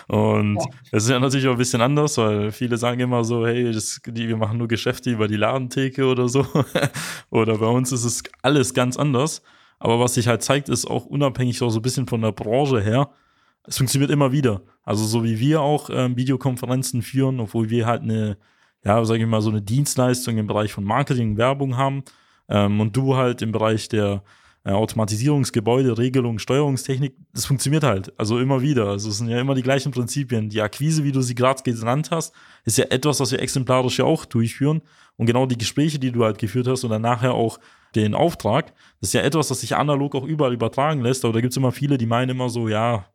Und 0.08 0.58
es 0.92 1.04
ist 1.04 1.10
ja 1.10 1.18
natürlich 1.18 1.48
auch 1.48 1.52
ein 1.52 1.58
bisschen 1.58 1.80
anders, 1.80 2.18
weil 2.18 2.52
viele 2.52 2.76
sagen 2.76 3.00
immer 3.00 3.24
so, 3.24 3.46
hey, 3.46 3.72
das, 3.72 4.02
die, 4.06 4.28
wir 4.28 4.36
machen 4.36 4.58
nur 4.58 4.68
Geschäfte 4.68 5.10
über 5.10 5.26
die 5.26 5.36
Ladentheke 5.36 6.04
oder 6.04 6.28
so. 6.28 6.46
oder 7.30 7.56
bei 7.56 7.66
uns 7.66 7.92
ist 7.92 8.04
es 8.04 8.22
alles 8.42 8.74
ganz 8.74 8.98
anders. 8.98 9.40
Aber 9.78 10.00
was 10.00 10.14
sich 10.14 10.28
halt 10.28 10.42
zeigt, 10.42 10.68
ist 10.68 10.86
auch 10.86 11.06
unabhängig 11.06 11.62
auch 11.62 11.70
so 11.70 11.80
ein 11.80 11.82
bisschen 11.82 12.06
von 12.06 12.22
der 12.22 12.32
Branche 12.32 12.80
her, 12.80 13.10
es 13.66 13.78
funktioniert 13.78 14.10
immer 14.10 14.32
wieder. 14.32 14.62
Also 14.84 15.04
so 15.04 15.24
wie 15.24 15.40
wir 15.40 15.60
auch 15.60 15.90
ähm, 15.92 16.16
Videokonferenzen 16.16 17.02
führen, 17.02 17.40
obwohl 17.40 17.68
wir 17.68 17.86
halt 17.86 18.02
eine, 18.02 18.38
ja, 18.84 19.04
sage 19.04 19.22
ich 19.22 19.28
mal, 19.28 19.42
so 19.42 19.50
eine 19.50 19.62
Dienstleistung 19.62 20.38
im 20.38 20.46
Bereich 20.46 20.72
von 20.72 20.84
Marketing, 20.84 21.36
Werbung 21.36 21.76
haben 21.76 22.04
ähm, 22.48 22.80
und 22.80 22.96
du 22.96 23.16
halt 23.16 23.42
im 23.42 23.52
Bereich 23.52 23.88
der 23.88 24.22
äh, 24.64 24.70
Automatisierungsgebäude, 24.70 25.98
Regelung, 25.98 26.38
Steuerungstechnik, 26.38 27.14
das 27.32 27.46
funktioniert 27.46 27.82
halt. 27.82 28.12
Also 28.18 28.38
immer 28.38 28.62
wieder. 28.62 28.88
Also 28.88 29.10
es 29.10 29.18
sind 29.18 29.28
ja 29.28 29.40
immer 29.40 29.54
die 29.54 29.62
gleichen 29.62 29.92
Prinzipien. 29.92 30.48
Die 30.48 30.62
Akquise, 30.62 31.02
wie 31.02 31.12
du 31.12 31.20
sie 31.20 31.34
gerade 31.34 31.62
genannt 31.62 32.10
hast, 32.10 32.34
ist 32.64 32.78
ja 32.78 32.84
etwas, 32.86 33.18
was 33.20 33.32
wir 33.32 33.40
exemplarisch 33.40 33.98
ja 33.98 34.04
auch 34.04 34.24
durchführen. 34.24 34.82
Und 35.16 35.26
genau 35.26 35.46
die 35.46 35.58
Gespräche, 35.58 35.98
die 35.98 36.12
du 36.12 36.24
halt 36.24 36.38
geführt 36.38 36.68
hast 36.68 36.84
und 36.84 36.90
dann 36.90 37.02
nachher 37.02 37.34
auch 37.34 37.58
den 37.96 38.14
Auftrag, 38.14 38.72
das 39.00 39.10
ist 39.10 39.14
ja 39.14 39.22
etwas, 39.22 39.48
das 39.48 39.60
sich 39.60 39.74
analog 39.76 40.14
auch 40.14 40.24
überall 40.24 40.52
übertragen 40.52 41.00
lässt. 41.00 41.24
Aber 41.24 41.34
da 41.34 41.40
gibt 41.40 41.52
es 41.52 41.56
immer 41.56 41.72
viele, 41.72 41.98
die 41.98 42.06
meinen 42.06 42.30
immer 42.30 42.48
so, 42.48 42.68
ja, 42.68 43.06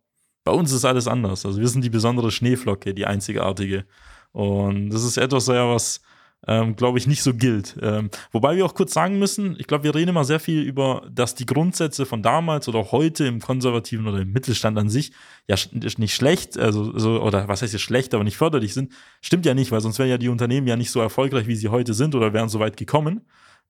bei 0.44 0.52
uns 0.52 0.72
ist 0.72 0.86
alles 0.86 1.08
anders. 1.08 1.46
Also 1.46 1.60
wir 1.60 1.68
sind 1.68 1.84
die 1.84 1.90
besondere 1.90 2.32
Schneeflocke, 2.32 2.94
die 2.94 3.06
einzigartige. 3.06 3.86
Und 4.32 4.90
das 4.90 5.04
ist 5.04 5.18
etwas, 5.18 5.48
ja, 5.48 5.68
was 5.70 6.02
ähm, 6.48 6.76
glaube 6.76 6.98
ich, 6.98 7.06
nicht 7.08 7.22
so 7.22 7.34
gilt. 7.34 7.78
Ähm, 7.82 8.10
wobei 8.32 8.56
wir 8.56 8.66
auch 8.66 8.74
kurz 8.74 8.94
sagen 8.94 9.20
müssen, 9.20 9.56
ich 9.60 9.68
glaube, 9.68 9.84
wir 9.84 9.94
reden 9.94 10.10
immer 10.10 10.24
sehr 10.24 10.40
viel 10.40 10.62
über, 10.64 11.08
dass 11.12 11.36
die 11.36 11.46
Grundsätze 11.46 12.06
von 12.06 12.24
damals 12.24 12.68
oder 12.68 12.92
heute 12.92 13.26
im 13.26 13.40
konservativen 13.40 14.08
oder 14.08 14.20
im 14.20 14.32
Mittelstand 14.32 14.78
an 14.78 14.90
sich 14.90 15.12
ja 15.48 15.56
nicht 15.98 16.16
schlecht, 16.16 16.58
also 16.58 16.98
so, 16.98 17.22
oder 17.22 17.48
was 17.48 17.62
heißt 17.62 17.74
jetzt 17.74 17.84
schlecht, 17.84 18.14
aber 18.14 18.24
nicht 18.24 18.38
förderlich 18.38 18.74
sind. 18.74 18.92
Stimmt 19.22 19.46
ja 19.46 19.54
nicht, 19.54 19.72
weil 19.72 19.82
sonst 19.82 20.00
wären 20.00 20.10
ja 20.10 20.18
die 20.18 20.30
Unternehmen 20.30 20.68
ja 20.68 20.76
nicht 20.76 20.92
so 20.92 21.00
erfolgreich, 21.00 21.46
wie 21.46 21.56
sie 21.56 21.70
heute 21.70 21.94
sind 21.94 22.16
oder 22.16 22.34
wären 22.34 22.50
so 22.50 22.60
weit 22.60 22.76
gekommen. 22.76 23.22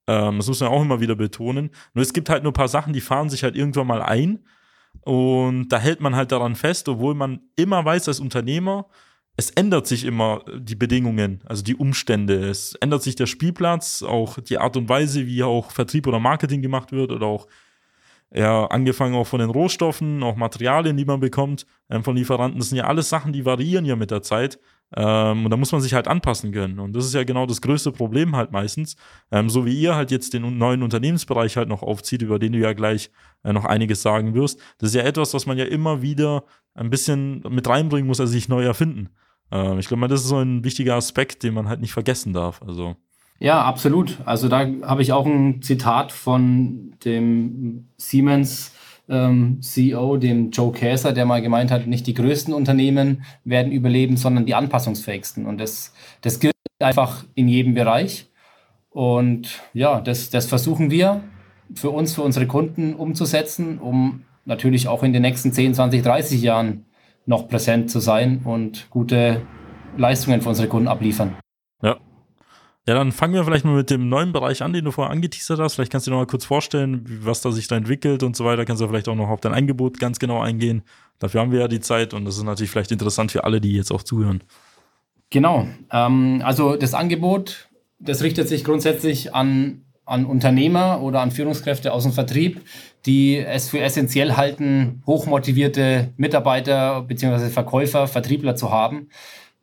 Ähm, 0.07 0.37
das 0.37 0.47
muss 0.47 0.59
man 0.61 0.69
auch 0.69 0.81
immer 0.81 0.99
wieder 0.99 1.15
betonen. 1.15 1.71
Nur 1.93 2.03
es 2.03 2.13
gibt 2.13 2.29
halt 2.29 2.43
nur 2.43 2.51
ein 2.51 2.55
paar 2.55 2.67
Sachen, 2.67 2.93
die 2.93 3.01
fahren 3.01 3.29
sich 3.29 3.43
halt 3.43 3.55
irgendwann 3.55 3.87
mal 3.87 4.01
ein. 4.01 4.45
Und 5.01 5.69
da 5.69 5.79
hält 5.79 6.01
man 6.01 6.15
halt 6.15 6.31
daran 6.31 6.55
fest, 6.55 6.89
obwohl 6.89 7.15
man 7.15 7.41
immer 7.55 7.83
weiß 7.83 8.07
als 8.07 8.19
Unternehmer, 8.19 8.87
es 9.37 9.49
ändert 9.51 9.87
sich 9.87 10.03
immer 10.03 10.43
die 10.53 10.75
Bedingungen, 10.75 11.41
also 11.45 11.63
die 11.63 11.75
Umstände. 11.75 12.35
Es 12.49 12.75
ändert 12.75 13.01
sich 13.01 13.15
der 13.15 13.27
Spielplatz, 13.27 14.03
auch 14.03 14.39
die 14.39 14.57
Art 14.57 14.75
und 14.75 14.89
Weise, 14.89 15.25
wie 15.25 15.43
auch 15.43 15.71
Vertrieb 15.71 16.05
oder 16.05 16.19
Marketing 16.19 16.61
gemacht 16.61 16.91
wird 16.91 17.11
oder 17.11 17.25
auch 17.25 17.47
ja, 18.33 18.65
angefangen 18.67 19.15
auch 19.15 19.27
von 19.27 19.39
den 19.39 19.49
Rohstoffen, 19.49 20.23
auch 20.23 20.35
Materialien, 20.35 20.95
die 20.95 21.05
man 21.05 21.19
bekommt 21.19 21.65
ähm, 21.89 22.03
von 22.03 22.15
Lieferanten. 22.15 22.59
Das 22.59 22.69
sind 22.69 22.77
ja 22.77 22.85
alles 22.85 23.09
Sachen, 23.09 23.33
die 23.33 23.45
variieren 23.45 23.85
ja 23.85 23.95
mit 23.95 24.11
der 24.11 24.21
Zeit. 24.21 24.59
Ähm, 24.95 25.45
und 25.45 25.51
da 25.51 25.57
muss 25.57 25.71
man 25.71 25.81
sich 25.81 25.93
halt 25.93 26.07
anpassen 26.07 26.51
können. 26.51 26.79
Und 26.79 26.93
das 26.93 27.05
ist 27.05 27.13
ja 27.13 27.23
genau 27.23 27.45
das 27.45 27.61
größte 27.61 27.91
Problem 27.91 28.35
halt 28.35 28.51
meistens. 28.51 28.95
Ähm, 29.31 29.49
so 29.49 29.65
wie 29.65 29.79
ihr 29.79 29.95
halt 29.95 30.11
jetzt 30.11 30.33
den 30.33 30.57
neuen 30.57 30.83
Unternehmensbereich 30.83 31.57
halt 31.57 31.69
noch 31.69 31.81
aufzieht, 31.81 32.21
über 32.21 32.39
den 32.39 32.53
du 32.53 32.59
ja 32.59 32.73
gleich 32.73 33.09
äh, 33.43 33.53
noch 33.53 33.65
einiges 33.65 34.01
sagen 34.01 34.33
wirst. 34.33 34.59
Das 34.79 34.89
ist 34.89 34.95
ja 34.95 35.03
etwas, 35.03 35.33
was 35.33 35.45
man 35.45 35.57
ja 35.57 35.65
immer 35.65 36.01
wieder 36.01 36.43
ein 36.73 36.89
bisschen 36.89 37.41
mit 37.49 37.67
reinbringen 37.67 38.07
muss, 38.07 38.19
also 38.19 38.31
sich 38.31 38.49
neu 38.49 38.63
erfinden. 38.63 39.09
Ähm, 39.51 39.79
ich 39.79 39.87
glaube 39.87 40.07
das 40.07 40.21
ist 40.21 40.27
so 40.27 40.37
ein 40.37 40.63
wichtiger 40.63 40.95
Aspekt, 40.95 41.43
den 41.43 41.53
man 41.53 41.69
halt 41.69 41.81
nicht 41.81 41.93
vergessen 41.93 42.33
darf. 42.33 42.61
Also. 42.61 42.95
Ja, 43.39 43.63
absolut. 43.63 44.17
Also 44.25 44.49
da 44.49 44.67
habe 44.83 45.01
ich 45.01 45.13
auch 45.13 45.25
ein 45.25 45.61
Zitat 45.61 46.11
von 46.11 46.93
dem 47.03 47.87
Siemens 47.97 48.73
ähm, 49.09 49.59
CEO, 49.61 50.17
dem 50.17 50.51
Joe 50.51 50.71
Käser, 50.71 51.13
der 51.13 51.25
mal 51.25 51.41
gemeint 51.41 51.71
hat, 51.71 51.87
nicht 51.87 52.07
die 52.07 52.13
größten 52.13 52.53
Unternehmen 52.53 53.23
werden 53.43 53.71
überleben, 53.71 54.17
sondern 54.17 54.45
die 54.45 54.55
anpassungsfähigsten. 54.55 55.45
Und 55.45 55.59
das, 55.59 55.93
das 56.21 56.39
gilt 56.39 56.53
einfach 56.79 57.25
in 57.35 57.47
jedem 57.47 57.73
Bereich. 57.73 58.27
Und 58.89 59.61
ja, 59.73 60.01
das, 60.01 60.29
das 60.29 60.45
versuchen 60.45 60.91
wir 60.91 61.21
für 61.73 61.89
uns, 61.89 62.13
für 62.13 62.21
unsere 62.21 62.47
Kunden 62.47 62.93
umzusetzen, 62.93 63.79
um 63.79 64.23
natürlich 64.45 64.87
auch 64.87 65.03
in 65.03 65.13
den 65.13 65.21
nächsten 65.21 65.53
10, 65.53 65.75
20, 65.75 66.03
30 66.03 66.41
Jahren 66.41 66.85
noch 67.25 67.47
präsent 67.47 67.89
zu 67.89 67.99
sein 67.99 68.41
und 68.43 68.89
gute 68.89 69.41
Leistungen 69.97 70.41
für 70.41 70.49
unsere 70.49 70.67
Kunden 70.67 70.87
abliefern. 70.87 71.35
Ja. 72.87 72.95
Dann 72.95 73.11
fangen 73.11 73.33
wir 73.33 73.43
vielleicht 73.43 73.65
mal 73.65 73.75
mit 73.75 73.89
dem 73.89 74.09
neuen 74.09 74.33
Bereich 74.33 74.63
an, 74.63 74.73
den 74.73 74.85
du 74.85 74.91
vorher 74.91 75.11
angeteasert 75.11 75.59
hast. 75.59 75.75
Vielleicht 75.75 75.91
kannst 75.91 76.07
du 76.07 76.11
dir 76.11 76.15
noch 76.15 76.23
mal 76.23 76.27
kurz 76.27 76.45
vorstellen, 76.45 77.05
was 77.23 77.41
da 77.41 77.51
sich 77.51 77.67
da 77.67 77.75
entwickelt 77.77 78.23
und 78.23 78.35
so 78.35 78.43
weiter. 78.43 78.65
Kannst 78.65 78.81
du 78.81 78.87
vielleicht 78.87 79.07
auch 79.07 79.15
noch 79.15 79.29
auf 79.29 79.39
dein 79.39 79.53
Angebot 79.53 79.99
ganz 79.99 80.19
genau 80.19 80.41
eingehen. 80.41 80.83
Dafür 81.19 81.41
haben 81.41 81.51
wir 81.51 81.59
ja 81.59 81.67
die 81.67 81.79
Zeit 81.79 82.13
und 82.13 82.25
das 82.25 82.37
ist 82.37 82.43
natürlich 82.43 82.71
vielleicht 82.71 82.91
interessant 82.91 83.31
für 83.31 83.43
alle, 83.43 83.61
die 83.61 83.73
jetzt 83.73 83.91
auch 83.91 84.01
zuhören. 84.01 84.43
Genau. 85.29 85.67
Ähm, 85.91 86.41
also 86.43 86.75
das 86.75 86.95
Angebot, 86.95 87.69
das 87.99 88.23
richtet 88.23 88.47
sich 88.47 88.63
grundsätzlich 88.63 89.35
an, 89.35 89.85
an 90.05 90.25
Unternehmer 90.25 91.01
oder 91.01 91.21
an 91.21 91.29
Führungskräfte 91.29 91.93
aus 91.93 92.03
dem 92.03 92.11
Vertrieb, 92.11 92.61
die 93.05 93.37
es 93.37 93.69
für 93.69 93.79
essentiell 93.79 94.33
halten, 94.33 95.03
hochmotivierte 95.05 96.13
Mitarbeiter 96.17 97.03
bzw. 97.03 97.49
Verkäufer, 97.49 98.07
Vertriebler 98.07 98.55
zu 98.55 98.71
haben, 98.71 99.09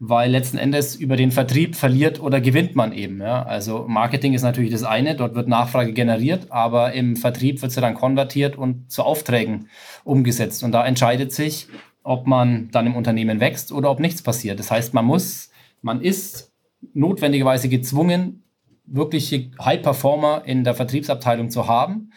weil 0.01 0.31
letzten 0.31 0.59
Endes 0.59 0.95
über 0.95 1.17
den 1.17 1.33
Vertrieb 1.33 1.75
verliert 1.75 2.21
oder 2.21 2.41
gewinnt 2.41 2.77
man 2.77 2.93
eben. 2.93 3.21
Ja? 3.21 3.43
Also 3.43 3.87
Marketing 3.89 4.33
ist 4.33 4.43
natürlich 4.43 4.71
das 4.71 4.85
eine, 4.85 5.17
dort 5.17 5.35
wird 5.35 5.49
Nachfrage 5.49 5.93
generiert, 5.93 6.51
aber 6.51 6.93
im 6.93 7.17
Vertrieb 7.17 7.61
wird 7.63 7.73
sie 7.73 7.81
dann 7.81 7.95
konvertiert 7.95 8.57
und 8.57 8.91
zu 8.91 9.03
Aufträgen 9.03 9.69
umgesetzt. 10.05 10.63
Und 10.63 10.73
da 10.73 10.87
entscheidet 10.87 11.33
sich, 11.33 11.67
ob 12.05 12.27
man 12.27 12.71
dann 12.71 12.87
im 12.87 12.97
Unternehmen 12.97 13.41
wächst 13.41 13.73
oder 13.73 13.91
ob 13.91 13.99
nichts 13.99 14.23
passiert. 14.23 14.61
Das 14.61 14.71
heißt, 14.71 14.95
man 14.95 15.05
muss, 15.05 15.51
man 15.83 16.01
ist 16.01 16.53
notwendigerweise 16.95 17.69
gezwungen, 17.69 18.45
wirkliche 18.85 19.51
High-Performer 19.61 20.43
in 20.47 20.65
der 20.65 20.75
Vertriebsabteilung 20.75 21.51
zu 21.51 21.67
haben 21.67 22.13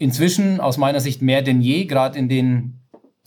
inzwischen 0.00 0.60
aus 0.60 0.78
meiner 0.78 0.98
Sicht 0.98 1.20
mehr 1.22 1.42
denn 1.42 1.60
je, 1.60 1.84
gerade 1.84 2.18
in 2.18 2.28
den 2.28 2.79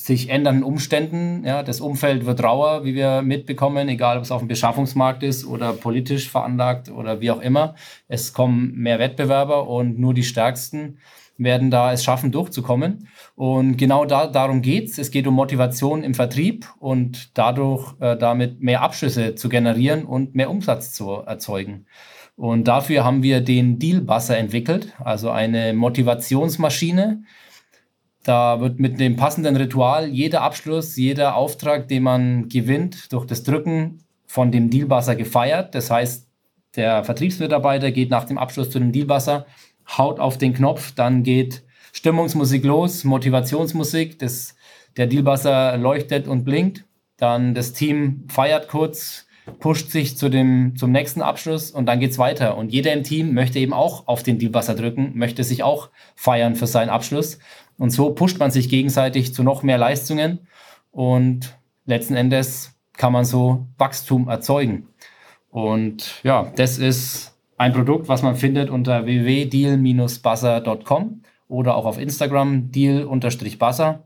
sich 0.04 0.30
ändernden 0.30 0.64
Umständen. 0.64 1.46
Ja, 1.46 1.64
das 1.64 1.80
Umfeld 1.80 2.26
wird 2.26 2.44
rauer, 2.44 2.84
wie 2.84 2.94
wir 2.94 3.22
mitbekommen, 3.22 3.88
egal 3.88 4.18
ob 4.18 4.24
es 4.24 4.32
auf 4.32 4.42
dem 4.42 4.50
Beschaffungsmarkt 4.50 5.24
ist 5.24 5.46
oder 5.46 5.72
politisch 5.72 6.30
veranlagt 6.30 6.90
oder 6.92 7.22
wie 7.22 7.32
auch 7.32 7.40
immer. 7.40 7.76
Es 8.10 8.34
kommen 8.34 8.74
mehr 8.76 9.00
Wettbewerber 9.00 9.68
und 9.70 10.00
nur 10.00 10.14
die 10.14 10.24
Stärksten 10.24 10.98
werden 11.38 11.72
da 11.72 11.94
es 11.94 12.04
schaffen, 12.04 12.32
durchzukommen. 12.34 13.08
Und 13.36 13.78
genau 13.78 14.04
da, 14.04 14.28
darum 14.28 14.62
geht's. 14.62 14.98
Es 14.98 15.10
geht 15.10 15.26
um 15.26 15.36
Motivation 15.36 16.04
im 16.04 16.14
Vertrieb 16.14 16.68
und 16.80 17.38
dadurch 17.38 17.94
äh, 18.02 18.18
damit 18.18 18.62
mehr 18.62 18.82
Abschlüsse 18.82 19.36
zu 19.36 19.48
generieren 19.48 20.04
und 20.04 20.36
mehr 20.36 20.50
Umsatz 20.50 20.94
zu 20.94 21.12
erzeugen. 21.12 21.86
Und 22.36 22.68
dafür 22.68 23.06
haben 23.06 23.24
wir 23.24 23.42
den 23.42 23.80
Dealbusser 23.80 24.38
entwickelt, 24.38 24.94
also 25.00 25.30
eine 25.30 25.74
Motivationsmaschine. 25.74 27.24
Da 28.24 28.62
wird 28.62 28.80
mit 28.80 29.00
dem 29.00 29.18
passenden 29.18 29.58
Ritual 29.58 30.08
jeder 30.08 30.42
Abschluss, 30.42 30.96
jeder 30.96 31.36
Auftrag, 31.36 31.90
den 31.90 32.04
man 32.04 32.48
gewinnt, 32.48 33.12
durch 33.12 33.26
das 33.26 33.44
Drücken 33.44 34.00
von 34.26 34.52
dem 34.52 34.70
Dealbusser 34.70 35.16
gefeiert. 35.16 35.76
Das 35.76 35.92
heißt, 35.92 36.28
der 36.76 37.04
Vertriebsmitarbeiter 37.04 37.92
geht 37.92 38.10
nach 38.10 38.24
dem 38.24 38.38
Abschluss 38.38 38.70
zu 38.70 38.80
dem 38.80 38.92
Dealbusser, 38.92 39.46
haut 39.98 40.20
auf 40.20 40.38
den 40.38 40.54
Knopf, 40.54 40.94
dann 40.96 41.24
geht 41.24 41.64
Stimmungsmusik 41.92 42.64
los, 42.64 43.04
Motivationsmusik, 43.04 44.18
das, 44.18 44.56
der 44.98 45.06
Dealbusser 45.06 45.78
leuchtet 45.78 46.28
und 46.28 46.46
blinkt. 46.46 46.86
Dann 47.18 47.54
das 47.54 47.74
Team 47.74 48.26
feiert 48.28 48.70
kurz, 48.70 49.28
pusht 49.60 49.92
sich 49.92 50.18
zu 50.18 50.30
dem, 50.30 50.76
zum 50.76 50.92
nächsten 50.92 51.22
Abschluss 51.22 51.70
und 51.70 51.86
dann 51.86 52.00
geht's 52.00 52.18
weiter. 52.18 52.58
Und 52.58 52.72
jeder 52.72 52.94
im 52.94 53.04
Team 53.04 53.34
möchte 53.34 53.60
eben 53.60 53.74
auch 53.74 54.08
auf 54.08 54.24
den 54.24 54.40
Dealbusser 54.40 54.74
drücken, 54.74 55.12
möchte 55.14 55.44
sich 55.44 55.62
auch 55.62 55.90
feiern 56.16 56.56
für 56.56 56.68
seinen 56.68 56.90
Abschluss. 56.90 57.38
Und 57.84 57.90
so 57.90 58.12
pusht 58.12 58.40
man 58.40 58.50
sich 58.50 58.70
gegenseitig 58.70 59.34
zu 59.34 59.44
noch 59.44 59.62
mehr 59.62 59.78
Leistungen 59.78 60.48
und 60.92 61.58
letzten 61.86 62.16
Endes 62.16 62.80
kann 62.94 63.12
man 63.12 63.26
so 63.26 63.68
Wachstum 63.78 64.30
erzeugen. 64.30 64.88
Und 65.50 66.22
ja, 66.24 66.50
das 66.56 66.78
ist 66.78 67.38
ein 67.58 67.74
Produkt, 67.74 68.08
was 68.08 68.22
man 68.22 68.38
findet 68.38 68.70
unter 68.70 69.06
www.deal-buzzer.com 69.06 71.24
oder 71.50 71.76
auch 71.76 71.86
auf 71.86 72.00
Instagram 72.00 72.72
deal-buzzer. 72.72 74.04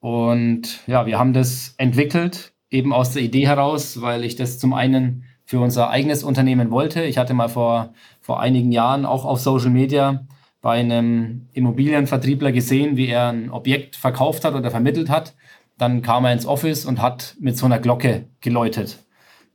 Und 0.00 0.86
ja, 0.86 1.06
wir 1.06 1.18
haben 1.18 1.32
das 1.32 1.74
entwickelt 1.78 2.52
eben 2.68 2.92
aus 2.92 3.12
der 3.12 3.22
Idee 3.22 3.46
heraus, 3.46 4.02
weil 4.02 4.22
ich 4.22 4.36
das 4.36 4.58
zum 4.58 4.74
einen 4.74 5.24
für 5.46 5.60
unser 5.60 5.88
eigenes 5.88 6.22
Unternehmen 6.22 6.70
wollte. 6.70 7.04
Ich 7.04 7.16
hatte 7.16 7.32
mal 7.32 7.48
vor, 7.48 7.94
vor 8.20 8.40
einigen 8.40 8.70
Jahren 8.70 9.06
auch 9.06 9.24
auf 9.24 9.40
Social 9.40 9.70
Media 9.70 10.26
bei 10.64 10.80
einem 10.80 11.46
Immobilienvertriebler 11.52 12.50
gesehen, 12.50 12.96
wie 12.96 13.08
er 13.08 13.28
ein 13.28 13.50
Objekt 13.50 13.96
verkauft 13.96 14.46
hat 14.46 14.54
oder 14.54 14.70
vermittelt 14.70 15.10
hat. 15.10 15.34
Dann 15.76 16.00
kam 16.00 16.24
er 16.24 16.32
ins 16.32 16.46
Office 16.46 16.86
und 16.86 17.02
hat 17.02 17.36
mit 17.38 17.58
so 17.58 17.66
einer 17.66 17.78
Glocke 17.78 18.24
geläutet. 18.40 18.98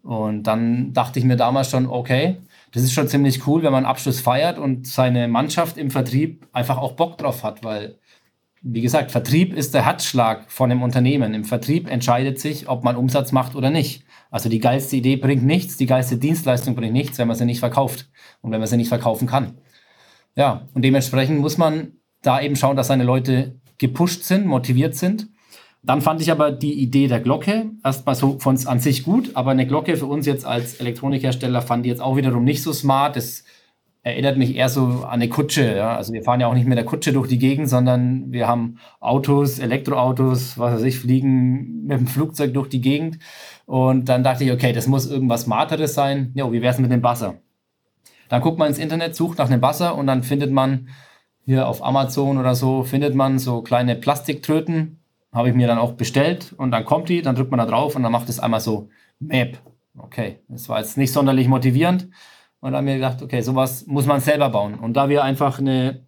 Und 0.03 0.43
dann 0.43 0.93
dachte 0.93 1.17
ich 1.17 1.25
mir 1.25 1.35
damals 1.35 1.71
schon, 1.71 1.87
okay, 1.87 2.37
das 2.73 2.83
ist 2.83 2.93
schon 2.93 3.07
ziemlich 3.07 3.47
cool, 3.47 3.63
wenn 3.63 3.71
man 3.71 3.85
Abschluss 3.85 4.21
feiert 4.21 4.59
und 4.59 4.85
seine 4.85 5.27
Mannschaft 5.27 5.79
im 5.79 5.89
Vertrieb 5.89 6.45
einfach 6.53 6.77
auch 6.77 6.91
Bock 6.91 7.17
drauf 7.17 7.43
hat, 7.43 7.63
weil, 7.63 7.97
wie 8.61 8.81
gesagt, 8.81 9.09
Vertrieb 9.09 9.55
ist 9.55 9.73
der 9.73 9.87
Herzschlag 9.87 10.51
von 10.51 10.71
einem 10.71 10.83
Unternehmen. 10.83 11.33
Im 11.33 11.43
Vertrieb 11.43 11.89
entscheidet 11.89 12.39
sich, 12.39 12.69
ob 12.69 12.83
man 12.83 12.95
Umsatz 12.95 13.31
macht 13.31 13.55
oder 13.55 13.71
nicht. 13.71 14.03
Also 14.29 14.47
die 14.47 14.59
geilste 14.59 14.97
Idee 14.97 15.15
bringt 15.15 15.43
nichts, 15.43 15.75
die 15.75 15.87
geilste 15.87 16.17
Dienstleistung 16.17 16.75
bringt 16.75 16.93
nichts, 16.93 17.17
wenn 17.17 17.27
man 17.27 17.35
sie 17.35 17.45
nicht 17.45 17.61
verkauft 17.61 18.07
und 18.41 18.51
wenn 18.51 18.59
man 18.59 18.69
sie 18.69 18.77
nicht 18.77 18.89
verkaufen 18.89 19.27
kann. 19.27 19.57
Ja, 20.39 20.61
und 20.73 20.85
dementsprechend 20.85 21.41
muss 21.41 21.57
man 21.57 21.97
da 22.21 22.39
eben 22.39 22.55
schauen, 22.55 22.77
dass 22.77 22.87
seine 22.87 23.03
Leute 23.03 23.59
gepusht 23.77 24.23
sind, 24.23 24.45
motiviert 24.45 24.95
sind. 24.95 25.27
Dann 25.83 25.99
fand 25.99 26.21
ich 26.21 26.31
aber 26.31 26.53
die 26.53 26.81
Idee 26.81 27.07
der 27.07 27.19
Glocke 27.19 27.71
erstmal 27.83 28.15
so 28.15 28.39
von 28.39 28.57
an 28.65 28.79
sich 28.79 29.03
gut, 29.03 29.31
aber 29.33 29.51
eine 29.51 29.67
Glocke 29.67 29.97
für 29.97 30.05
uns 30.05 30.25
jetzt 30.25 30.45
als 30.45 30.75
Elektronikhersteller 30.75 31.61
fand 31.61 31.85
ich 31.85 31.89
jetzt 31.89 32.01
auch 32.01 32.15
wiederum 32.15 32.45
nicht 32.45 32.63
so 32.63 32.71
smart. 32.71 33.17
Das 33.17 33.43
erinnert 34.01 34.37
mich 34.37 34.55
eher 34.55 34.69
so 34.69 34.85
an 34.85 35.09
eine 35.09 35.27
Kutsche. 35.27 35.75
Ja? 35.75 35.97
Also 35.97 36.13
wir 36.13 36.23
fahren 36.23 36.39
ja 36.39 36.47
auch 36.47 36.53
nicht 36.53 36.67
mit 36.67 36.77
der 36.77 36.85
Kutsche 36.85 37.11
durch 37.11 37.27
die 37.27 37.37
Gegend, 37.37 37.67
sondern 37.67 38.31
wir 38.31 38.47
haben 38.47 38.77
Autos, 39.01 39.59
Elektroautos, 39.59 40.57
was 40.57 40.75
weiß 40.75 40.83
ich, 40.83 40.99
fliegen 40.99 41.83
mit 41.85 41.99
dem 41.99 42.07
Flugzeug 42.07 42.53
durch 42.53 42.69
die 42.69 42.79
Gegend. 42.79 43.19
Und 43.65 44.07
dann 44.07 44.23
dachte 44.23 44.45
ich, 44.45 44.53
okay, 44.53 44.71
das 44.71 44.87
muss 44.87 45.11
irgendwas 45.11 45.41
Smarteres 45.41 45.95
sein. 45.95 46.31
Ja, 46.33 46.49
wie 46.49 46.61
wäre 46.61 46.73
es 46.73 46.79
mit 46.79 46.93
dem 46.93 47.01
Buzzer? 47.01 47.41
Dann 48.29 48.41
guckt 48.41 48.59
man 48.59 48.69
ins 48.69 48.77
Internet, 48.77 49.15
sucht 49.15 49.39
nach 49.39 49.49
einem 49.49 49.59
Buzzer 49.59 49.95
und 49.95 50.07
dann 50.07 50.23
findet 50.23 50.51
man 50.51 50.87
hier 51.43 51.67
auf 51.67 51.83
Amazon 51.83 52.37
oder 52.37 52.55
so, 52.55 52.83
findet 52.83 53.15
man 53.15 53.39
so 53.39 53.61
kleine 53.61 53.95
Plastiktröten. 53.95 54.99
Habe 55.33 55.49
ich 55.49 55.55
mir 55.55 55.67
dann 55.67 55.77
auch 55.77 55.93
bestellt 55.93 56.53
und 56.57 56.71
dann 56.71 56.85
kommt 56.85 57.09
die, 57.09 57.21
dann 57.21 57.35
drückt 57.35 57.51
man 57.51 57.59
da 57.59 57.65
drauf 57.65 57.95
und 57.95 58.03
dann 58.03 58.11
macht 58.11 58.29
es 58.29 58.39
einmal 58.39 58.59
so 58.59 58.89
Map. 59.19 59.57
Okay, 59.97 60.39
das 60.47 60.69
war 60.69 60.79
jetzt 60.79 60.97
nicht 60.97 61.11
sonderlich 61.11 61.47
motivierend. 61.47 62.03
Und 62.61 62.71
dann 62.71 62.75
haben 62.75 62.87
wir 62.87 62.95
gedacht, 62.95 63.21
okay, 63.21 63.41
sowas 63.41 63.85
muss 63.87 64.05
man 64.05 64.21
selber 64.21 64.49
bauen. 64.49 64.75
Und 64.75 64.93
da 64.93 65.09
wir 65.09 65.23
einfach 65.23 65.59
eine 65.59 66.05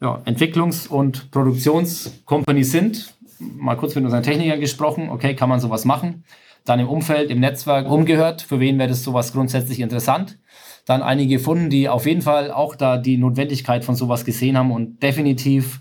ja, 0.00 0.20
Entwicklungs- 0.24 0.88
und 0.88 1.30
Produktionscompany 1.30 2.64
sind, 2.64 3.14
mal 3.38 3.76
kurz 3.76 3.94
mit 3.94 4.04
unseren 4.04 4.22
Technikern 4.22 4.60
gesprochen, 4.60 5.08
okay, 5.10 5.34
kann 5.34 5.48
man 5.48 5.60
sowas 5.60 5.84
machen. 5.84 6.24
Dann 6.64 6.80
im 6.80 6.88
Umfeld, 6.88 7.30
im 7.30 7.40
Netzwerk 7.40 7.88
umgehört, 7.88 8.42
für 8.42 8.60
wen 8.60 8.78
wäre 8.78 8.88
das 8.88 9.04
sowas 9.04 9.32
grundsätzlich 9.32 9.80
interessant 9.80 10.38
dann 10.84 11.02
einige 11.02 11.36
gefunden, 11.36 11.70
die 11.70 11.88
auf 11.88 12.06
jeden 12.06 12.22
Fall 12.22 12.50
auch 12.50 12.76
da 12.76 12.98
die 12.98 13.16
Notwendigkeit 13.16 13.84
von 13.84 13.94
sowas 13.94 14.24
gesehen 14.24 14.58
haben 14.58 14.70
und 14.70 15.02
definitiv 15.02 15.80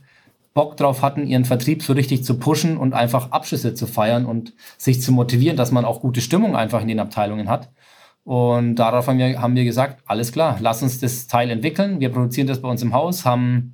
Bock 0.54 0.78
drauf 0.78 1.01
hatten, 1.01 1.26
ihren 1.26 1.45
Vertrieb 1.45 1.82
so 1.82 1.93
richtig 1.93 2.24
zu 2.24 2.38
pushen 2.38 2.78
und 2.78 2.93
einfach 2.93 3.32
Abschlüsse 3.32 3.74
zu 3.74 3.88
feiern 3.88 4.26
und 4.26 4.54
sich 4.78 5.01
zu 5.01 5.12
motivieren, 5.12 5.58
dass 5.58 5.72
man 5.72 5.84
auch 5.84 6.01
gute 6.01 6.22
Stimmung 6.22 6.56
einfach 6.56 6.82
in 6.82 6.88
den 6.88 6.99
Abteilungen 6.99 7.49
hat. 7.49 7.72
Und 8.24 8.76
darauf 8.76 9.08
haben 9.08 9.18
wir, 9.18 9.41
haben 9.41 9.56
wir 9.56 9.66
gesagt, 9.66 10.04
alles 10.06 10.32
klar, 10.32 10.58
lass 10.62 10.82
uns 10.82 10.99
das 10.99 11.28
Teil 11.28 11.49
entwickeln. 11.49 11.99
Wir 11.99 12.10
produzieren 12.10 12.47
das 12.47 12.62
bei 12.62 12.70
uns 12.70 12.82
im 12.82 12.93
Haus, 12.93 13.26
haben 13.26 13.74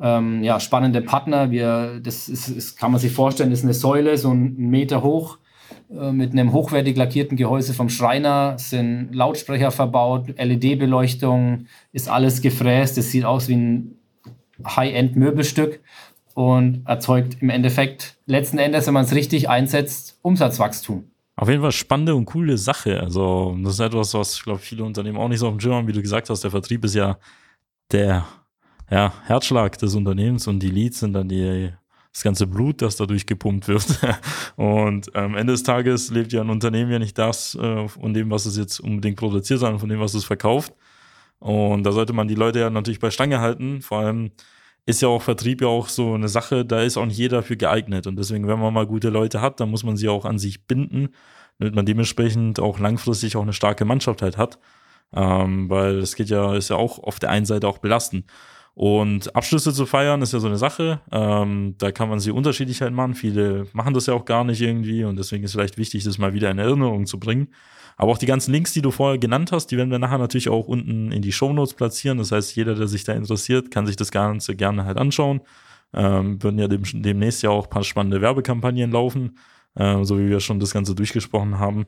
ähm, 0.00 0.42
ja, 0.42 0.58
spannende 0.60 1.02
Partner. 1.02 1.50
Wir, 1.50 2.00
das, 2.02 2.28
ist, 2.28 2.56
das 2.56 2.74
kann 2.74 2.90
man 2.90 3.00
sich 3.00 3.12
vorstellen, 3.12 3.52
ist 3.52 3.64
eine 3.64 3.74
Säule, 3.74 4.16
so 4.16 4.30
einen 4.30 4.56
Meter 4.56 5.02
hoch, 5.02 5.38
mit 5.88 6.32
einem 6.32 6.52
hochwertig 6.52 6.96
lackierten 6.96 7.36
Gehäuse 7.36 7.74
vom 7.74 7.88
Schreiner, 7.88 8.58
sind 8.58 9.10
Lautsprecher 9.12 9.70
verbaut, 9.70 10.28
LED-Beleuchtung, 10.38 11.66
ist 11.92 12.08
alles 12.08 12.42
gefräst. 12.42 12.98
Es 12.98 13.10
sieht 13.10 13.24
aus 13.24 13.48
wie 13.48 13.56
ein 13.56 13.98
High-End-Möbelstück 14.64 15.80
und 16.34 16.82
erzeugt 16.86 17.38
im 17.40 17.50
Endeffekt 17.50 18.16
letzten 18.26 18.58
Endes, 18.58 18.86
wenn 18.86 18.94
man 18.94 19.04
es 19.04 19.14
richtig 19.14 19.48
einsetzt, 19.48 20.18
Umsatzwachstum. 20.22 21.04
Auf 21.36 21.48
jeden 21.48 21.62
Fall 21.62 21.72
spannende 21.72 22.14
und 22.14 22.24
coole 22.26 22.58
Sache. 22.58 23.00
Also, 23.00 23.56
das 23.62 23.74
ist 23.74 23.80
etwas, 23.80 24.12
was 24.14 24.34
ich 24.34 24.42
glaube, 24.42 24.58
viele 24.58 24.84
Unternehmen 24.84 25.18
auch 25.18 25.28
nicht 25.28 25.38
so 25.38 25.46
auf 25.46 25.54
dem 25.54 25.60
Schirm 25.60 25.74
haben, 25.74 25.86
wie 25.86 25.92
du 25.92 26.02
gesagt 26.02 26.28
hast. 26.30 26.42
Der 26.42 26.50
Vertrieb 26.50 26.84
ist 26.84 26.94
ja 26.94 27.16
der 27.92 28.26
ja, 28.90 29.12
Herzschlag 29.24 29.78
des 29.78 29.94
Unternehmens 29.94 30.46
und 30.46 30.60
die 30.60 30.70
Leads 30.70 31.00
sind 31.00 31.12
dann 31.12 31.28
die 31.28 31.72
das 32.18 32.24
ganze 32.24 32.48
Blut, 32.48 32.82
das 32.82 32.96
dadurch 32.96 33.26
gepumpt 33.26 33.68
wird. 33.68 33.86
und 34.56 35.14
am 35.14 35.36
Ende 35.36 35.52
des 35.52 35.62
Tages 35.62 36.10
lebt 36.10 36.32
ja 36.32 36.40
ein 36.40 36.50
Unternehmen 36.50 36.90
ja 36.90 36.98
nicht 36.98 37.16
das 37.16 37.54
äh, 37.54 37.86
von 37.86 38.12
dem, 38.12 38.28
was 38.28 38.44
es 38.44 38.56
jetzt 38.56 38.80
unbedingt 38.80 39.16
produziert, 39.16 39.60
sondern 39.60 39.78
von 39.78 39.88
dem, 39.88 40.00
was 40.00 40.14
es 40.14 40.24
verkauft. 40.24 40.74
Und 41.38 41.84
da 41.84 41.92
sollte 41.92 42.12
man 42.12 42.26
die 42.26 42.34
Leute 42.34 42.58
ja 42.58 42.70
natürlich 42.70 42.98
bei 42.98 43.12
Stange 43.12 43.38
halten. 43.38 43.82
Vor 43.82 43.98
allem 43.98 44.32
ist 44.84 45.00
ja 45.00 45.06
auch 45.06 45.22
Vertrieb 45.22 45.60
ja 45.60 45.68
auch 45.68 45.88
so 45.88 46.14
eine 46.14 46.26
Sache, 46.26 46.64
da 46.64 46.82
ist 46.82 46.96
auch 46.96 47.06
nicht 47.06 47.18
jeder 47.18 47.44
für 47.44 47.56
geeignet. 47.56 48.08
Und 48.08 48.16
deswegen, 48.16 48.48
wenn 48.48 48.58
man 48.58 48.74
mal 48.74 48.86
gute 48.86 49.10
Leute 49.10 49.40
hat, 49.40 49.60
dann 49.60 49.70
muss 49.70 49.84
man 49.84 49.96
sie 49.96 50.08
auch 50.08 50.24
an 50.24 50.40
sich 50.40 50.66
binden, 50.66 51.10
damit 51.60 51.76
man 51.76 51.86
dementsprechend 51.86 52.58
auch 52.58 52.80
langfristig 52.80 53.36
auch 53.36 53.42
eine 53.42 53.52
starke 53.52 53.84
Mannschaft 53.84 54.22
halt 54.22 54.36
hat. 54.36 54.58
Ähm, 55.14 55.70
weil 55.70 55.98
es 55.98 56.16
geht 56.16 56.30
ja, 56.30 56.56
ist 56.56 56.70
ja 56.70 56.76
auch 56.76 56.98
auf 56.98 57.20
der 57.20 57.30
einen 57.30 57.46
Seite 57.46 57.68
auch 57.68 57.78
belastend. 57.78 58.24
Und 58.78 59.34
Abschlüsse 59.34 59.72
zu 59.72 59.86
feiern 59.86 60.22
ist 60.22 60.32
ja 60.32 60.38
so 60.38 60.46
eine 60.46 60.56
Sache. 60.56 61.00
Ähm, 61.10 61.74
da 61.78 61.90
kann 61.90 62.08
man 62.08 62.20
sie 62.20 62.30
unterschiedlich 62.30 62.80
halt 62.80 62.92
machen. 62.92 63.14
Viele 63.14 63.66
machen 63.72 63.92
das 63.92 64.06
ja 64.06 64.14
auch 64.14 64.24
gar 64.24 64.44
nicht 64.44 64.60
irgendwie 64.60 65.02
und 65.02 65.18
deswegen 65.18 65.42
ist 65.42 65.50
vielleicht 65.50 65.78
wichtig, 65.78 66.04
das 66.04 66.16
mal 66.18 66.32
wieder 66.32 66.48
in 66.48 66.60
Erinnerung 66.60 67.04
zu 67.04 67.18
bringen. 67.18 67.48
Aber 67.96 68.12
auch 68.12 68.18
die 68.18 68.26
ganzen 68.26 68.52
Links, 68.52 68.72
die 68.72 68.80
du 68.80 68.92
vorher 68.92 69.18
genannt 69.18 69.50
hast, 69.50 69.66
die 69.72 69.76
werden 69.76 69.90
wir 69.90 69.98
nachher 69.98 70.18
natürlich 70.18 70.48
auch 70.48 70.68
unten 70.68 71.10
in 71.10 71.22
die 71.22 71.32
Show 71.32 71.52
Notes 71.52 71.74
platzieren. 71.74 72.18
Das 72.18 72.30
heißt, 72.30 72.54
jeder, 72.54 72.76
der 72.76 72.86
sich 72.86 73.02
da 73.02 73.14
interessiert, 73.14 73.72
kann 73.72 73.84
sich 73.84 73.96
das 73.96 74.12
Ganze 74.12 74.54
gerne 74.54 74.84
halt 74.84 74.96
anschauen. 74.96 75.40
Ähm, 75.92 76.40
würden 76.40 76.60
ja 76.60 76.68
dem, 76.68 76.84
demnächst 77.02 77.42
ja 77.42 77.50
auch 77.50 77.64
ein 77.64 77.70
paar 77.70 77.82
spannende 77.82 78.20
Werbekampagnen 78.20 78.92
laufen, 78.92 79.38
äh, 79.74 80.04
so 80.04 80.20
wie 80.20 80.28
wir 80.28 80.38
schon 80.38 80.60
das 80.60 80.72
Ganze 80.72 80.94
durchgesprochen 80.94 81.58
haben. 81.58 81.86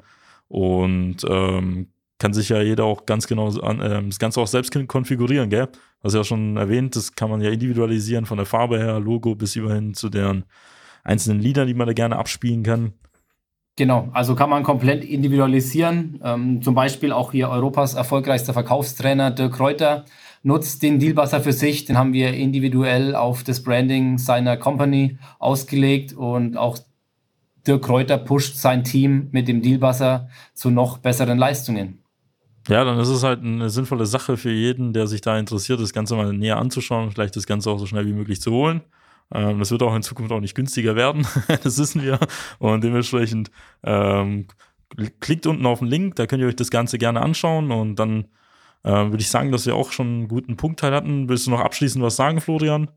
Und 0.48 1.18
ähm, 1.28 1.86
kann 2.20 2.34
sich 2.34 2.50
ja 2.50 2.60
jeder 2.60 2.84
auch 2.84 3.06
ganz 3.06 3.26
genau 3.26 3.48
an, 3.60 3.80
äh, 3.80 4.02
das 4.04 4.18
Ganze 4.18 4.40
auch 4.40 4.46
selbst 4.46 4.72
konfigurieren, 4.86 5.50
gell? 5.50 5.68
Was 6.02 6.14
ja 6.14 6.22
schon 6.22 6.56
erwähnt, 6.56 6.94
das 6.94 7.16
kann 7.16 7.30
man 7.30 7.40
ja 7.40 7.50
individualisieren 7.50 8.26
von 8.26 8.36
der 8.36 8.46
Farbe 8.46 8.78
her, 8.78 9.00
Logo 9.00 9.34
bis 9.34 9.56
überhin 9.56 9.94
zu 9.94 10.08
deren 10.08 10.44
einzelnen 11.02 11.40
Liedern, 11.40 11.66
die 11.66 11.74
man 11.74 11.86
da 11.86 11.92
gerne 11.94 12.16
abspielen 12.16 12.62
kann. 12.62 12.92
Genau, 13.76 14.10
also 14.12 14.34
kann 14.34 14.50
man 14.50 14.62
komplett 14.62 15.04
individualisieren. 15.04 16.20
Ähm, 16.22 16.60
zum 16.62 16.74
Beispiel 16.74 17.12
auch 17.12 17.32
hier 17.32 17.48
Europas 17.48 17.94
erfolgreichster 17.94 18.52
Verkaufstrainer 18.52 19.30
Dirk 19.30 19.54
Kräuter 19.54 20.04
nutzt 20.42 20.82
den 20.82 20.98
Dealbuzzer 20.98 21.40
für 21.40 21.52
sich. 21.52 21.86
Den 21.86 21.96
haben 21.96 22.12
wir 22.12 22.34
individuell 22.34 23.14
auf 23.14 23.42
das 23.42 23.62
Branding 23.62 24.18
seiner 24.18 24.58
Company 24.58 25.18
ausgelegt 25.38 26.12
und 26.12 26.58
auch 26.58 26.78
Dirk 27.66 27.82
Kräuter 27.82 28.18
pusht 28.18 28.56
sein 28.56 28.84
Team 28.84 29.28
mit 29.32 29.48
dem 29.48 29.62
Dealbuzzer 29.62 30.28
zu 30.52 30.70
noch 30.70 30.98
besseren 30.98 31.38
Leistungen. 31.38 31.99
Ja, 32.70 32.84
dann 32.84 33.00
ist 33.00 33.08
es 33.08 33.24
halt 33.24 33.42
eine 33.42 33.68
sinnvolle 33.68 34.06
Sache 34.06 34.36
für 34.36 34.52
jeden, 34.52 34.92
der 34.92 35.08
sich 35.08 35.20
da 35.20 35.36
interessiert, 35.36 35.80
das 35.80 35.92
Ganze 35.92 36.14
mal 36.14 36.32
näher 36.32 36.56
anzuschauen, 36.56 37.10
vielleicht 37.10 37.34
das 37.34 37.46
Ganze 37.46 37.68
auch 37.68 37.78
so 37.78 37.86
schnell 37.86 38.06
wie 38.06 38.12
möglich 38.12 38.40
zu 38.40 38.52
holen. 38.52 38.82
Ähm, 39.34 39.58
das 39.58 39.72
wird 39.72 39.82
auch 39.82 39.92
in 39.92 40.04
Zukunft 40.04 40.30
auch 40.30 40.38
nicht 40.38 40.54
günstiger 40.54 40.94
werden, 40.94 41.26
das 41.64 41.78
wissen 41.78 42.00
wir. 42.00 42.20
Und 42.60 42.84
dementsprechend 42.84 43.50
ähm, 43.82 44.46
klickt 45.18 45.48
unten 45.48 45.66
auf 45.66 45.80
den 45.80 45.88
Link, 45.88 46.14
da 46.14 46.28
könnt 46.28 46.42
ihr 46.42 46.46
euch 46.46 46.54
das 46.54 46.70
Ganze 46.70 46.96
gerne 46.96 47.22
anschauen 47.22 47.72
und 47.72 47.96
dann 47.96 48.26
äh, 48.84 48.90
würde 48.90 49.18
ich 49.18 49.30
sagen, 49.30 49.50
dass 49.50 49.66
wir 49.66 49.74
auch 49.74 49.90
schon 49.90 50.06
einen 50.06 50.28
guten 50.28 50.56
Punktteil 50.56 50.94
hatten. 50.94 51.28
Willst 51.28 51.48
du 51.48 51.50
noch 51.50 51.60
abschließend 51.60 52.04
was 52.04 52.14
sagen, 52.14 52.40
Florian? 52.40 52.88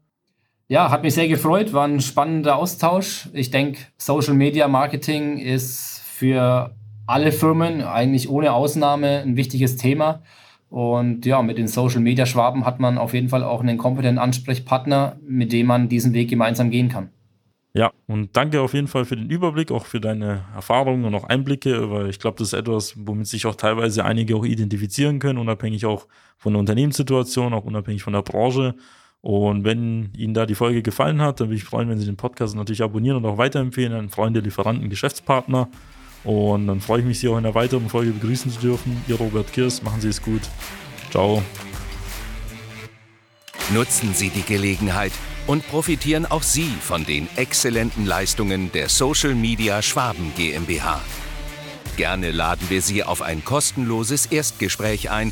Ja, 0.67 0.91
hat 0.91 1.01
mich 1.01 1.15
sehr 1.15 1.27
gefreut, 1.27 1.73
war 1.73 1.87
ein 1.87 1.99
spannender 1.99 2.57
Austausch. 2.57 3.27
Ich 3.33 3.49
denke, 3.49 3.79
Social 3.97 4.35
Media 4.35 4.67
Marketing 4.67 5.39
ist 5.39 5.99
für 6.05 6.75
alle 7.05 7.31
Firmen, 7.31 7.81
eigentlich 7.81 8.29
ohne 8.29 8.53
Ausnahme, 8.53 9.21
ein 9.21 9.35
wichtiges 9.35 9.75
Thema. 9.75 10.21
Und 10.69 11.25
ja, 11.25 11.41
mit 11.41 11.57
den 11.57 11.67
Social 11.67 11.99
Media 11.99 12.25
Schwaben 12.25 12.65
hat 12.65 12.79
man 12.79 12.97
auf 12.97 13.13
jeden 13.13 13.29
Fall 13.29 13.43
auch 13.43 13.61
einen 13.61 13.77
kompetenten 13.77 14.17
Ansprechpartner, 14.17 15.17
mit 15.23 15.51
dem 15.51 15.67
man 15.67 15.89
diesen 15.89 16.13
Weg 16.13 16.29
gemeinsam 16.29 16.71
gehen 16.71 16.89
kann. 16.89 17.09
Ja, 17.75 17.91
und 18.07 18.35
danke 18.37 18.61
auf 18.61 18.75
jeden 18.75 18.87
Fall 18.87 19.03
für 19.05 19.15
den 19.15 19.31
Überblick, 19.31 19.71
auch 19.71 19.85
für 19.85 19.99
deine 19.99 20.45
Erfahrungen 20.53 21.05
und 21.05 21.15
auch 21.15 21.23
Einblicke, 21.23 21.89
weil 21.89 22.09
ich 22.09 22.19
glaube, 22.19 22.37
das 22.37 22.49
ist 22.49 22.53
etwas, 22.53 22.93
womit 22.97 23.25
sich 23.25 23.47
auch 23.47 23.55
teilweise 23.55 24.05
einige 24.05 24.35
auch 24.35 24.45
identifizieren 24.45 25.17
können, 25.17 25.39
unabhängig 25.39 25.85
auch 25.87 26.07
von 26.37 26.53
der 26.53 26.59
Unternehmenssituation, 26.59 27.53
auch 27.53 27.65
unabhängig 27.65 28.03
von 28.03 28.13
der 28.13 28.21
Branche. 28.21 28.75
Und 29.21 29.63
wenn 29.63 30.11
Ihnen 30.15 30.35
da 30.35 30.45
die 30.45 30.53
Folge 30.53 30.83
gefallen 30.83 31.21
hat, 31.21 31.39
dann 31.39 31.47
würde 31.47 31.55
ich 31.55 31.63
freuen, 31.63 31.89
wenn 31.89 31.97
Sie 31.97 32.05
den 32.05 32.17
Podcast 32.17 32.55
natürlich 32.55 32.83
abonnieren 32.83 33.17
und 33.17 33.25
auch 33.25 33.37
weiterempfehlen 33.37 33.93
an 33.93 34.09
Freunde, 34.09 34.41
Lieferanten, 34.41 34.89
Geschäftspartner. 34.89 35.67
Und 36.23 36.67
dann 36.67 36.79
freue 36.79 36.99
ich 36.99 37.05
mich, 37.05 37.19
Sie 37.19 37.27
auch 37.27 37.37
in 37.37 37.45
einer 37.45 37.55
weiteren 37.55 37.89
Folge 37.89 38.11
begrüßen 38.11 38.51
zu 38.51 38.59
dürfen. 38.59 39.03
Ihr 39.07 39.15
Robert 39.15 39.51
Kirs, 39.51 39.81
machen 39.83 40.01
Sie 40.01 40.09
es 40.09 40.21
gut. 40.21 40.41
Ciao. 41.11 41.43
Nutzen 43.73 44.13
Sie 44.13 44.29
die 44.29 44.43
Gelegenheit 44.43 45.11
und 45.47 45.67
profitieren 45.67 46.25
auch 46.25 46.43
Sie 46.43 46.69
von 46.81 47.05
den 47.05 47.27
exzellenten 47.35 48.05
Leistungen 48.05 48.71
der 48.71 48.89
Social 48.89 49.35
Media 49.35 49.81
Schwaben 49.81 50.33
GmbH. 50.35 51.01
Gerne 51.97 52.31
laden 52.31 52.69
wir 52.69 52.81
Sie 52.81 53.03
auf 53.03 53.21
ein 53.21 53.43
kostenloses 53.45 54.25
Erstgespräch 54.25 55.11
ein, 55.11 55.31